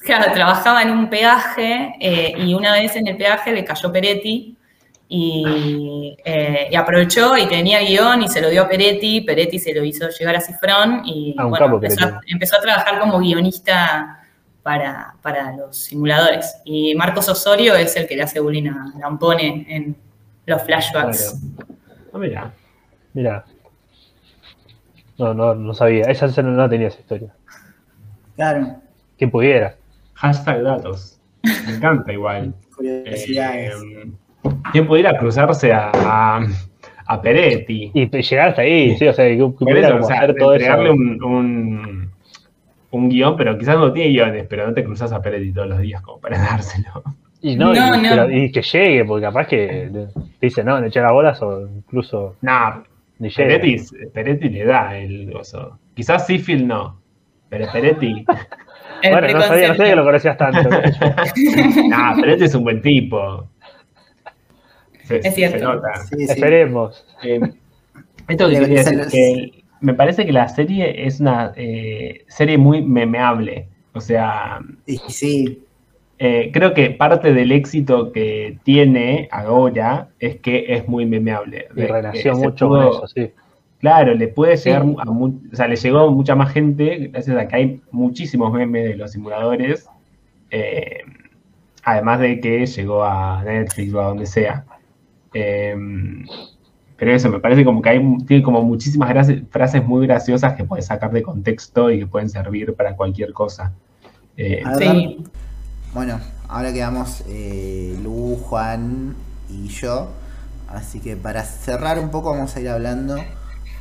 [0.01, 4.56] Claro, trabajaba en un peaje eh, y una vez en el peaje le cayó Peretti
[5.09, 9.74] y, eh, y aprovechó y tenía guion y se lo dio a Peretti, Peretti se
[9.74, 12.32] lo hizo llegar a Cifrón y Ah, bueno, empezó, a, Peretti.
[12.32, 14.20] empezó a trabajar como guionista
[14.62, 16.56] para, para los simuladores.
[16.64, 19.97] Y Marcos Osorio es el que le hace bullying a Lampone en
[20.47, 21.36] los flashbacks.
[22.12, 22.52] Ah, mira.
[23.12, 23.44] Mira.
[25.18, 26.05] No, no, no sabía.
[26.06, 27.28] Esa esa no, no tenía esa historia.
[28.36, 28.77] Claro,
[29.18, 29.77] Quien pudiera.
[30.20, 31.20] Hashtag datos.
[31.66, 32.55] Me encanta igual.
[32.76, 33.74] curiosidades.
[33.82, 34.10] Eh,
[34.72, 36.47] ¿Quién pudiera cruzarse a, a,
[37.06, 37.90] a Peretti?
[37.94, 40.64] Y llegar hasta ahí, sí, o sea, que, pudiera o sea, hacer todo eso.
[40.64, 42.10] entregarle un, un,
[42.90, 45.80] un guion, pero quizás no tiene guiones, pero no te cruzas a Peretti todos los
[45.80, 47.02] días como para dárselo.
[47.42, 48.09] Y, no, No, y, no.
[48.10, 49.90] pero- y que llegue, porque capaz que
[50.38, 52.80] te dice, no, le echa las bolas o incluso Nah,
[53.18, 53.30] ni.
[53.30, 53.76] Peretti,
[54.12, 55.78] Peretti le da el gozo.
[55.94, 57.01] Quizás Sifil no,
[57.48, 58.24] pero Peretti.
[59.02, 60.68] El Bueno, no sabía, no sabía que lo conocías tanto.
[61.89, 63.48] nah, Peretti es un buen tipo.
[65.05, 65.59] Se, Es cierto.
[65.59, 65.94] se nota.
[66.09, 66.22] Sí, sí.
[66.32, 67.05] Esperemos.
[67.22, 67.40] Eh,
[68.28, 72.59] esto que quería decir, los- que me parece que la serie es una eh, serie
[72.59, 73.68] muy memeable.
[73.93, 74.60] O sea,
[75.09, 75.62] sí,
[76.18, 81.66] eh, creo que parte del éxito que tiene ahora es que es muy memeable.
[82.14, 83.31] Y se mucho pudo- con eso, sí.
[83.81, 84.94] Claro, le puede llegar Sí.
[84.98, 88.52] a mu- o sea, le llegó a mucha más gente gracias a que hay muchísimos
[88.52, 89.86] memes de los simuladores.
[90.52, 90.98] eh,
[91.85, 94.65] además de que llegó a Netflix o a donde sea.
[95.32, 95.74] Eh,
[96.97, 99.11] pero eso, me parece como que hay, tiene como muchísimas
[99.51, 103.73] frases muy graciosas que puedes sacar de contexto y que pueden servir para cualquier cosa.
[104.36, 105.24] Eh, Sí.
[105.94, 109.15] Bueno, ahora quedamos eh, Lu, Juan
[109.48, 110.09] y yo.
[110.69, 113.16] Así que para cerrar un poco vamos a ir hablando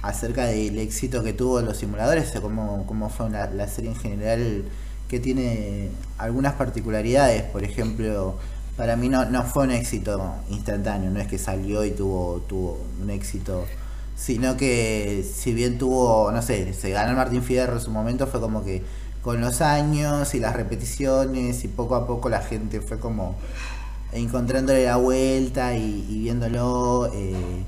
[0.02, 4.64] acerca del éxito que tuvo los simuladores, o cómo, cómo fue la, serie en general,
[5.08, 7.44] que tiene algunas particularidades.
[7.44, 8.36] Por ejemplo,
[8.78, 12.80] para mí no, no fue un éxito instantáneo, no es que salió y tuvo, tuvo
[13.02, 13.66] un éxito,
[14.16, 18.28] sino que si bien tuvo, no sé, se ganó el Martín Fierro en su momento,
[18.28, 18.84] fue como que
[19.22, 23.36] con los años y las repeticiones y poco a poco la gente fue como
[24.14, 27.12] encontrándole la vuelta y, y viéndolo.
[27.14, 27.64] eh,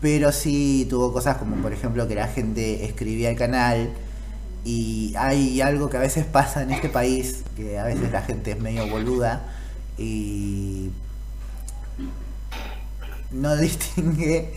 [0.00, 3.90] pero sí tuvo cosas como por ejemplo que la gente escribía al canal
[4.64, 8.52] y hay algo que a veces pasa en este país, que a veces la gente
[8.52, 9.42] es medio boluda
[9.98, 10.90] y
[13.30, 14.52] no distingue,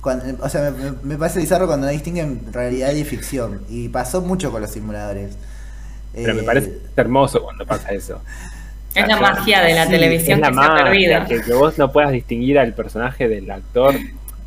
[0.00, 4.22] cuando- o sea, me, me parece bizarro cuando no distinguen realidad y ficción y pasó
[4.22, 5.36] mucho con los simuladores.
[6.22, 8.22] Pero me Eh, parece hermoso cuando pasa eso.
[8.94, 11.26] Es la magia de la Sí, televisión es la que se ha perdido.
[11.26, 14.04] que, que vos no puedas distinguir al personaje del actor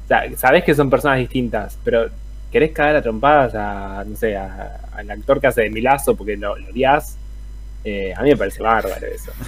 [0.08, 2.10] O sea, sabés que son personas distintas, pero
[2.52, 6.38] querés cagar a trompadas a, no sé, a- al actor que hace de Milazo porque
[6.38, 7.18] lo, lo odias.
[7.84, 9.32] Eh, a mí me parece bárbaro eso.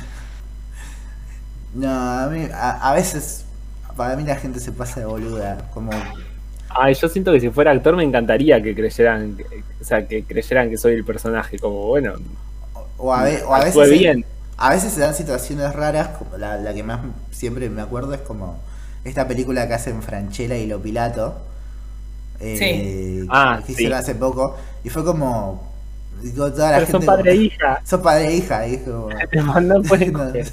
[1.74, 3.46] No, a mí, a, a veces,
[3.96, 5.70] para mí la gente se pasa de boluda.
[5.74, 5.92] Como,
[6.70, 10.24] Ay, yo siento que si fuera actor me encantaría que creyeran, que- o sea, que
[10.24, 12.14] creyeran que soy el personaje, como bueno,
[12.98, 13.90] o a, ve- o a actúe veces.
[13.90, 14.26] bien.
[14.58, 17.00] A veces se dan situaciones raras, como la, la que más
[17.32, 18.60] siempre me acuerdo es como
[19.04, 21.42] esta película que hacen Franchella y Lo Pilato.
[22.42, 22.66] eh, Sí.
[22.66, 23.72] que- Ah, que sí.
[23.74, 24.58] hicieron hace poco.
[24.84, 25.68] Y fue como.
[26.22, 27.82] digo, toda la Pero son gente padre e hija.
[27.86, 30.48] Son padre e hija, y como- Te mandan por el No, coger.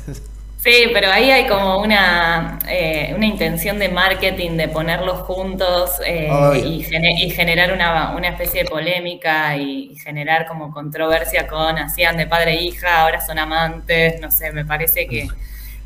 [0.59, 6.29] Sí, pero ahí hay como una, eh, una intención de marketing de ponerlos juntos eh,
[6.65, 11.79] y, gene- y generar una, una especie de polémica y, y generar como controversia con
[11.79, 15.29] hacían de padre e hija, ahora son amantes, no sé, me parece que,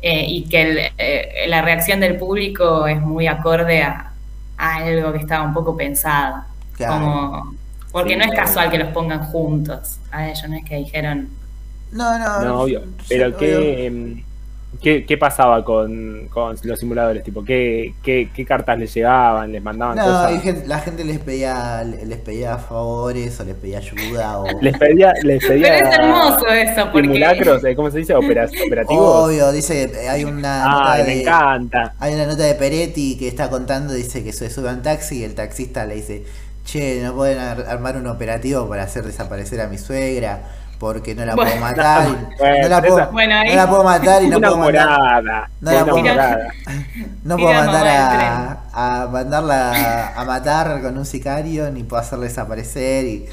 [0.01, 4.13] eh, y que el, eh, la reacción del público es muy acorde a,
[4.57, 6.43] a algo que estaba un poco pensado.
[6.73, 6.93] Claro.
[6.93, 7.55] Como,
[7.91, 8.47] porque Sí, no es claro.
[8.47, 11.29] casual que los pongan juntos a ellos, no es que dijeron,
[11.91, 12.83] No, no, No, obvio.
[13.07, 14.26] Pero ¿qué, em,
[14.81, 17.23] qué, qué pasaba con, con los simuladores?
[17.23, 19.51] Tipo, ¿qué, qué, qué cartas les llegaban?
[19.51, 20.31] ¿Les mandaban No, cosas?
[20.31, 24.45] y gen- la gente les pedía, les pedía favores o les pedía ayuda o...
[24.61, 27.01] Les pedía, les pedía Pero es hermoso eso, porque.
[27.01, 28.13] simulacros, eh, ¿cómo se dice?
[28.15, 29.25] Opera- operativos.
[29.27, 31.95] Obvio, dice, eh, hay una Ay, nota me de, encanta.
[31.99, 35.19] hay una nota de Peretti que está contando, dice que se sube a un taxi
[35.19, 36.25] y el taxista le dice,
[36.65, 40.41] che, no pueden ar- armar un operativo para hacer desaparecer a mi suegra
[40.79, 41.51] porque no la Bueno.
[41.51, 44.27] puedo matar, y- Bueno, no, la puedo, esa- Bueno, ahí- no la puedo matar y
[44.27, 45.49] no puedo mandar, morada.
[45.61, 46.53] no la puedo- morada.
[47.23, 47.87] no puedo mandar
[48.73, 53.25] a, a mandarla a matar con un sicario ni puedo hacerla desaparecer y,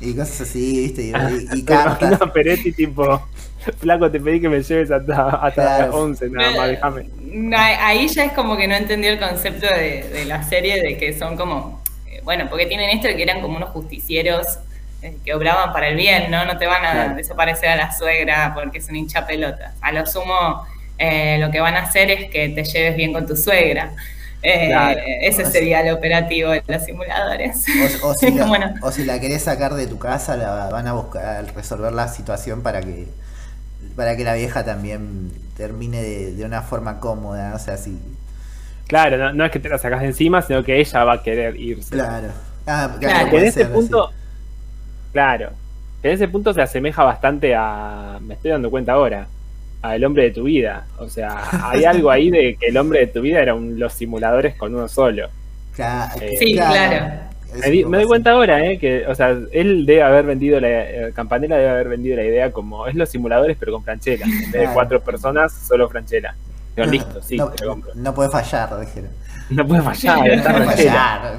[0.00, 2.20] y cosas así, viste, y, y- y cartas.
[2.20, 3.22] a Peretti tipo,
[3.78, 5.86] flaco, te pedí que me lleves hasta, hasta Claro.
[5.86, 7.06] las 11, nada más, déjame.
[7.20, 10.98] No, Ahí ya es como que no entendió el concepto de, de la serie, de
[10.98, 11.80] que son como.
[12.06, 14.46] eh, Bueno, porque tienen esto de que eran como unos justicieros
[15.24, 16.44] que obraban para el bien, ¿no?
[16.44, 17.14] No te van a Claro.
[17.14, 19.74] desaparecer a la suegra porque es un hincha pelota.
[19.80, 20.66] A lo sumo,
[20.98, 23.92] eh, lo que van a hacer es que te lleves bien con tu suegra.
[24.42, 25.00] Eh, Claro.
[25.22, 27.70] Ese sería el operativo de los simuladores.
[28.02, 28.74] O, o si la, Bueno.
[28.80, 32.62] o si la querés sacar de tu casa, la van a buscar resolver la situación
[32.62, 33.08] para que
[33.96, 37.98] para que la vieja también termine de, de una forma cómoda, o sea, sí,
[38.86, 41.22] Claro, no, no es que te la sacas de encima, sino que ella va a
[41.22, 41.90] querer irse.
[41.90, 42.28] claro.
[42.66, 43.00] Ah, Claro.
[43.00, 44.21] claro, Que puede en ese ser, punto, sí.
[45.12, 45.50] Claro,
[46.00, 49.26] que en ese punto se asemeja bastante a, me estoy dando cuenta ahora,
[49.82, 50.86] al hombre de tu vida.
[50.98, 53.92] O sea, hay algo ahí de que el hombre de tu vida era un, los
[53.92, 55.28] simuladores con uno solo.
[55.76, 57.06] Cla- Eh, Sí, claro.
[57.60, 58.78] Me, di- me doy cuenta ahora, ¿eh?
[58.78, 62.50] Que, o sea, él debe haber vendido, la, eh, Campanella debe haber vendido la idea
[62.50, 64.24] como es los simuladores, pero con Franchella.
[64.24, 64.74] En vez de Claro.
[64.74, 66.34] cuatro personas, solo Franchella.
[66.74, 67.90] Pero listo, sí, no, te lo compro.
[67.94, 69.10] no puede fallar, dijeron.
[69.50, 71.36] No puede fallar, No puede fallar.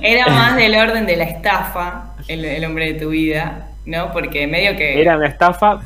[0.00, 4.12] Era más del orden de la estafa, el, el hombre de tu vida, ¿no?
[4.12, 5.00] Porque medio que.
[5.00, 5.82] Era una estafa,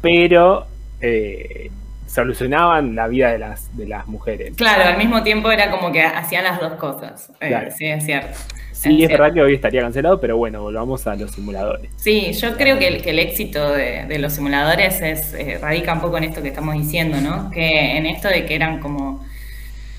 [0.00, 0.66] pero
[1.00, 1.70] eh,
[2.06, 4.54] solucionaban la vida de las, de las mujeres.
[4.56, 7.30] Claro, al mismo tiempo era como que hacían las dos cosas.
[7.40, 7.70] Eh, Claro.
[7.76, 8.38] Sí, es cierto.
[8.72, 9.22] Sí, es cierto.
[9.22, 11.90] verdad que hoy estaría cancelado, pero bueno, volvamos a los simuladores.
[11.96, 15.94] Sí, yo creo que el, que el éxito de, de los simuladores es, eh, radica
[15.94, 17.50] un poco en esto que estamos diciendo, ¿no?
[17.50, 19.25] Que en esto de que eran como,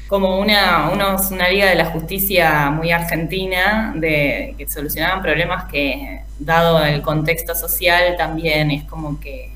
[0.08, 6.22] como una, unos, una liga de la justicia muy argentina, de que solucionaban problemas que,
[6.40, 9.52] dado el contexto social, también es como que,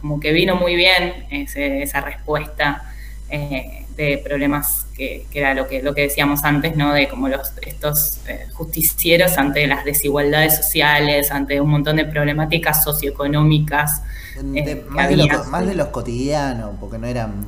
[0.00, 2.82] como que vino muy bien ese- esa respuesta
[3.30, 6.92] eh, de problemas que, que era lo que, lo que decíamos antes, ¿no?
[6.92, 12.82] De como los, estos eh, justicieros ante las desigualdades sociales, ante un montón de problemáticas
[12.84, 14.02] socioeconómicas.
[14.40, 17.46] De- Eh, más, de lo, más de los cotidianos, porque no eran.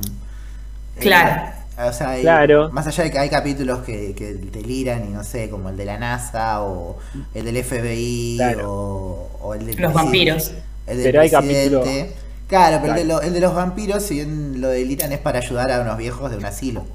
[0.99, 1.51] Claro.
[1.77, 2.69] O sea, hay- Claro.
[2.71, 5.85] más allá de que hay capítulos que, que deliran y no sé, como el de
[5.85, 6.97] la NASA o
[7.33, 8.71] el del FBI Claro.
[8.73, 10.51] o, o el del Los vampiros.
[10.87, 11.77] El del Pero hay presidente.
[11.77, 12.13] capítulos-
[12.47, 15.39] Claro, pero el, de lo- el de los vampiros, si bien lo deliran, es para
[15.39, 16.85] ayudar a unos viejos de un asilo.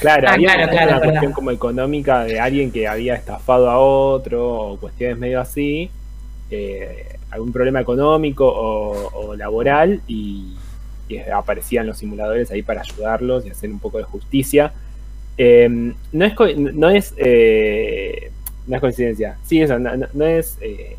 [0.00, 4.72] Claro, Ah, había claro, una cuestión como económica de alguien que había estafado a otro
[4.72, 5.90] o cuestiones medio así,
[6.50, 10.54] eh, algún problema económico o, o laboral y,
[11.20, 14.72] aparecían los simuladores ahí para ayudarlos y hacer un poco de justicia.
[15.38, 15.68] Eh,
[16.12, 18.30] no es, no es, eh,
[18.66, 20.96] no es coincidencia, sí, eso, no, es eh,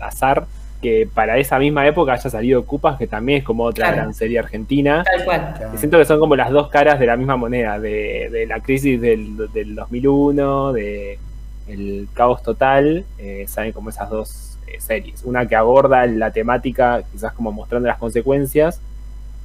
[0.00, 0.46] azar
[0.82, 3.96] que para esa misma época haya salido Cupas, que también es como otra Claro.
[4.02, 5.02] gran serie argentina.
[5.04, 5.54] Tal cual.
[5.56, 5.74] Claro.
[5.74, 8.60] Y siento que son como las dos caras de la misma moneda, de, de la
[8.60, 11.18] crisis del, del 2001, de
[11.66, 15.22] el caos total, eh, salen como esas dos eh, series.
[15.24, 18.80] Una que aborda la temática, quizás como mostrando las consecuencias,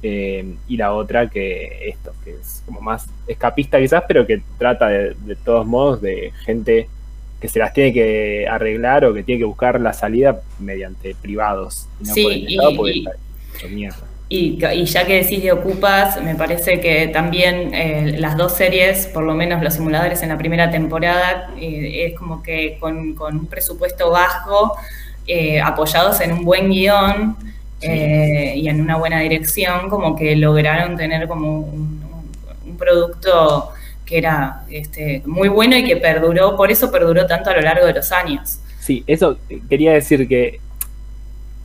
[0.04, 4.88] eh, y la otra que esto, que es como más escapista quizás, pero que trata
[4.88, 6.88] de, de todos modos de gente
[7.40, 11.88] que se las tiene que arreglar o que tiene que buscar la salida mediante privados.
[12.00, 13.10] Y no Sí, por el Estado, y- porque y- está
[13.54, 14.06] hecho mierda.
[14.28, 19.06] Y, y ya que decís de Ocupas, me parece que también eh, las dos series,
[19.06, 23.36] por lo menos los simuladores en la primera temporada, eh, es como que con, con
[23.38, 24.76] un presupuesto bajo,
[25.26, 27.36] eh, apoyados en un buen guion
[27.80, 32.02] eh, y en una buena dirección, como que lograron tener como un,
[32.64, 33.70] un- un producto
[34.06, 37.86] que era este, muy bueno y que perduró, por eso perduró tanto a lo largo
[37.86, 38.58] de los años.
[38.80, 40.60] Sí, eso eh, quería decir que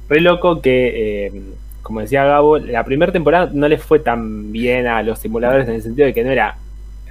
[0.07, 1.41] re loco que, eh,
[1.81, 5.75] como decía Gabo, la primera temporada no le fue tan bien a los simuladores en
[5.75, 6.57] el sentido de que no era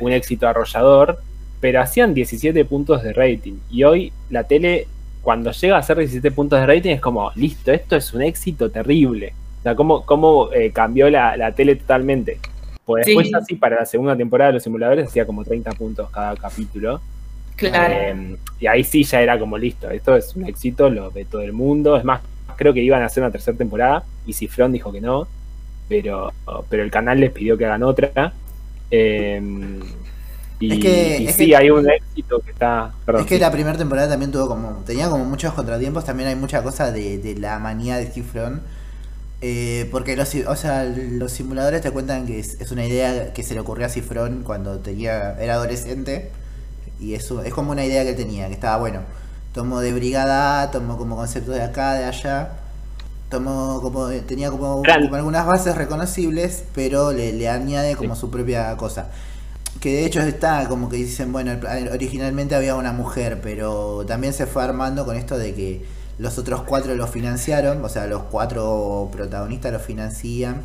[0.01, 1.19] un éxito arrollador,
[1.61, 3.55] pero hacían 17 puntos de rating.
[3.71, 4.87] Y hoy la tele,
[5.29, 8.71] cuando llega a hacer 17 puntos de rating, es como, listo, esto es un éxito
[8.71, 9.35] terrible.
[9.61, 12.39] O sea, cómo, cómo eh, cambió la, la tele totalmente.
[12.87, 13.11] Pues Sí.
[13.15, 17.03] después así para la segunda temporada de los simuladores hacía como 30 puntos cada capítulo.
[17.57, 17.93] Claro.
[17.95, 21.43] Eh, y ahí sí ya era como listo, esto es un éxito, lo ve todo
[21.43, 21.99] el mundo.
[21.99, 22.23] Es más,
[22.57, 25.29] creo que iban a hacer una tercera temporada y Cifrón dijo que no,
[25.91, 26.33] pero,
[26.71, 28.33] pero el canal les pidió que hagan otra.
[28.91, 29.43] Eh,
[30.61, 32.93] y, Es que- y es sí, que- hay un éxito que está.
[33.07, 33.41] Perdón, Es que sí.
[33.41, 34.83] la primera temporada también tuvo como.
[34.87, 36.05] Tenía como muchos contratiempos.
[36.05, 38.61] También hay mucha cosa de, de la manía de Cifrón.
[39.41, 43.45] Eh, porque los, o sea, los simuladores te cuentan que es, es una idea que
[43.45, 46.31] se le ocurrió a Cifrón cuando tenía, era adolescente.
[47.01, 49.01] Y eso es como una idea que él tenía, que estaba bueno.
[49.55, 52.51] Tomó de brigada A, tomó como conceptos de acá, de allá.
[53.31, 54.09] Tomó como.
[54.09, 59.09] Tenía como, Eran- como algunas bases reconocibles, pero le, le añade como su propia cosa.
[59.81, 64.33] Que de hecho está como que dicen, bueno, el- originalmente había una mujer, pero también
[64.33, 65.85] se fue armando con esto de que
[66.19, 70.63] los otros cuatro lo financiaron, o sea, los cuatro protagonistas lo financian,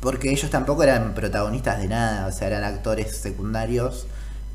[0.00, 4.06] porque ellos tampoco eran protagonistas de nada, o sea, eran actores secundarios,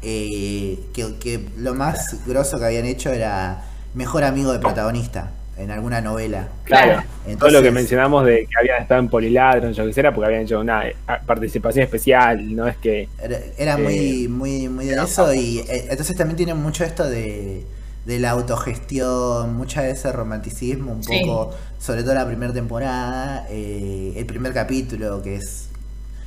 [0.01, 3.63] eh, que lo más grosso que habían hecho era
[3.93, 5.31] mejor amigo de protagonista
[5.61, 6.47] en alguna novela.
[6.63, 7.01] Claro,
[7.39, 10.27] todo lo que mencionamos de que habían estado en Poliladron, yo que sé, era porque
[10.27, 13.07] habían hecho una eh, participación especial, no es que.
[13.21, 17.07] Era, era Eh, muy, muy, muy de eso y eh, entonces también tiene mucho esto
[17.07, 17.65] de,
[18.05, 21.19] de la autogestión, mucha de ese romanticismo, un Sí.
[21.21, 25.67] poco, sobre todo la primera temporada, eh, el primer capítulo que es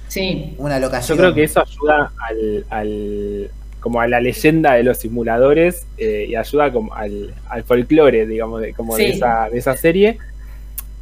[0.09, 1.19] Sí, una Yo locación.
[1.19, 3.51] creo que eso ayuda al, al-
[3.85, 8.63] como a la leyenda de los simuladores eh, y ayuda como al, al folclore, digamos,
[8.63, 10.19] de, como de, esa, de esa serie,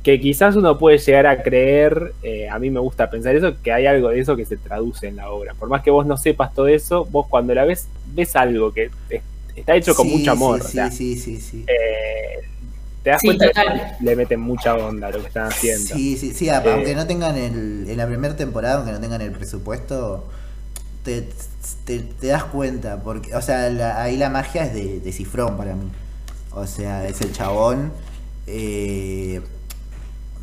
[0.02, 3.72] que quizás uno puede llegar a creer, eh, a mí me gusta pensar eso, que
[3.72, 5.54] hay algo de eso que se traduce en la obra.
[5.54, 8.90] Por más que vos no sepas todo eso, vos cuando la ves, ves algo que
[9.10, 9.22] es-
[9.54, 10.60] está hecho con Sí, mucho amor.
[10.62, 11.64] Sí, o sea, sí, sí, sí.
[11.68, 12.48] eh,
[13.02, 13.96] te das Sí, cuenta total.
[13.98, 15.94] que le meten mucha onda a lo que están haciendo.
[15.94, 19.20] Sí, sí, sí, Eh, aunque no tengan el, en la primera temporada, aunque no tengan
[19.22, 20.28] el presupuesto,
[21.05, 21.29] te,
[21.85, 25.57] te, te das cuenta, porque, o sea, la- ahí la magia es de, de Cifrón
[25.57, 25.91] para mí.
[26.53, 27.93] O sea, es el chabón
[28.47, 29.41] eh,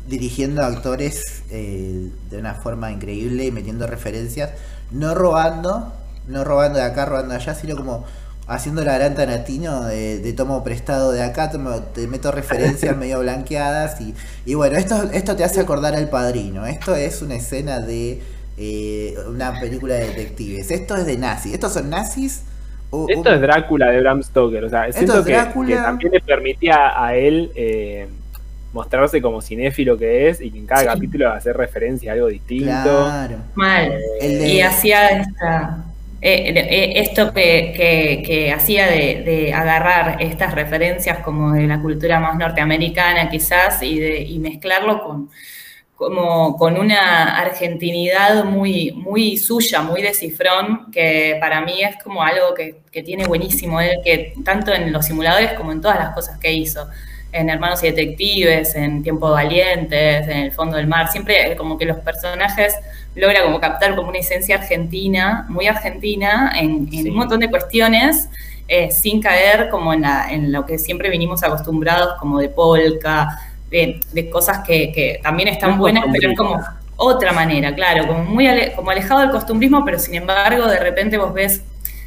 [0.08, 4.50] dirigiendo a actores eh, de una forma increíble y metiendo referencias,
[4.90, 5.92] no robando,
[6.26, 8.04] no robando de acá, robando de allá, sino como
[8.46, 13.20] haciendo la gran Tarantino de, de tomo prestado de acá, tomo- te meto referencias medio
[13.20, 14.14] blanqueadas y,
[14.46, 18.22] y bueno, esto, esto te hace acordar al padrino, esto es una escena de
[18.62, 22.44] eh, una película de detectives, esto es de nazis, estos son nazis.
[22.90, 25.68] o- Esto o- es Drácula de Bram Stoker, o sea, Esto siento es que, Drácula.
[25.68, 28.08] que también le permitía a él eh,
[28.72, 30.86] mostrarse como cinéfilo que es y que en cada Sí.
[30.88, 32.64] capítulo hacer referencia a algo distinto.
[32.66, 33.36] Claro.
[33.54, 33.92] mal.
[34.20, 35.84] El de- Y hacía esta,
[36.20, 41.80] eh, eh, esto que, que- que hacía de, de agarrar estas referencias como de la
[41.80, 45.30] cultura más norteamericana quizás y, de, y mezclarlo con,
[46.00, 52.22] como, con una argentinidad muy, muy suya, muy de cifrón, que para mí es como
[52.22, 56.14] algo que, que tiene buenísimo él, que tanto en los simuladores como en todas las
[56.14, 56.88] cosas que hizo.
[57.32, 61.84] En Hermanos y Detectives, en Tiempo Valientes, en El Fondo del Mar, siempre como que
[61.84, 62.74] los personajes
[63.14, 67.10] logra como captar como una esencia argentina, muy argentina, en, en Sí.
[67.10, 68.30] un montón de cuestiones,
[68.68, 73.28] eh, sin caer como en, la- en lo que siempre vinimos acostumbrados, como de polka,
[73.70, 76.60] de, de cosas que, que también están buenas, pero es como
[76.96, 81.16] otra manera, claro, como muy ale- como alejado del costumbrismo, pero sin embargo, de repente
[81.18, 81.62] vos ves,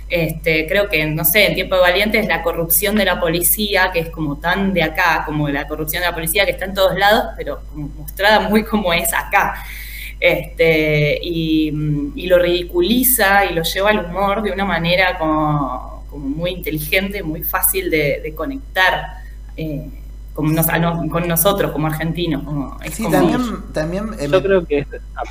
[0.09, 3.99] este, creo que, no sé, en Tiempo de Valientes, la corrupción de la policía, que
[3.99, 6.95] es como tan de acá, como la corrupción de la policía que está en todos
[6.97, 9.55] lados, pero mostrada muy como es acá.
[10.19, 11.69] Este, y,
[12.15, 17.23] y lo ridiculiza y lo lleva al humor de una manera como, como muy inteligente,
[17.23, 19.05] muy fácil de, de conectar
[19.57, 19.89] eh,
[20.33, 20.67] con, nos-
[21.27, 22.43] nosotros como argentinos.
[22.43, 23.41] Como, es Sí, como- también,
[23.73, 24.87] también eh, Yo me- creo que es.
[25.15, 25.23] ah.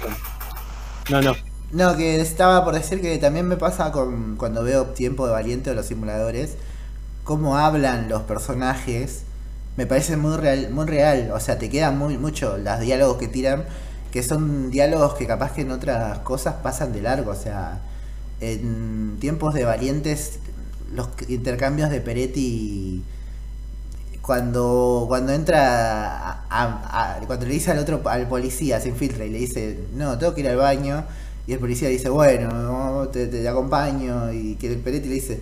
[1.10, 1.32] No, no.
[1.72, 5.70] No, que estaba por decir que también me pasa con cuando veo Tiempo de Valiente
[5.70, 6.56] o los simuladores,
[7.24, 9.22] cómo hablan los personajes,
[9.78, 13.26] me parece muy real, muy real, o sea, te quedan muy mucho los diálogos que
[13.28, 13.64] tiran,
[14.12, 17.80] que son diálogos que capaz que en otras cosas pasan de largo, o sea,
[18.42, 20.40] en tiempos de Valientes
[20.94, 23.02] los intercambios de Peretti
[24.23, 29.31] cuando cuando entra a- a- cuando le dice al otro al policía se infiltra y
[29.31, 31.05] le dice no tengo que ir al baño
[31.47, 35.40] y el policía dice bueno no, te, te acompaño y que el Peretti le dice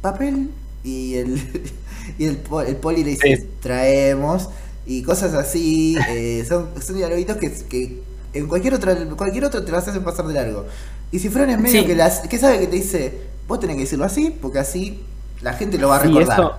[0.00, 0.50] papel
[0.84, 1.40] y el
[2.18, 3.46] y el, el poli le dice Sí.
[3.60, 4.48] traemos
[4.86, 9.70] y cosas así eh, son son dialoguitos que, que en cualquier otro cualquier otro te
[9.72, 10.66] vas a hacer pasar de largo
[11.12, 11.86] y si Fran es medio Sí.
[11.86, 13.14] que las que sabe que te dice
[13.46, 15.00] vos tenés que decirlo así porque así
[15.40, 16.54] la gente lo va a Sí, recordar eso,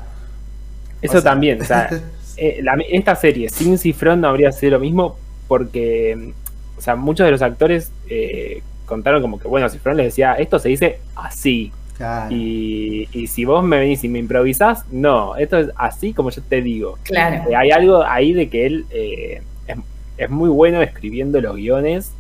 [1.02, 1.62] eso O sea- también.
[1.62, 1.90] O sea,
[2.38, 5.18] eh, la- esta serie sin Cifrón no habría sido lo mismo
[5.48, 6.32] porque,
[6.78, 10.60] o sea, muchos de los actores eh, contaron como que, bueno, Cifrón les decía, esto
[10.60, 11.72] se dice así.
[11.98, 12.34] Claro.
[12.34, 16.42] Y, y si vos me venís y me improvisás, no, esto es así como yo
[16.42, 16.98] te digo.
[17.04, 17.50] Claro.
[17.50, 19.78] Eh, hay algo ahí de que él eh, es,
[20.18, 22.14] es muy bueno escribiendo los guiones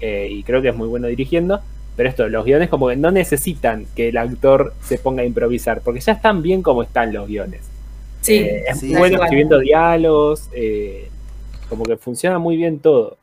[0.00, 1.60] eh, y creo que es muy bueno dirigiendo,
[1.96, 5.80] pero esto, los guiones como que no necesitan que el actor se ponga a improvisar,
[5.80, 7.62] porque ya están bien como están los guiones.
[8.26, 8.38] Sí.
[8.38, 8.86] Eh, es Sí.
[8.86, 11.08] muy bueno escribiendo diálogos, eh,
[11.68, 13.16] como que funciona muy bien todo.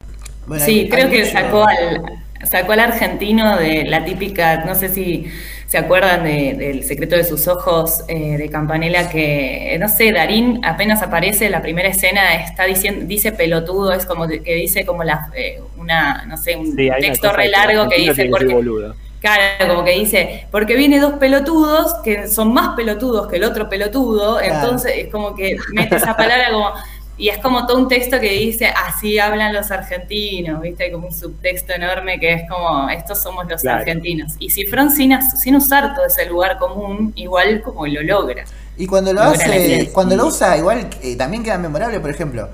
[0.47, 2.01] Bueno, Sí, hay- creo hay que mucho- sacó al,
[2.49, 5.25] sacó al argentino de la típica, no sé si
[5.67, 10.59] se acuerdan de- del secreto de sus ojos eh, de Campanella, que no sé, Darín
[10.63, 14.85] apenas aparece en la primera escena, está diciendo, dice pelotudo, es como de- que dice
[14.85, 18.29] como la, eh, una, no sé, un Sí, texto re de largo que dice que
[18.29, 18.95] porque boludo.
[19.23, 23.69] Claro, como que dice, porque viene dos pelotudos que son más pelotudos que el otro
[23.69, 24.53] pelotudo, Claro.
[24.55, 26.71] entonces es como que mete esa palabra como,
[27.17, 30.83] y es como todo un texto que dice, así hablan los argentinos, ¿viste?
[30.83, 33.79] Hay como un subtexto enorme que es como, estos somos los Claro.
[33.79, 34.33] argentinos.
[34.39, 38.43] Y Cifrón sin, sin usar todo ese lugar común, igual como lo logra.
[38.77, 42.49] Y cuando lo hace, cuando lo usa, igual eh, también queda memorable, por ejemplo,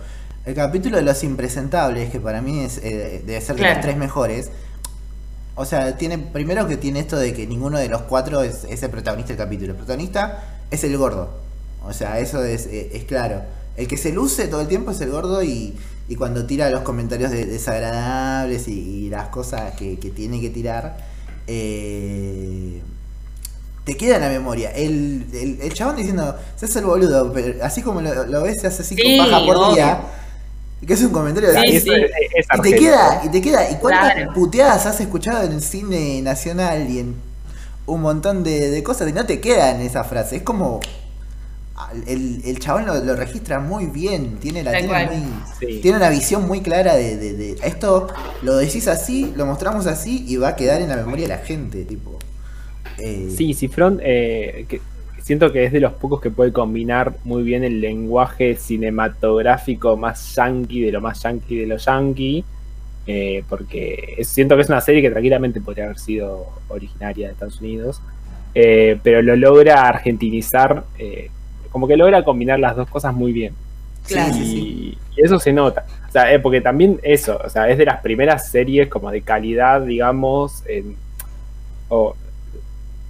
[0.45, 3.75] el capítulo de los impresentables, que para mí es, eh, debe ser de Claro.
[3.75, 4.51] los tres mejores.
[5.61, 8.81] O sea, tiene primero que tiene esto de que ninguno de los cuatro es, es
[8.81, 9.71] el protagonista del capítulo.
[9.71, 11.29] El protagonista es el gordo.
[11.85, 13.41] O sea, eso es, eh, es claro.
[13.75, 15.75] El que se luce todo el tiempo es el gordo y,
[16.07, 20.49] y cuando tira los comentarios de- desagradables y, y las cosas que, que tiene que
[20.49, 20.97] tirar,
[21.47, 22.81] eh,
[23.85, 24.71] te queda en la memoria.
[24.71, 28.61] El, el, el chabón diciendo, se hace el boludo, pero así como lo, lo ves,
[28.61, 29.73] se hace así Sí, con paja por obvio.
[29.75, 30.01] día.
[30.85, 31.91] Que es un comentario de Sí, Y "Ay, eso sí.
[31.93, 33.69] es- es y te queda, y te queda.
[33.69, 34.33] ¿Y cuántas Claro.
[34.33, 37.15] puteadas has escuchado en el cine nacional y en
[37.85, 40.37] un montón de, de cosas y no te quedan esa frase?
[40.37, 40.79] Es como.
[42.07, 45.07] El, el chabón lo, lo registra muy bien, tiene, la, tiene, cual.
[45.11, 45.23] muy-
[45.59, 45.79] Sí.
[45.81, 48.07] tiene una visión muy clara de, de- de- esto
[48.41, 51.37] lo decís así, lo mostramos así y va a quedar en la memoria de la
[51.39, 52.19] gente, tipo.
[52.97, 54.81] eh, Sí, Cifrón, eh, que
[55.29, 60.33] siento que es de los pocos que puede combinar muy bien el lenguaje cinematográfico más
[60.33, 62.43] yankee de lo más yankee de lo yankee,
[63.05, 67.61] eh, porque siento que es una serie que tranquilamente podría haber sido originaria de Estados
[67.61, 68.01] Unidos,
[68.55, 71.29] eh, pero lo logra argentinizar, eh,
[71.69, 73.53] como que logra combinar las dos cosas muy bien.
[74.07, 74.35] Claro.
[74.35, 74.97] y, sí.
[75.15, 75.85] y eso se nota.
[76.07, 79.21] O sea, eh, porque también eso, o sea, es de las primeras series como de
[79.21, 80.95] calidad, digamos, en,
[81.87, 82.15] o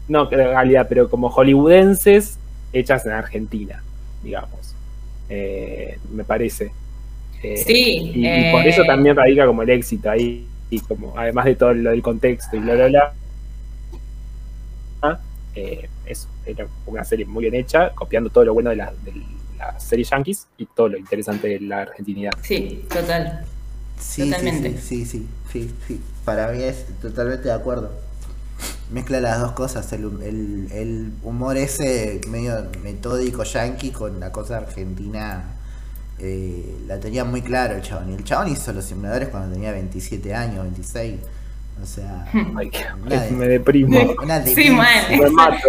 [0.10, 2.38] no de calidad, pero como hollywoodenses
[2.74, 3.82] hechas en Argentina,
[4.22, 4.76] digamos.
[5.30, 6.72] Eh, me parece.
[7.42, 11.18] Eh, Sí, y, y por eso eh, también radica como el éxito ahí, y como
[11.18, 13.14] además de todo lo del contexto y bla bla bla.
[15.56, 19.14] Eh, eso, era una serie muy bien hecha, copiando todo lo bueno de la, de
[19.58, 22.32] la serie Yankees y todo lo interesante de la argentinidad.
[22.42, 23.46] Sí, total.
[24.00, 24.78] Sí, sí, Totalmente.
[24.78, 26.02] Sí, sí, sí, sí, sí.
[26.24, 27.92] Para mí es totalmente de acuerdo.
[28.92, 34.58] Mezcla las dos cosas, el, el, el humor ese medio metódico yankee con la cosa
[34.58, 35.44] argentina.
[36.20, 38.12] eh, la tenía muy claro el chabón.
[38.12, 41.20] Y el chabón hizo los simuladores cuando tenía 27 años, 26.
[41.82, 42.26] O sea,
[42.58, 42.72] Ay,
[43.06, 44.00] Una de- me deprimo.
[44.24, 45.20] una, Sí, demencia, man.
[45.20, 45.68] me mato.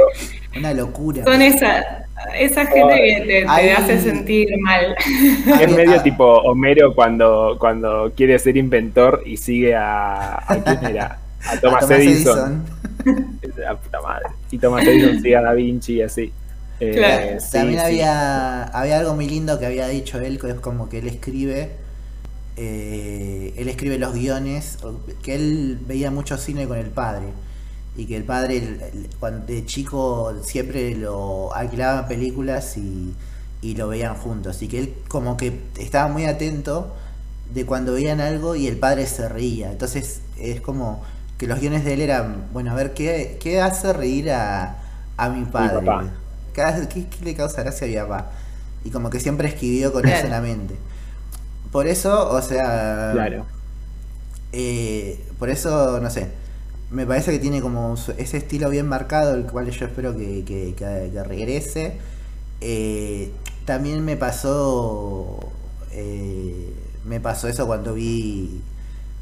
[0.56, 1.22] una locura.
[1.24, 2.06] Son esa,
[2.38, 4.96] esa gente que te, hace sentir mal.
[5.60, 10.36] Es medio ah, tipo Homero cuando, cuando quiere ser inventor y sigue a.
[10.52, 11.18] ¿A quién era?
[11.44, 12.64] A a Thomas, Edison.
[13.56, 14.26] La puta madre.
[14.50, 16.32] Y Thomas Edison sigue a Da Vinci y así.
[16.80, 17.40] Eh, Claro.
[17.40, 17.86] sí, También sí.
[17.86, 21.76] había, había algo muy lindo que había dicho él, que es como que él escribe,
[22.56, 24.78] eh, él escribe los guiones,
[25.22, 27.26] que él veía mucho cine con el padre,
[27.96, 33.14] y que el padre el- el- cuando de chico siempre lo alquilaba películas y,
[33.62, 36.94] y lo veían juntos, y que él como que estaba muy atento
[37.54, 41.02] de cuando veían algo y el padre se reía, entonces es como
[41.40, 44.76] que los guiones de él eran, bueno, a ver, ¿qué, qué hace reír a,
[45.16, 45.78] a mi padre?
[45.86, 46.04] papá.
[46.52, 48.30] Cada- ¿Qué, qué le causa gracia a mi papá?
[48.84, 50.16] Y como que siempre escribió con Claro.
[50.18, 50.74] eso en la mente.
[51.72, 53.46] Por eso, o sea, Claro.
[54.52, 56.26] eh, por eso, no sé,
[56.90, 60.74] me parece que tiene como ese estilo bien marcado, el cual yo espero que, que-
[60.76, 61.96] que- que regrese.
[62.60, 63.30] Eh,
[63.64, 65.38] también me pasó,
[65.92, 66.74] eh,
[67.06, 68.60] me pasó eso cuando vi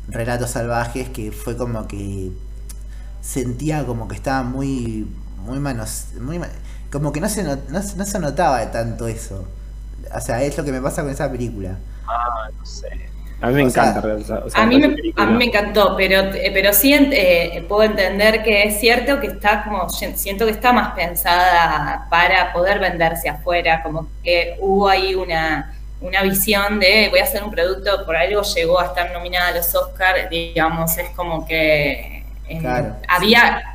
[0.09, 2.33] Relatos Salvajes, que fue como que
[3.23, 5.07] sentía como que estaba muy,
[5.45, 6.49] muy manos, muy ma-
[6.93, 9.47] como que no se, not- no, se- no se notaba tanto eso.
[10.15, 11.79] O sea, es lo que me pasa con esa película.
[12.07, 12.89] Ah, no sé.
[13.41, 14.03] A mí me O encanta.
[14.05, 14.87] sea, o sea, A mí, me,
[15.17, 19.65] a mí me encantó, pero, pero sí eh, puedo entender que es cierto que está
[19.65, 25.78] como, siento que está más pensada para poder venderse afuera, como que hubo ahí una,
[26.01, 29.57] una visión de voy a hacer un producto, por algo llegó a estar nominada a
[29.57, 32.97] los Oscars, digamos, es como que eh, Claro.
[33.09, 33.75] había...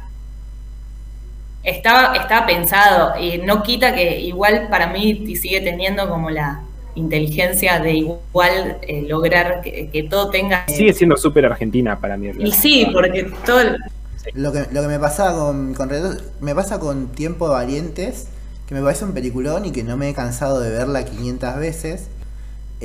[1.63, 6.59] Estaba, estaba pensado y no quita que igual para mí sigue teniendo como la
[6.95, 10.65] inteligencia de igual eh, lograr que, que todo tenga...
[10.67, 12.31] Sigue siendo súper argentina para mí.
[12.37, 13.77] Y sí, porque todo el-
[14.33, 15.89] Lo que, lo que me pasaba con, con
[16.41, 18.27] me pasa con Tiempo de Valientes,
[18.67, 22.09] que me parece un peliculón y que no me he cansado de verla 500 veces.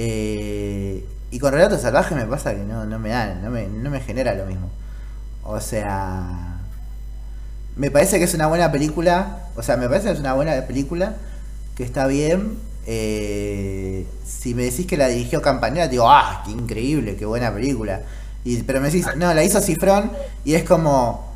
[0.01, 3.91] Eh, y con Relatos Salvajes me pasa que no, no me da, no me, no
[3.91, 4.71] me genera lo mismo.
[5.43, 6.59] O sea,
[7.77, 10.53] me parece que es una buena película, o sea, me parece que es una buena
[10.67, 11.15] película,
[11.77, 12.59] que está bien.
[12.87, 18.03] Eh, si me decís que la dirigió Campanella, digo, ah, qué increíble, qué buena película.
[18.45, 20.13] Y, pero me decís, no, la hizo Cifrón
[20.45, 21.27] y es como,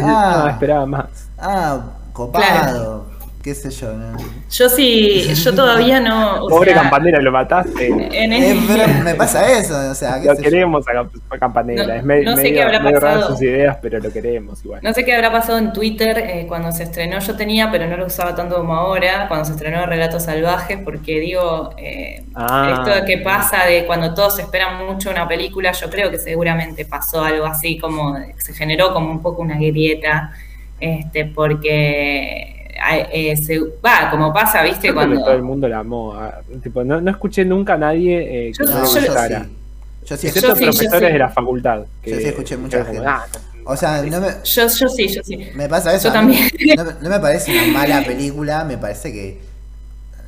[0.00, 0.50] Ah, Ah.
[0.52, 1.06] esperaba más.
[1.38, 1.80] ah,
[2.12, 3.05] copado,
[3.46, 3.92] qué sé yo.
[3.92, 4.16] ¿no?
[4.50, 6.40] yo sí, yo todavía no.
[6.48, 7.86] Pobre sea, Campanera, lo mataste.
[7.86, 11.86] En Eh, pero me pasa eso, o sea, qué Lo queremos a Camp- a Campanera.
[11.86, 13.28] No- es me- no sé medio, qué habrá medio pasado.
[13.28, 14.80] sus ideas, pero lo queremos igual.
[14.82, 17.20] No sé qué habrá pasado en Twitter eh, cuando se estrenó.
[17.20, 21.20] Yo tenía, pero no lo usaba tanto como ahora, cuando se estrenó Relatos Salvajes, porque
[21.20, 22.72] digo, eh, Ah.
[22.84, 26.84] esto de que pasa de cuando todos esperan mucho una película, yo creo que seguramente
[26.84, 30.32] pasó algo así, como se generó como un poco una grieta,
[30.80, 32.55] este, porque
[33.12, 35.20] eh, se- va, como pasa, viste, Yo cuando...
[35.20, 36.14] todo el mundo la amó.
[36.14, 39.44] ah, tipo, no, no escuché nunca a nadie eh, que Yo- no yo gustara.
[39.44, 39.50] sí.
[40.06, 41.12] Yo sí, Excepto Yo sí, yo profesores sí.
[41.12, 41.82] de la facultad.
[42.02, 43.08] Que, Yo sí escuché mucha como, gente.
[43.08, 43.24] ah,
[43.64, 45.48] O sea, no me, Yo, yo sí, yo sí.
[45.54, 46.08] me pasa eso.
[46.08, 46.48] Yo también.
[46.76, 49.40] No, me- no me parece una mala película, me parece que.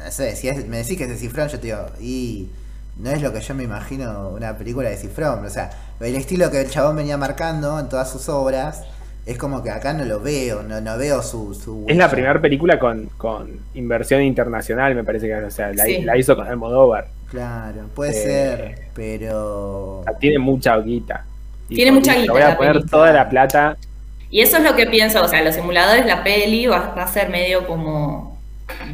[0.04, 2.48] No sé, si es- me decís que es de Cifrón, yo te digo, y
[2.96, 5.44] no es lo que yo me imagino una película de Cifrón.
[5.44, 5.70] O sea,
[6.00, 8.82] el estilo que el chabón venía marcando en todas sus obras,
[9.30, 11.54] es como que acá no lo veo, no, no veo su.
[11.54, 15.84] su Es la primera película con, con inversión internacional, me parece que o sea, la,
[15.84, 16.02] Sí.
[16.02, 17.08] la hizo con Almodóvar.
[17.30, 19.98] Claro, puede Eh, ser, pero.
[20.00, 21.24] O sea, tiene mucha guita.
[21.68, 22.90] Tiene mucha guita Voy a poner película.
[22.90, 23.76] toda la plata.
[24.30, 27.08] Y eso es lo que pienso, o sea, los simuladores, la peli va, va a
[27.08, 28.38] ser medio como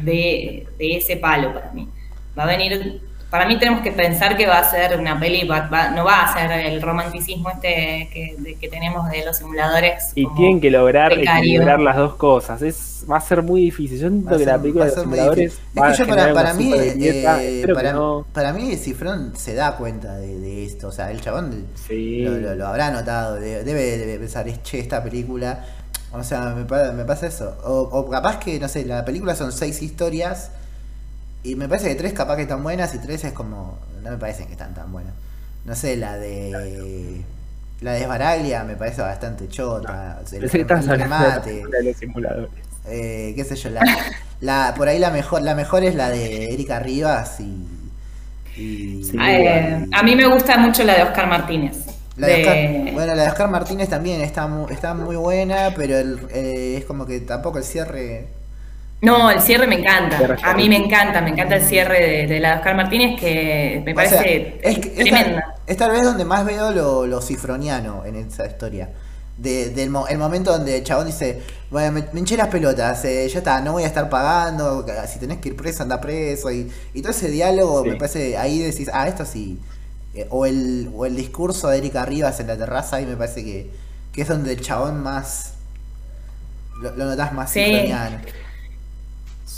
[0.03, 1.89] de, de ese palo para mí.
[2.37, 3.01] Va a venir,
[3.35, 6.23] para mí tenemos que pensar que va a ser una peli, va- va- no va
[6.23, 10.11] a ser el romanticismo este que, de- que tenemos de los simuladores.
[10.15, 11.41] Y tienen que lograr precario.
[11.41, 12.61] equilibrar las dos cosas.
[12.61, 13.99] Es, va a ser muy difícil.
[13.99, 16.73] Yo siento que la película de los simuladores va Es que yo para, para mí,
[16.75, 18.25] eh, para, no.
[18.33, 22.21] para mí Cifrón se da cuenta de, de esto, o sea, el chabón Sí.
[22.21, 25.65] lo, lo- lo habrá notado, de- debe, debe pensar, es che, esta película,
[26.13, 26.63] o sea, me,
[26.93, 27.57] me pasa eso.
[27.65, 30.51] O, o capaz que, no sé, la película son seis historias
[31.45, 34.17] y me parece que tres capaz que están buenas y tres es como, no me
[34.17, 35.13] parecen que están tan buenas.
[35.65, 37.21] No sé, la de...
[37.81, 40.19] La de Esbaraglia me parece bastante chota.
[40.23, 41.49] o sea, el- de la remate.
[41.51, 42.49] película de los simuladores.
[42.87, 43.81] Eh, qué sé yo, la,
[44.41, 47.67] la- por ahí la mejor, la mejor es la de Erika Rivas y,
[48.55, 49.17] y- Sí.
[49.19, 51.77] Eh, a mí me gusta mucho la de Oscar Martínez.
[52.15, 55.73] la de de- Oscar, bueno, la de Oscar Martínez también está muy, está muy buena,
[55.75, 58.27] pero el- eh, es como que tampoco el cierre.
[59.01, 60.17] No, el cierre me encanta.
[60.17, 63.19] Cierre A mí me encanta, me encanta el cierre de, de la de Oscar Martínez,
[63.19, 64.21] que me o parece sea,
[64.71, 65.41] es, que- es tremenda.
[65.41, 68.89] tal, es tal vez donde más veo lo, lo cifroniano en esa historia.
[69.37, 73.03] De, del mo- el momento donde el chabón dice, bueno, me, me hinché las pelotas,
[73.05, 76.49] eh, ya está, no voy a estar pagando, si tenés que ir preso, anda preso,
[76.51, 77.89] y, y todo ese diálogo Sí.
[77.89, 79.59] me parece, ahí decís, ah, esto sí.
[80.15, 83.43] Eh, o, el, o el discurso de Erika Rivas en la terraza, ahí me parece
[83.43, 83.69] que,
[84.13, 85.51] que es donde el chabón más,
[86.81, 87.63] lo, lo notás más Sí.
[87.63, 88.17] cifroniano.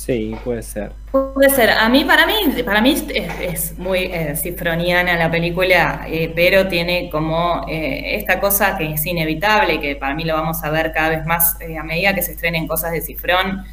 [0.08, 0.94] Sí, puede ser.
[1.12, 1.70] Puede ser.
[1.70, 2.96] A mí, para mí, para mí
[3.42, 9.06] es, muy eh, cifroniana la película, eh, pero tiene como eh, esta cosa que es
[9.06, 12.32] inevitable, que para mí lo vamos a ver cada vez más a medida que se
[12.32, 13.66] estrenen cosas de Cifrón,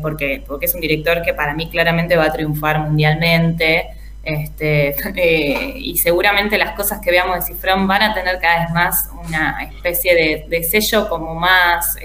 [0.00, 3.90] porque, porque es un director que para mí claramente va a triunfar mundialmente.
[4.22, 4.96] Este,
[5.76, 9.62] y seguramente las cosas que veamos de Cifrón van a tener cada vez más una
[9.64, 11.98] especie de, sello como más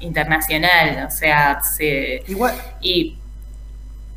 [0.00, 3.18] internacional, o sea, se, Igual, y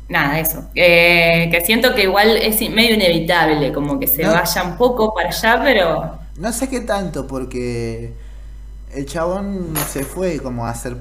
[0.08, 0.70] nada, eso.
[0.74, 4.30] Eh, que siento que igual es medio inevitable, como que se No.
[4.30, 8.14] vaya un poco para allá, pero no sé qué tanto, porque
[8.90, 10.96] el chabón se fue como a hacer,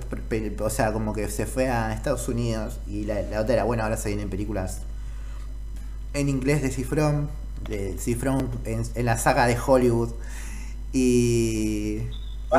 [0.60, 3.84] o sea, como que se fue a Estados Unidos y la, la otra era, bueno,
[3.84, 4.82] ahora se vienen películas
[6.14, 7.30] en inglés de Cifrón,
[7.70, 10.12] de Cifrón en, en la saga de Hollywood
[10.94, 12.00] y,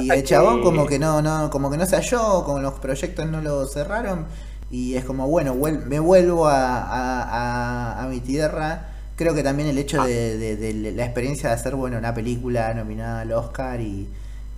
[0.01, 2.75] y el chabón que- como que no, no, como que no se halló, como los
[2.75, 4.27] proyectos no lo cerraron
[4.71, 8.89] y es como, bueno, vuel- me vuelvo a, a- a- a mi tierra.
[9.17, 12.73] Creo que también el hecho de, de- de la experiencia de hacer, bueno, una película
[12.75, 14.07] nominada al Oscar y,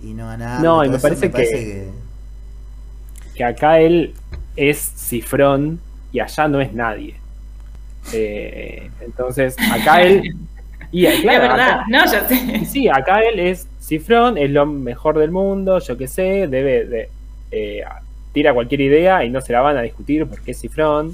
[0.03, 0.61] y no ganar.
[0.61, 1.89] No, y me eso, parece que-
[3.35, 4.13] que acá él
[4.57, 5.79] es cifrón
[6.11, 7.15] y allá no es nadie.
[8.13, 10.35] Eh, entonces, acá él.
[10.91, 12.65] Y claro, es verdad, acá- no, ya sé.
[12.65, 13.67] sí, acá él es
[13.99, 17.09] cifrón, es lo mejor del mundo, yo qué sé, debe de.
[17.51, 17.83] eh,
[18.33, 21.13] tira cualquier idea y no se la van a discutir porque es cifrón.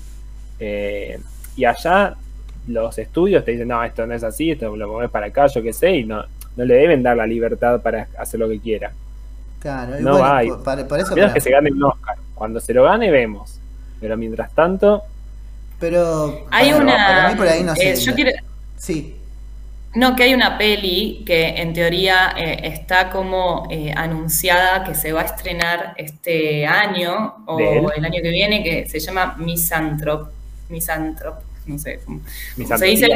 [0.59, 1.19] Eh,
[1.55, 2.15] y allá
[2.67, 5.63] los estudios te dicen, no, esto no es así, esto lo mueves para acá, yo
[5.63, 6.23] qué sé, y no,
[6.55, 8.91] no le deben dar la libertad para hacer lo que quiera.
[9.59, 10.49] Claro, No bueno, hay.
[10.63, 11.15] para- eso.
[11.33, 12.15] Que se gane un Oscar.
[12.35, 13.59] Cuando se lo gane, vemos.
[13.99, 15.01] Pero mientras tanto,
[15.79, 16.45] Pero.
[16.51, 16.93] Hay para- una.
[16.95, 17.91] Para mí por ahí no sé.
[17.91, 18.31] eh, yo quiero,
[18.77, 19.15] Sí.
[19.99, 25.11] No, que hay una peli que en teoría eh, está como eh, anunciada que se
[25.11, 30.29] va a estrenar este año o el año que viene, que se llama Misanthrop.
[30.69, 32.19] Misanthrop, no sé cómo,
[32.77, 33.07] se dice.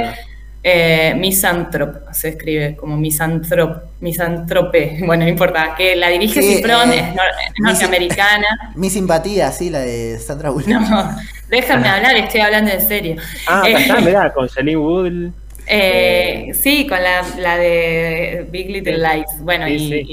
[0.64, 5.00] Eh, Misanthrop, se escribe como Misanthrop, Misantrope.
[5.06, 8.48] Bueno, no importa, que la dirige Sí, Cifrón, eh, es, nor- es Mis- norteamericana.
[8.76, 10.68] Mi simpatía, sí, la de Sandra Bullock.
[10.68, 11.16] No,
[11.50, 13.16] déjame hablar, estoy hablando en serio.
[13.48, 15.32] Ah, Eh, acá está, mirá, con Shailene Woodley.
[15.74, 18.98] Eh, sí, con la, la de Big Little.
[18.98, 19.26] Lies.
[19.40, 20.06] Bueno, Sí, y, sí.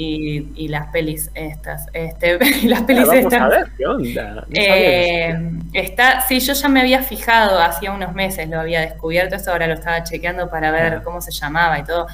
[0.55, 1.87] y- y las pelis estas.
[1.93, 3.41] Este, y las pelis vamos estas.
[3.41, 4.33] a ver qué onda.
[4.35, 5.33] No Eh,
[5.73, 9.67] está, sí, yo ya me había fijado, hacía unos meses lo había descubierto, eso ahora
[9.67, 11.01] lo estaba chequeando para ver Ah.
[11.03, 12.07] cómo se llamaba y todo.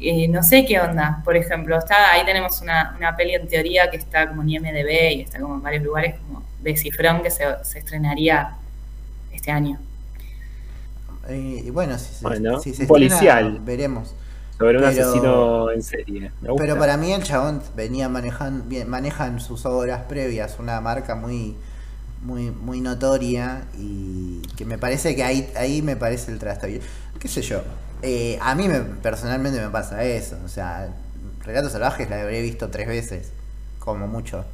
[0.00, 3.90] Y no sé qué onda, por ejemplo, está, ahí tenemos una, una peli en teoría
[3.90, 7.30] que está como en IMDB y está como en varios lugares como de Cifrón que
[7.30, 8.50] se, se estrenaría
[9.32, 9.78] este año.
[11.28, 13.44] Y bueno, si se, Bueno, si se policial.
[13.46, 14.14] estrena, veremos.
[14.58, 16.32] Sobre un pero- asesino en serie.
[16.56, 21.14] Pero para mí el chabón venía manejando, bien, maneja en sus obras previas una marca
[21.14, 21.54] muy,
[22.22, 26.80] muy, muy notoria y que me parece que ahí, ahí me parece el trastabilo.
[27.20, 27.62] ¿Qué sé yo?
[28.02, 30.36] Eh, a mí me, personalmente me pasa eso.
[30.44, 30.88] O sea,
[31.44, 33.30] Relatos Salvajes la habré visto tres veces,
[33.78, 34.44] como mucho,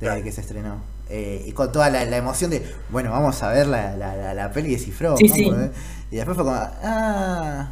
[0.00, 0.22] desde Claro.
[0.24, 0.82] que se estrenó.
[1.10, 4.50] Eh, y con toda la, la emoción de, bueno, vamos a ver la, la, la,
[4.52, 4.78] peli de.
[4.78, 5.50] Sí, sí.
[5.50, 5.72] a ver.
[6.10, 7.68] Y después fue como, ah,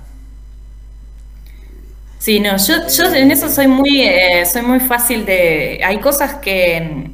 [2.18, 5.80] Sí, no, yo, yo en eso soy muy, eh, soy muy fácil de.
[5.84, 7.10] Hay cosas que,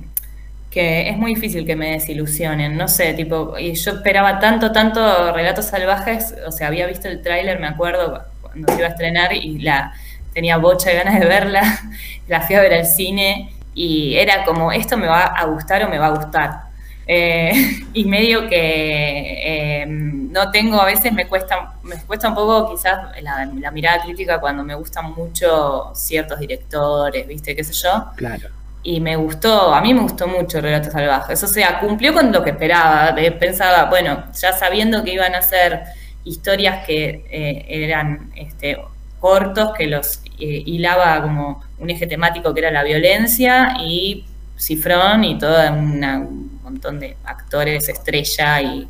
[0.71, 5.33] que es muy difícil que me desilusionen, no sé, tipo, y yo esperaba tanto, tanto
[5.33, 9.35] Relatos Salvajes, o sea, había visto el tráiler, me acuerdo, cuando se iba a estrenar
[9.35, 9.93] y la
[10.33, 11.81] tenía bocha de ganas de verla,
[12.29, 15.89] la fui a ver al cine y era como, esto me va a gustar o
[15.89, 16.73] me va a gustar.
[17.07, 17.53] Eh,
[17.93, 23.21] y medio que eh, no tengo, a veces me cuesta, me cuesta un poco quizás
[23.23, 27.57] la, la mirada crítica cuando me gustan mucho ciertos directores, ¿viste?
[27.57, 28.07] ¿Qué sé yo?
[28.17, 28.49] Claro.
[28.85, 31.43] Y me gustó, a mí me gustó mucho Relatos Salvajes.
[31.43, 33.15] O sea, cumplió con lo que esperaba.
[33.39, 35.85] Pensaba, bueno, ya sabiendo que iban a ser
[36.25, 38.77] historias que eh, eran este,
[39.21, 44.25] cortos, que los hilaba como un eje temático que era la violencia y
[44.59, 48.89] Cifrón y todo una- un montón de actores estrella y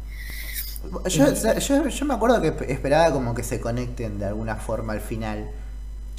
[1.08, 5.00] Yo, yo, yo me acuerdo que esperaba como que se conecten de alguna forma al
[5.00, 5.48] final.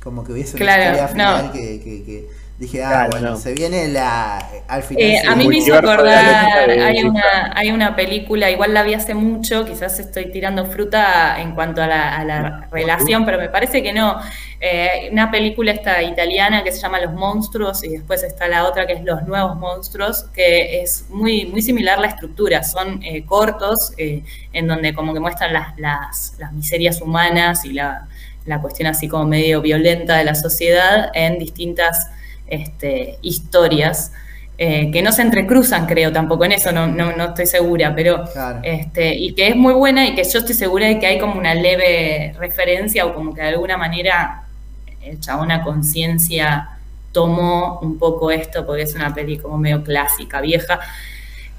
[0.02, 1.52] Como que hubiese una historia final no.
[1.52, 3.36] que, que- que dije, ah, Claro, bueno, no.
[3.38, 4.38] se viene la.
[4.68, 5.04] Al final.
[5.04, 8.74] Eh, a mí me hizo multiverso de la acordar, hay una, hay una película, igual
[8.74, 13.26] la vi hace mucho, quizás estoy tirando fruta en cuanto a la, a la relación,
[13.26, 14.20] pero me parece que no.
[14.66, 18.88] Eh, una película esta italiana que se llama Los Monstruos y después está la otra
[18.88, 23.92] que es Los Nuevos Monstruos, que es muy, muy similar la estructura, son eh, cortos
[23.98, 24.24] eh,
[24.54, 28.08] en donde como que muestran las, las, las miserias humanas y la,
[28.46, 32.08] la cuestión así como medio violenta de la sociedad en distintas
[32.54, 34.12] este, historias
[34.58, 38.24] eh, que no se entrecruzan, creo, tampoco en eso, no, no, no estoy segura, pero
[38.32, 38.60] Claro.
[38.64, 41.36] este, y que es muy buena y que yo estoy segura de que hay como
[41.40, 44.44] una leve referencia o como que de alguna manera
[45.02, 46.70] el chabón a conciencia
[47.12, 50.80] tomó un poco esto porque es una peli como medio clásica, vieja.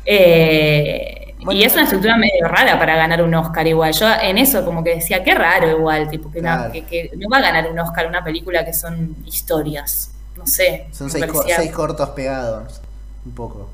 [0.06, 3.92] Eh, Bueno, y es una estructura medio rara para ganar un Oscar igual.
[3.92, 6.66] Yo en eso como que decía, qué raro igual, tipo, que, Claro.
[6.66, 10.10] no, que, que no va a ganar un Oscar una película que son historias.
[10.44, 10.86] No sé.
[10.92, 12.80] Son seis, co- parecía- seis cortos pegados.
[13.24, 13.68] Un poco.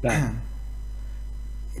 [0.00, 0.30] Claro.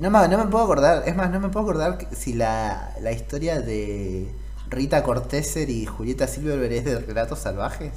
[0.00, 3.10] No me, no me puedo acordar, es más, no me puedo acordar si la, la
[3.10, 4.28] historia de
[4.70, 7.90] Rita Cortéser y Julieta Silverberg es de Relatos Salvajes.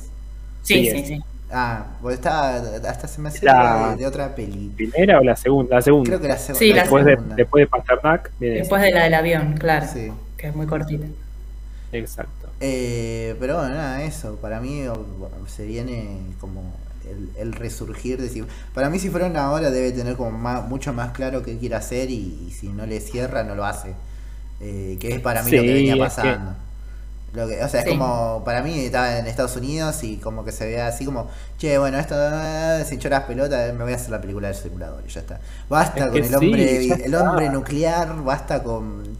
[0.63, 1.19] Sí, Sí, sí.
[1.51, 2.55] Ah, pues estaba,
[2.89, 4.69] hasta se me hace La- de, de otra peli.
[4.75, 5.75] ¿Primera o la segunda?
[5.75, 6.07] La segunda.
[6.07, 7.35] Creo que la, seg- Sí, la después, de, segunda.
[7.35, 9.85] después de Pasternak viene Después de la del avión, claro.
[9.93, 10.11] Sí.
[10.37, 11.05] Que es muy cortita.
[11.91, 12.40] Exacto.
[12.61, 14.37] Eh, pero bueno, nada, eso.
[14.37, 14.83] Para mí
[15.47, 16.75] se viene como
[17.09, 18.21] el, el resurgir.
[18.21, 18.43] De, si-
[18.73, 21.75] para mí, si fuera una hora, debe tener como más- mucho más claro qué quiere
[21.75, 23.95] hacer y, y si no le cierra, no lo hace.
[24.59, 26.55] Eh, que es para mí lo que venía pasando.
[27.33, 30.51] Lo que, o sea, es como, para mí estaba en Estados Unidos y como que
[30.51, 33.95] se ve así como, che, bueno, esto ah, se hinchó las pelotas, me voy a
[33.97, 35.39] hacer la película del simulador y ya está.
[35.69, 39.15] Basta Es con el hombre, el hombre nuclear, basta con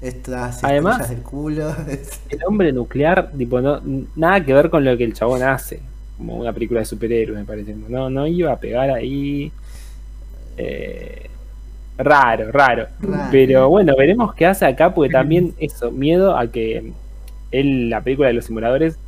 [0.00, 1.74] estas Además- del culo.
[2.28, 3.80] El hombre nuclear, tipo, no,
[4.16, 5.80] nada que ver con lo que el chabón hace.
[6.16, 7.74] Como una película de superhéroes, me parece.
[7.74, 9.50] No, no iba a pegar ahí.
[10.56, 11.28] Eh,
[11.96, 13.28] raro, raro, Raro.
[13.30, 16.92] Pero bueno, veremos qué hace acá, porque también eso, miedo a que
[17.52, 18.98] él, la película de los simuladores,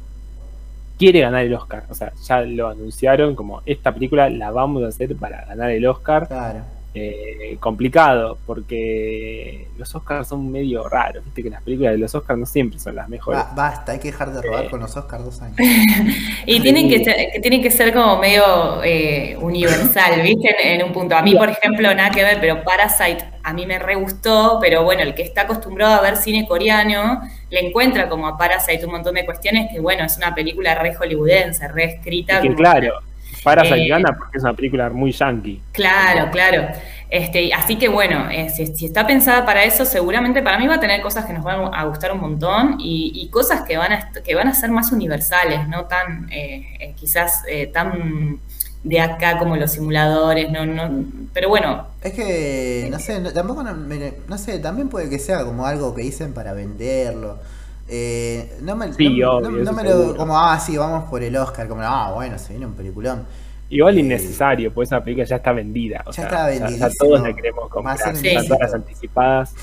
[0.99, 1.85] quiere ganar el Oscar.
[1.91, 5.87] O sea, ya lo anunciaron como esta película la vamos a hacer para ganar el
[5.87, 6.29] Oscar.
[6.29, 6.61] Claro.
[6.95, 11.25] Eh, complicado, porque los Oscars son medio raros.
[11.25, 13.41] Viste que las películas de los Oscars no siempre son las mejores.
[13.41, 14.69] Ba- basta, hay que dejar de robar Eh.
[14.71, 15.57] con los Oscars dos años.
[16.45, 20.55] Y tienen que, ser- que tienen que ser como medio eh, universal, ¿viste?
[20.63, 21.17] En, en un punto.
[21.17, 24.85] A mí, por ejemplo, nada que ver, pero Parasite a mí me re gustó, pero
[24.85, 28.93] bueno, el que está acostumbrado a ver cine coreano le encuentra como a Parasite un
[28.93, 32.41] montón de cuestiones que, bueno, es una película re hollywoodense, re escrita.
[32.41, 32.95] Que como- claro,
[33.43, 35.61] Parasite Eh, gana porque es una película muy yankee.
[35.73, 36.69] Claro, claro.
[37.11, 40.77] Este, así que bueno, eh, si, si está pensada para eso, seguramente para mí va
[40.77, 43.93] a tener cosas que nos van a gustar un montón y, y cosas que van,
[43.93, 48.41] a, que van a ser más universales, no tan, eh, eh, quizás eh, tan
[48.83, 53.63] de acá como los simuladores, no, no, pero bueno, Es que, no sé, no- tampoco,
[53.63, 57.39] no sé, también puede que sea como algo que dicen para venderlo.
[57.89, 61.23] Eh, no me, Sí, no, obvio, no- no me lo, como, ah, sí, vamos por
[61.23, 63.25] el Oscar, como, ah, bueno, se viene un peliculón.
[63.69, 66.03] Igual Eh, innecesario, pues esa película ya está vendida.
[66.07, 67.99] O Ya sea, está ya- ya, todos la queremos Va a comprar.
[68.17, 68.27] ser.
[68.27, 69.55] Están un todas anticipadas.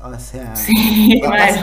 [0.00, 1.62] O sea, sí, va, va a ser,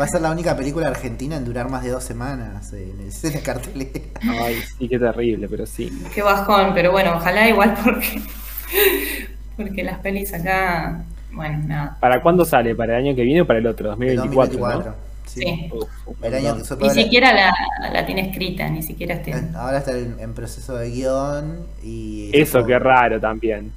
[0.00, 3.12] va a ser la única película argentina en durar más de dos semanas en el
[3.12, 4.00] cine cartelera.
[4.22, 5.90] Ay, sí, qué terrible, pero sí.
[6.14, 8.22] qué bajón, pero bueno, ojalá igual porque,
[9.56, 11.96] porque las pelis acá, bueno, nada.
[12.00, 12.74] ¿Para cuándo sale?
[12.74, 13.86] ¿Para el año que viene o para el otro?
[13.92, 15.05] El 2024, 2024.
[15.36, 15.42] Sí.
[15.42, 15.68] Sí.
[15.72, 16.78] Uf, un El año montón.
[16.78, 17.54] que se Ni siquiera la,
[17.92, 19.32] la tiene escrita, ni siquiera este.
[19.54, 22.30] Ahora está en, en proceso de guion y...
[22.32, 23.70] Eso, qué raro también.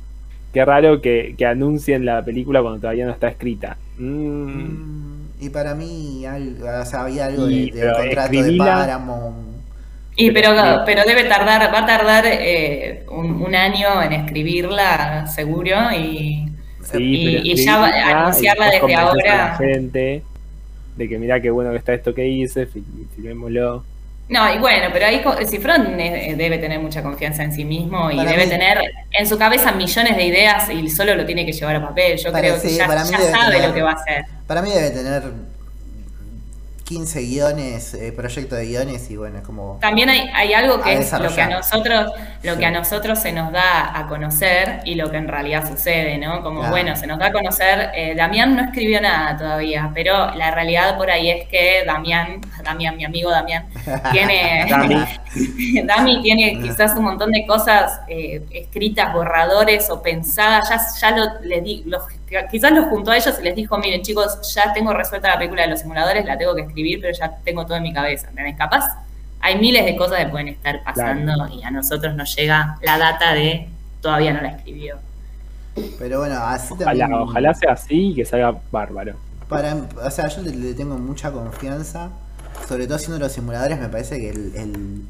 [0.53, 3.77] Qué raro que, que anuncien la película cuando todavía no está escrita.
[3.97, 8.31] Mm, Mm, Y para mí algo, o sea, había algo de- Y, del pero contrato
[8.31, 9.37] de escribila- Paramount.
[10.15, 10.49] Y pero,
[10.85, 16.45] Pero- debe tardar, va a tardar eh, un, un año en escribirla, seguro, y,
[16.83, 17.85] sí, y- y ya
[18.23, 19.35] anunciarla y desde ahora.
[19.37, 20.23] la gente
[20.99, 22.83] de que mirá qué bueno que está esto que hice, fil-
[23.15, 23.83] filmémoslo.
[24.27, 28.17] No, y bueno, pero ahí Cifrón eh, debe tener mucha confianza en sí mismo y
[28.17, 28.77] Para debe mí- tener
[29.11, 32.15] en su cabeza millones de ideas y solo lo tiene que llevar a papel.
[32.17, 34.25] Yo creo que ya, sabe tener- lo que va a hacer.
[34.45, 35.23] Para mí debe tener
[36.89, 39.77] 15 guiones, eh, proyecto de guiones y bueno, es como...
[39.79, 42.11] También hay, hay algo que es lo que a nosotros,
[42.41, 42.59] lo Sí.
[42.59, 46.41] que a nosotros se nos da a conocer y lo que en realidad sucede, ¿no?
[46.41, 46.73] Como Claro.
[46.73, 50.97] bueno, se nos da a conocer, eh, Damián no escribió nada todavía, pero la realidad
[50.97, 53.67] por ahí es que Damián, Damián, mi amigo Damián,
[54.11, 54.95] tiene, Dami.
[55.85, 61.39] Dami tiene quizás un montón de cosas eh, escritas, borradores o pensadas, ya, ya lo,
[61.41, 62.01] le di, los,
[62.49, 65.63] quizás los juntó a ellos y les dijo, miren chicos, ya tengo resuelta la película
[65.63, 68.55] de los simuladores, la tengo que escribir, pero ya tengo todo en mi cabeza, ¿entendés?
[68.57, 68.83] Capaz
[69.41, 73.33] hay miles de cosas que pueden estar pasando y a nosotros nos llega la data
[73.33, 73.69] de
[74.01, 74.97] todavía no la escribió.
[75.97, 77.13] Pero bueno, así Ojalá, también...
[77.13, 79.15] ojalá sea así y que salga bárbaro.
[79.47, 82.11] Para, o sea, yo le, le tengo mucha confianza,
[82.67, 85.01] sobre todo haciendo los simuladores, me parece que él, él,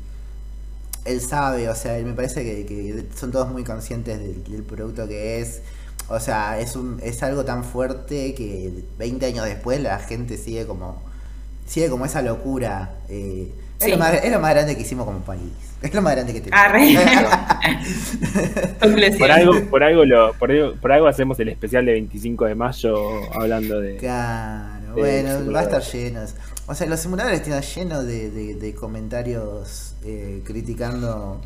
[1.05, 4.63] él sabe, o sea, él me parece que, que son todos muy conscientes del, del
[4.63, 5.61] producto que es.
[6.09, 10.65] O sea, es, un, es algo tan fuerte que 20 años después la gente sigue
[10.65, 11.01] como
[11.65, 12.95] sigue como esa locura.
[13.09, 15.51] eh, es, lo más, es lo más grande que hicimos como país.
[15.81, 16.61] Es lo más grande que tenemos.
[19.19, 22.55] Por algo, por algo lo, por algo, por algo hacemos el especial de 25 de
[22.55, 23.97] mayo hablando de.
[23.97, 26.21] Claro, de bueno, va a estar lleno.
[26.67, 31.41] O sea, los simuladores están llenos de, de- de comentarios eh, criticando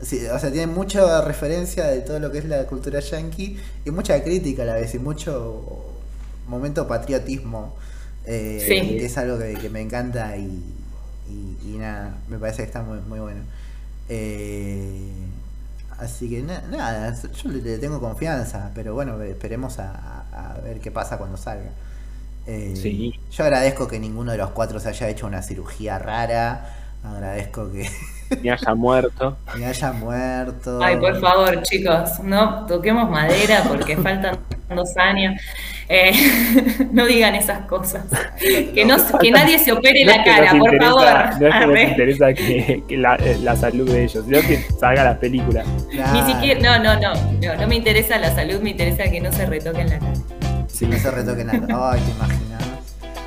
[0.00, 3.90] Sí, o sea, tiene mucha referencia de todo lo que es la cultura yankee y
[3.90, 5.86] mucha crítica a la vez y mucho
[6.46, 7.74] momento patriotismo.
[8.30, 8.98] eh, Sí.
[8.98, 10.62] que es algo que, que me encanta y,
[11.30, 13.40] y- y nada, me parece que está muy, muy bueno.
[14.10, 15.10] Eh,
[15.98, 21.16] así que na- nada, yo le, tengo confianza, pero bueno, esperemos a ver qué pasa
[21.18, 21.70] cuando salga.
[22.46, 23.14] Eh, Sí.
[23.30, 26.74] Yo agradezco que ninguno de los cuatro se haya hecho una cirugía rara.
[27.04, 27.88] Agradezco que
[28.42, 29.36] Ni haya muerto.
[29.56, 30.78] me haya muerto.
[30.82, 34.38] Ay, por favor, chicos, no toquemos madera porque faltan
[34.74, 35.40] dos años.
[35.90, 36.12] Eh,
[36.92, 38.04] no digan esas cosas.
[38.38, 41.40] Que, no, que nadie se opere No la cara, por interesa- favor.
[41.40, 44.58] No es que nos interesa que, que la, eh, la salud de ellos, sino que
[44.78, 45.64] salga la película.
[45.90, 49.20] Claro, Ni siquiera, no, no, no, no, no me interesa la salud, me interesa que
[49.20, 50.12] no se retoquen la cara.
[50.66, 50.84] Sí.
[50.86, 51.66] No se retoque nada.
[51.92, 52.64] Ay, te imaginas.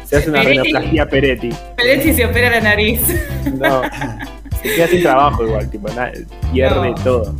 [0.05, 0.61] Se hace una Peretti.
[0.67, 1.49] rinoplastia Peretti.
[1.77, 3.01] Peretti se opera la nariz.
[3.57, 3.81] No.
[4.61, 6.11] Se queda sin trabajo igual, tipo, na-
[6.51, 6.95] pierde No.
[6.95, 7.35] todo.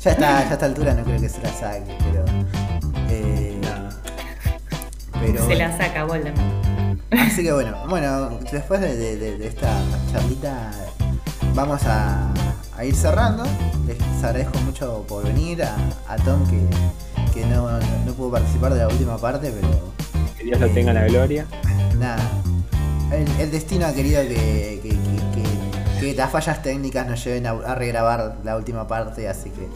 [0.00, 2.24] Ya está, ya a esta altura no creo que se la saque, pero.
[3.08, 3.56] eh,
[5.20, 5.58] pero se bueno.
[5.68, 6.42] la saca, Voldemort.
[7.12, 9.68] Así que bueno, bueno, después de, de- de- de esta
[10.10, 10.70] charlita
[11.54, 12.32] vamos a,
[12.76, 13.44] a ir cerrando.
[13.86, 15.76] Les agradezco mucho por venir, a,
[16.08, 16.58] a Tom que,
[17.34, 19.92] que no, no, no pudo participar de la última parte, pero
[20.38, 21.46] Que Dios lo tenga en la gloria.
[21.98, 22.22] nada.
[23.12, 24.88] El, el destino ha querido que, que,
[26.02, 29.68] que- las fallas técnicas nos lleven a, a regrabar la última parte, así que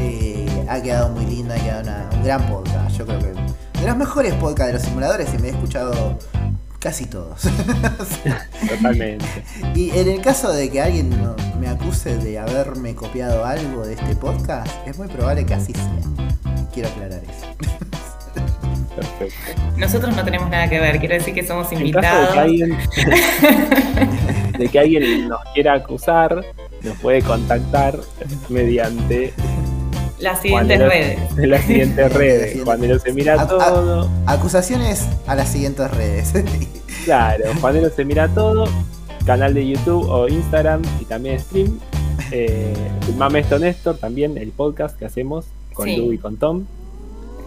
[0.00, 2.96] eh, ha quedado muy lindo, ha quedado una- un gran podcast.
[2.96, 6.18] Yo creo que de los mejores podcasts de los simuladores y me he escuchado
[6.78, 7.40] casi todos.
[8.68, 9.24] Totalmente.
[9.74, 11.10] y en el caso de que alguien
[11.60, 16.64] me acuse de haberme copiado algo de este podcast, es muy probable que así sea.
[16.72, 17.46] Quiero aclarar eso.
[18.94, 19.62] Perfecto.
[19.76, 22.32] Nosotros no tenemos nada que ver, quiero decir que somos En caso de invitados.
[22.32, 22.78] que alguien,
[24.58, 26.44] de que alguien nos quiera acusar,
[26.82, 27.98] nos puede contactar
[28.48, 29.32] mediante
[30.18, 31.18] Las siguientes redes.
[31.36, 32.40] las siguientes redes.
[32.50, 34.10] siguiente- Juan de los se mira A- a- todo.
[34.26, 36.32] Acusaciones a las siguientes redes.
[37.04, 38.64] Claro, Juan de los se mira todo.
[39.24, 41.78] Canal de YouTube o Instagram y también stream.
[42.32, 42.74] Eh,
[43.16, 45.96] Mamesto Néstor, también el podcast que hacemos con Sí.
[45.96, 46.64] Lu y con Tom.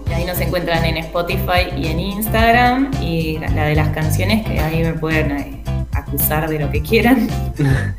[0.10, 2.90] Y ahí nos encuentran en Spotify y en Instagram.
[3.02, 5.61] Y la de las canciones, que ahí me pueden eh,
[6.10, 7.27] acusar de lo que quieran.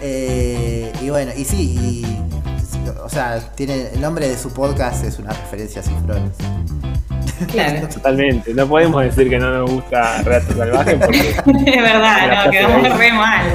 [0.00, 5.18] Eh, y bueno, y sí, y, o sea, tiene el nombre de su podcast es
[5.18, 6.36] una referencia a cifrones.
[7.50, 7.88] Claro.
[7.92, 8.54] Totalmente.
[8.54, 11.30] No podemos decir que no nos gusta Relato Salvaje porque
[11.76, 13.46] Es verdad, no, quedamos re mal.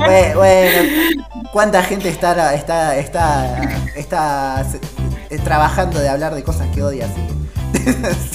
[0.00, 3.56] Bue- bueno, ¿cuánta gente está está está
[3.96, 4.64] está
[5.30, 7.20] eh, trabajando de hablar de cosas que odia así?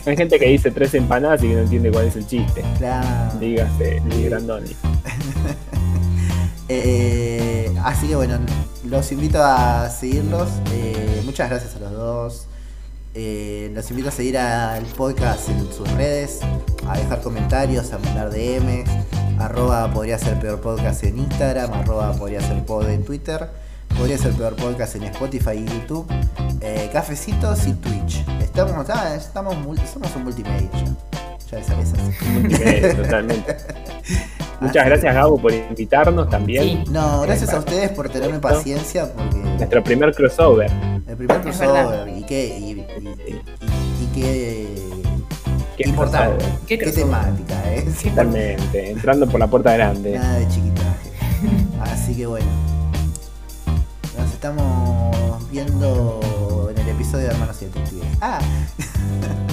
[0.06, 2.64] Hay gente que dice tres empanadas y que no entiende cuál es el chiste.
[2.78, 3.40] Claro.
[3.40, 4.76] Dígase Luis Grandoni.
[6.70, 8.40] Eh, así que bueno,
[8.84, 10.50] los invito a seguirlos.
[10.74, 12.48] Eh, muchas gracias a los dos.
[13.14, 16.40] Eh, los invito a seguir al podcast en sus redes,
[16.88, 18.88] a dejar comentarios, a mandar DMs,
[19.40, 23.50] arroba podría ser peor podcast en Instagram, arroba podría ser pod en Twitter,
[23.96, 26.06] podría ser peor podcast en Spotify y YouTube,
[26.62, 28.24] eh, cafecitos y Twitch.
[28.42, 29.56] Estamos, ah, estamos
[29.92, 30.96] somos un multimedia ya.
[31.52, 32.26] Ya es, es así.
[32.34, 33.58] Multimedia, totalmente.
[34.60, 36.64] Muchas Así gracias, Gabo, por invitarnos también.
[36.64, 36.84] Sí.
[36.90, 40.72] No, gracias a ustedes por tenerme paciencia porque Nuestro primer crossover.
[41.08, 43.42] el primer crossover y qué y, y, y-
[44.04, 44.68] y qué
[45.78, 46.66] Qué importante, crossover.
[46.68, 47.86] Qué qué, temática, eh.
[48.04, 48.90] Totalmente.
[48.92, 50.18] Entrando por la puerta grande.
[50.18, 51.12] Nada de chiquitaje.
[51.82, 52.48] Así que bueno.
[54.38, 58.08] Estamos viendo en el episodio de Hermanos y Detectives.
[58.22, 58.40] Ah,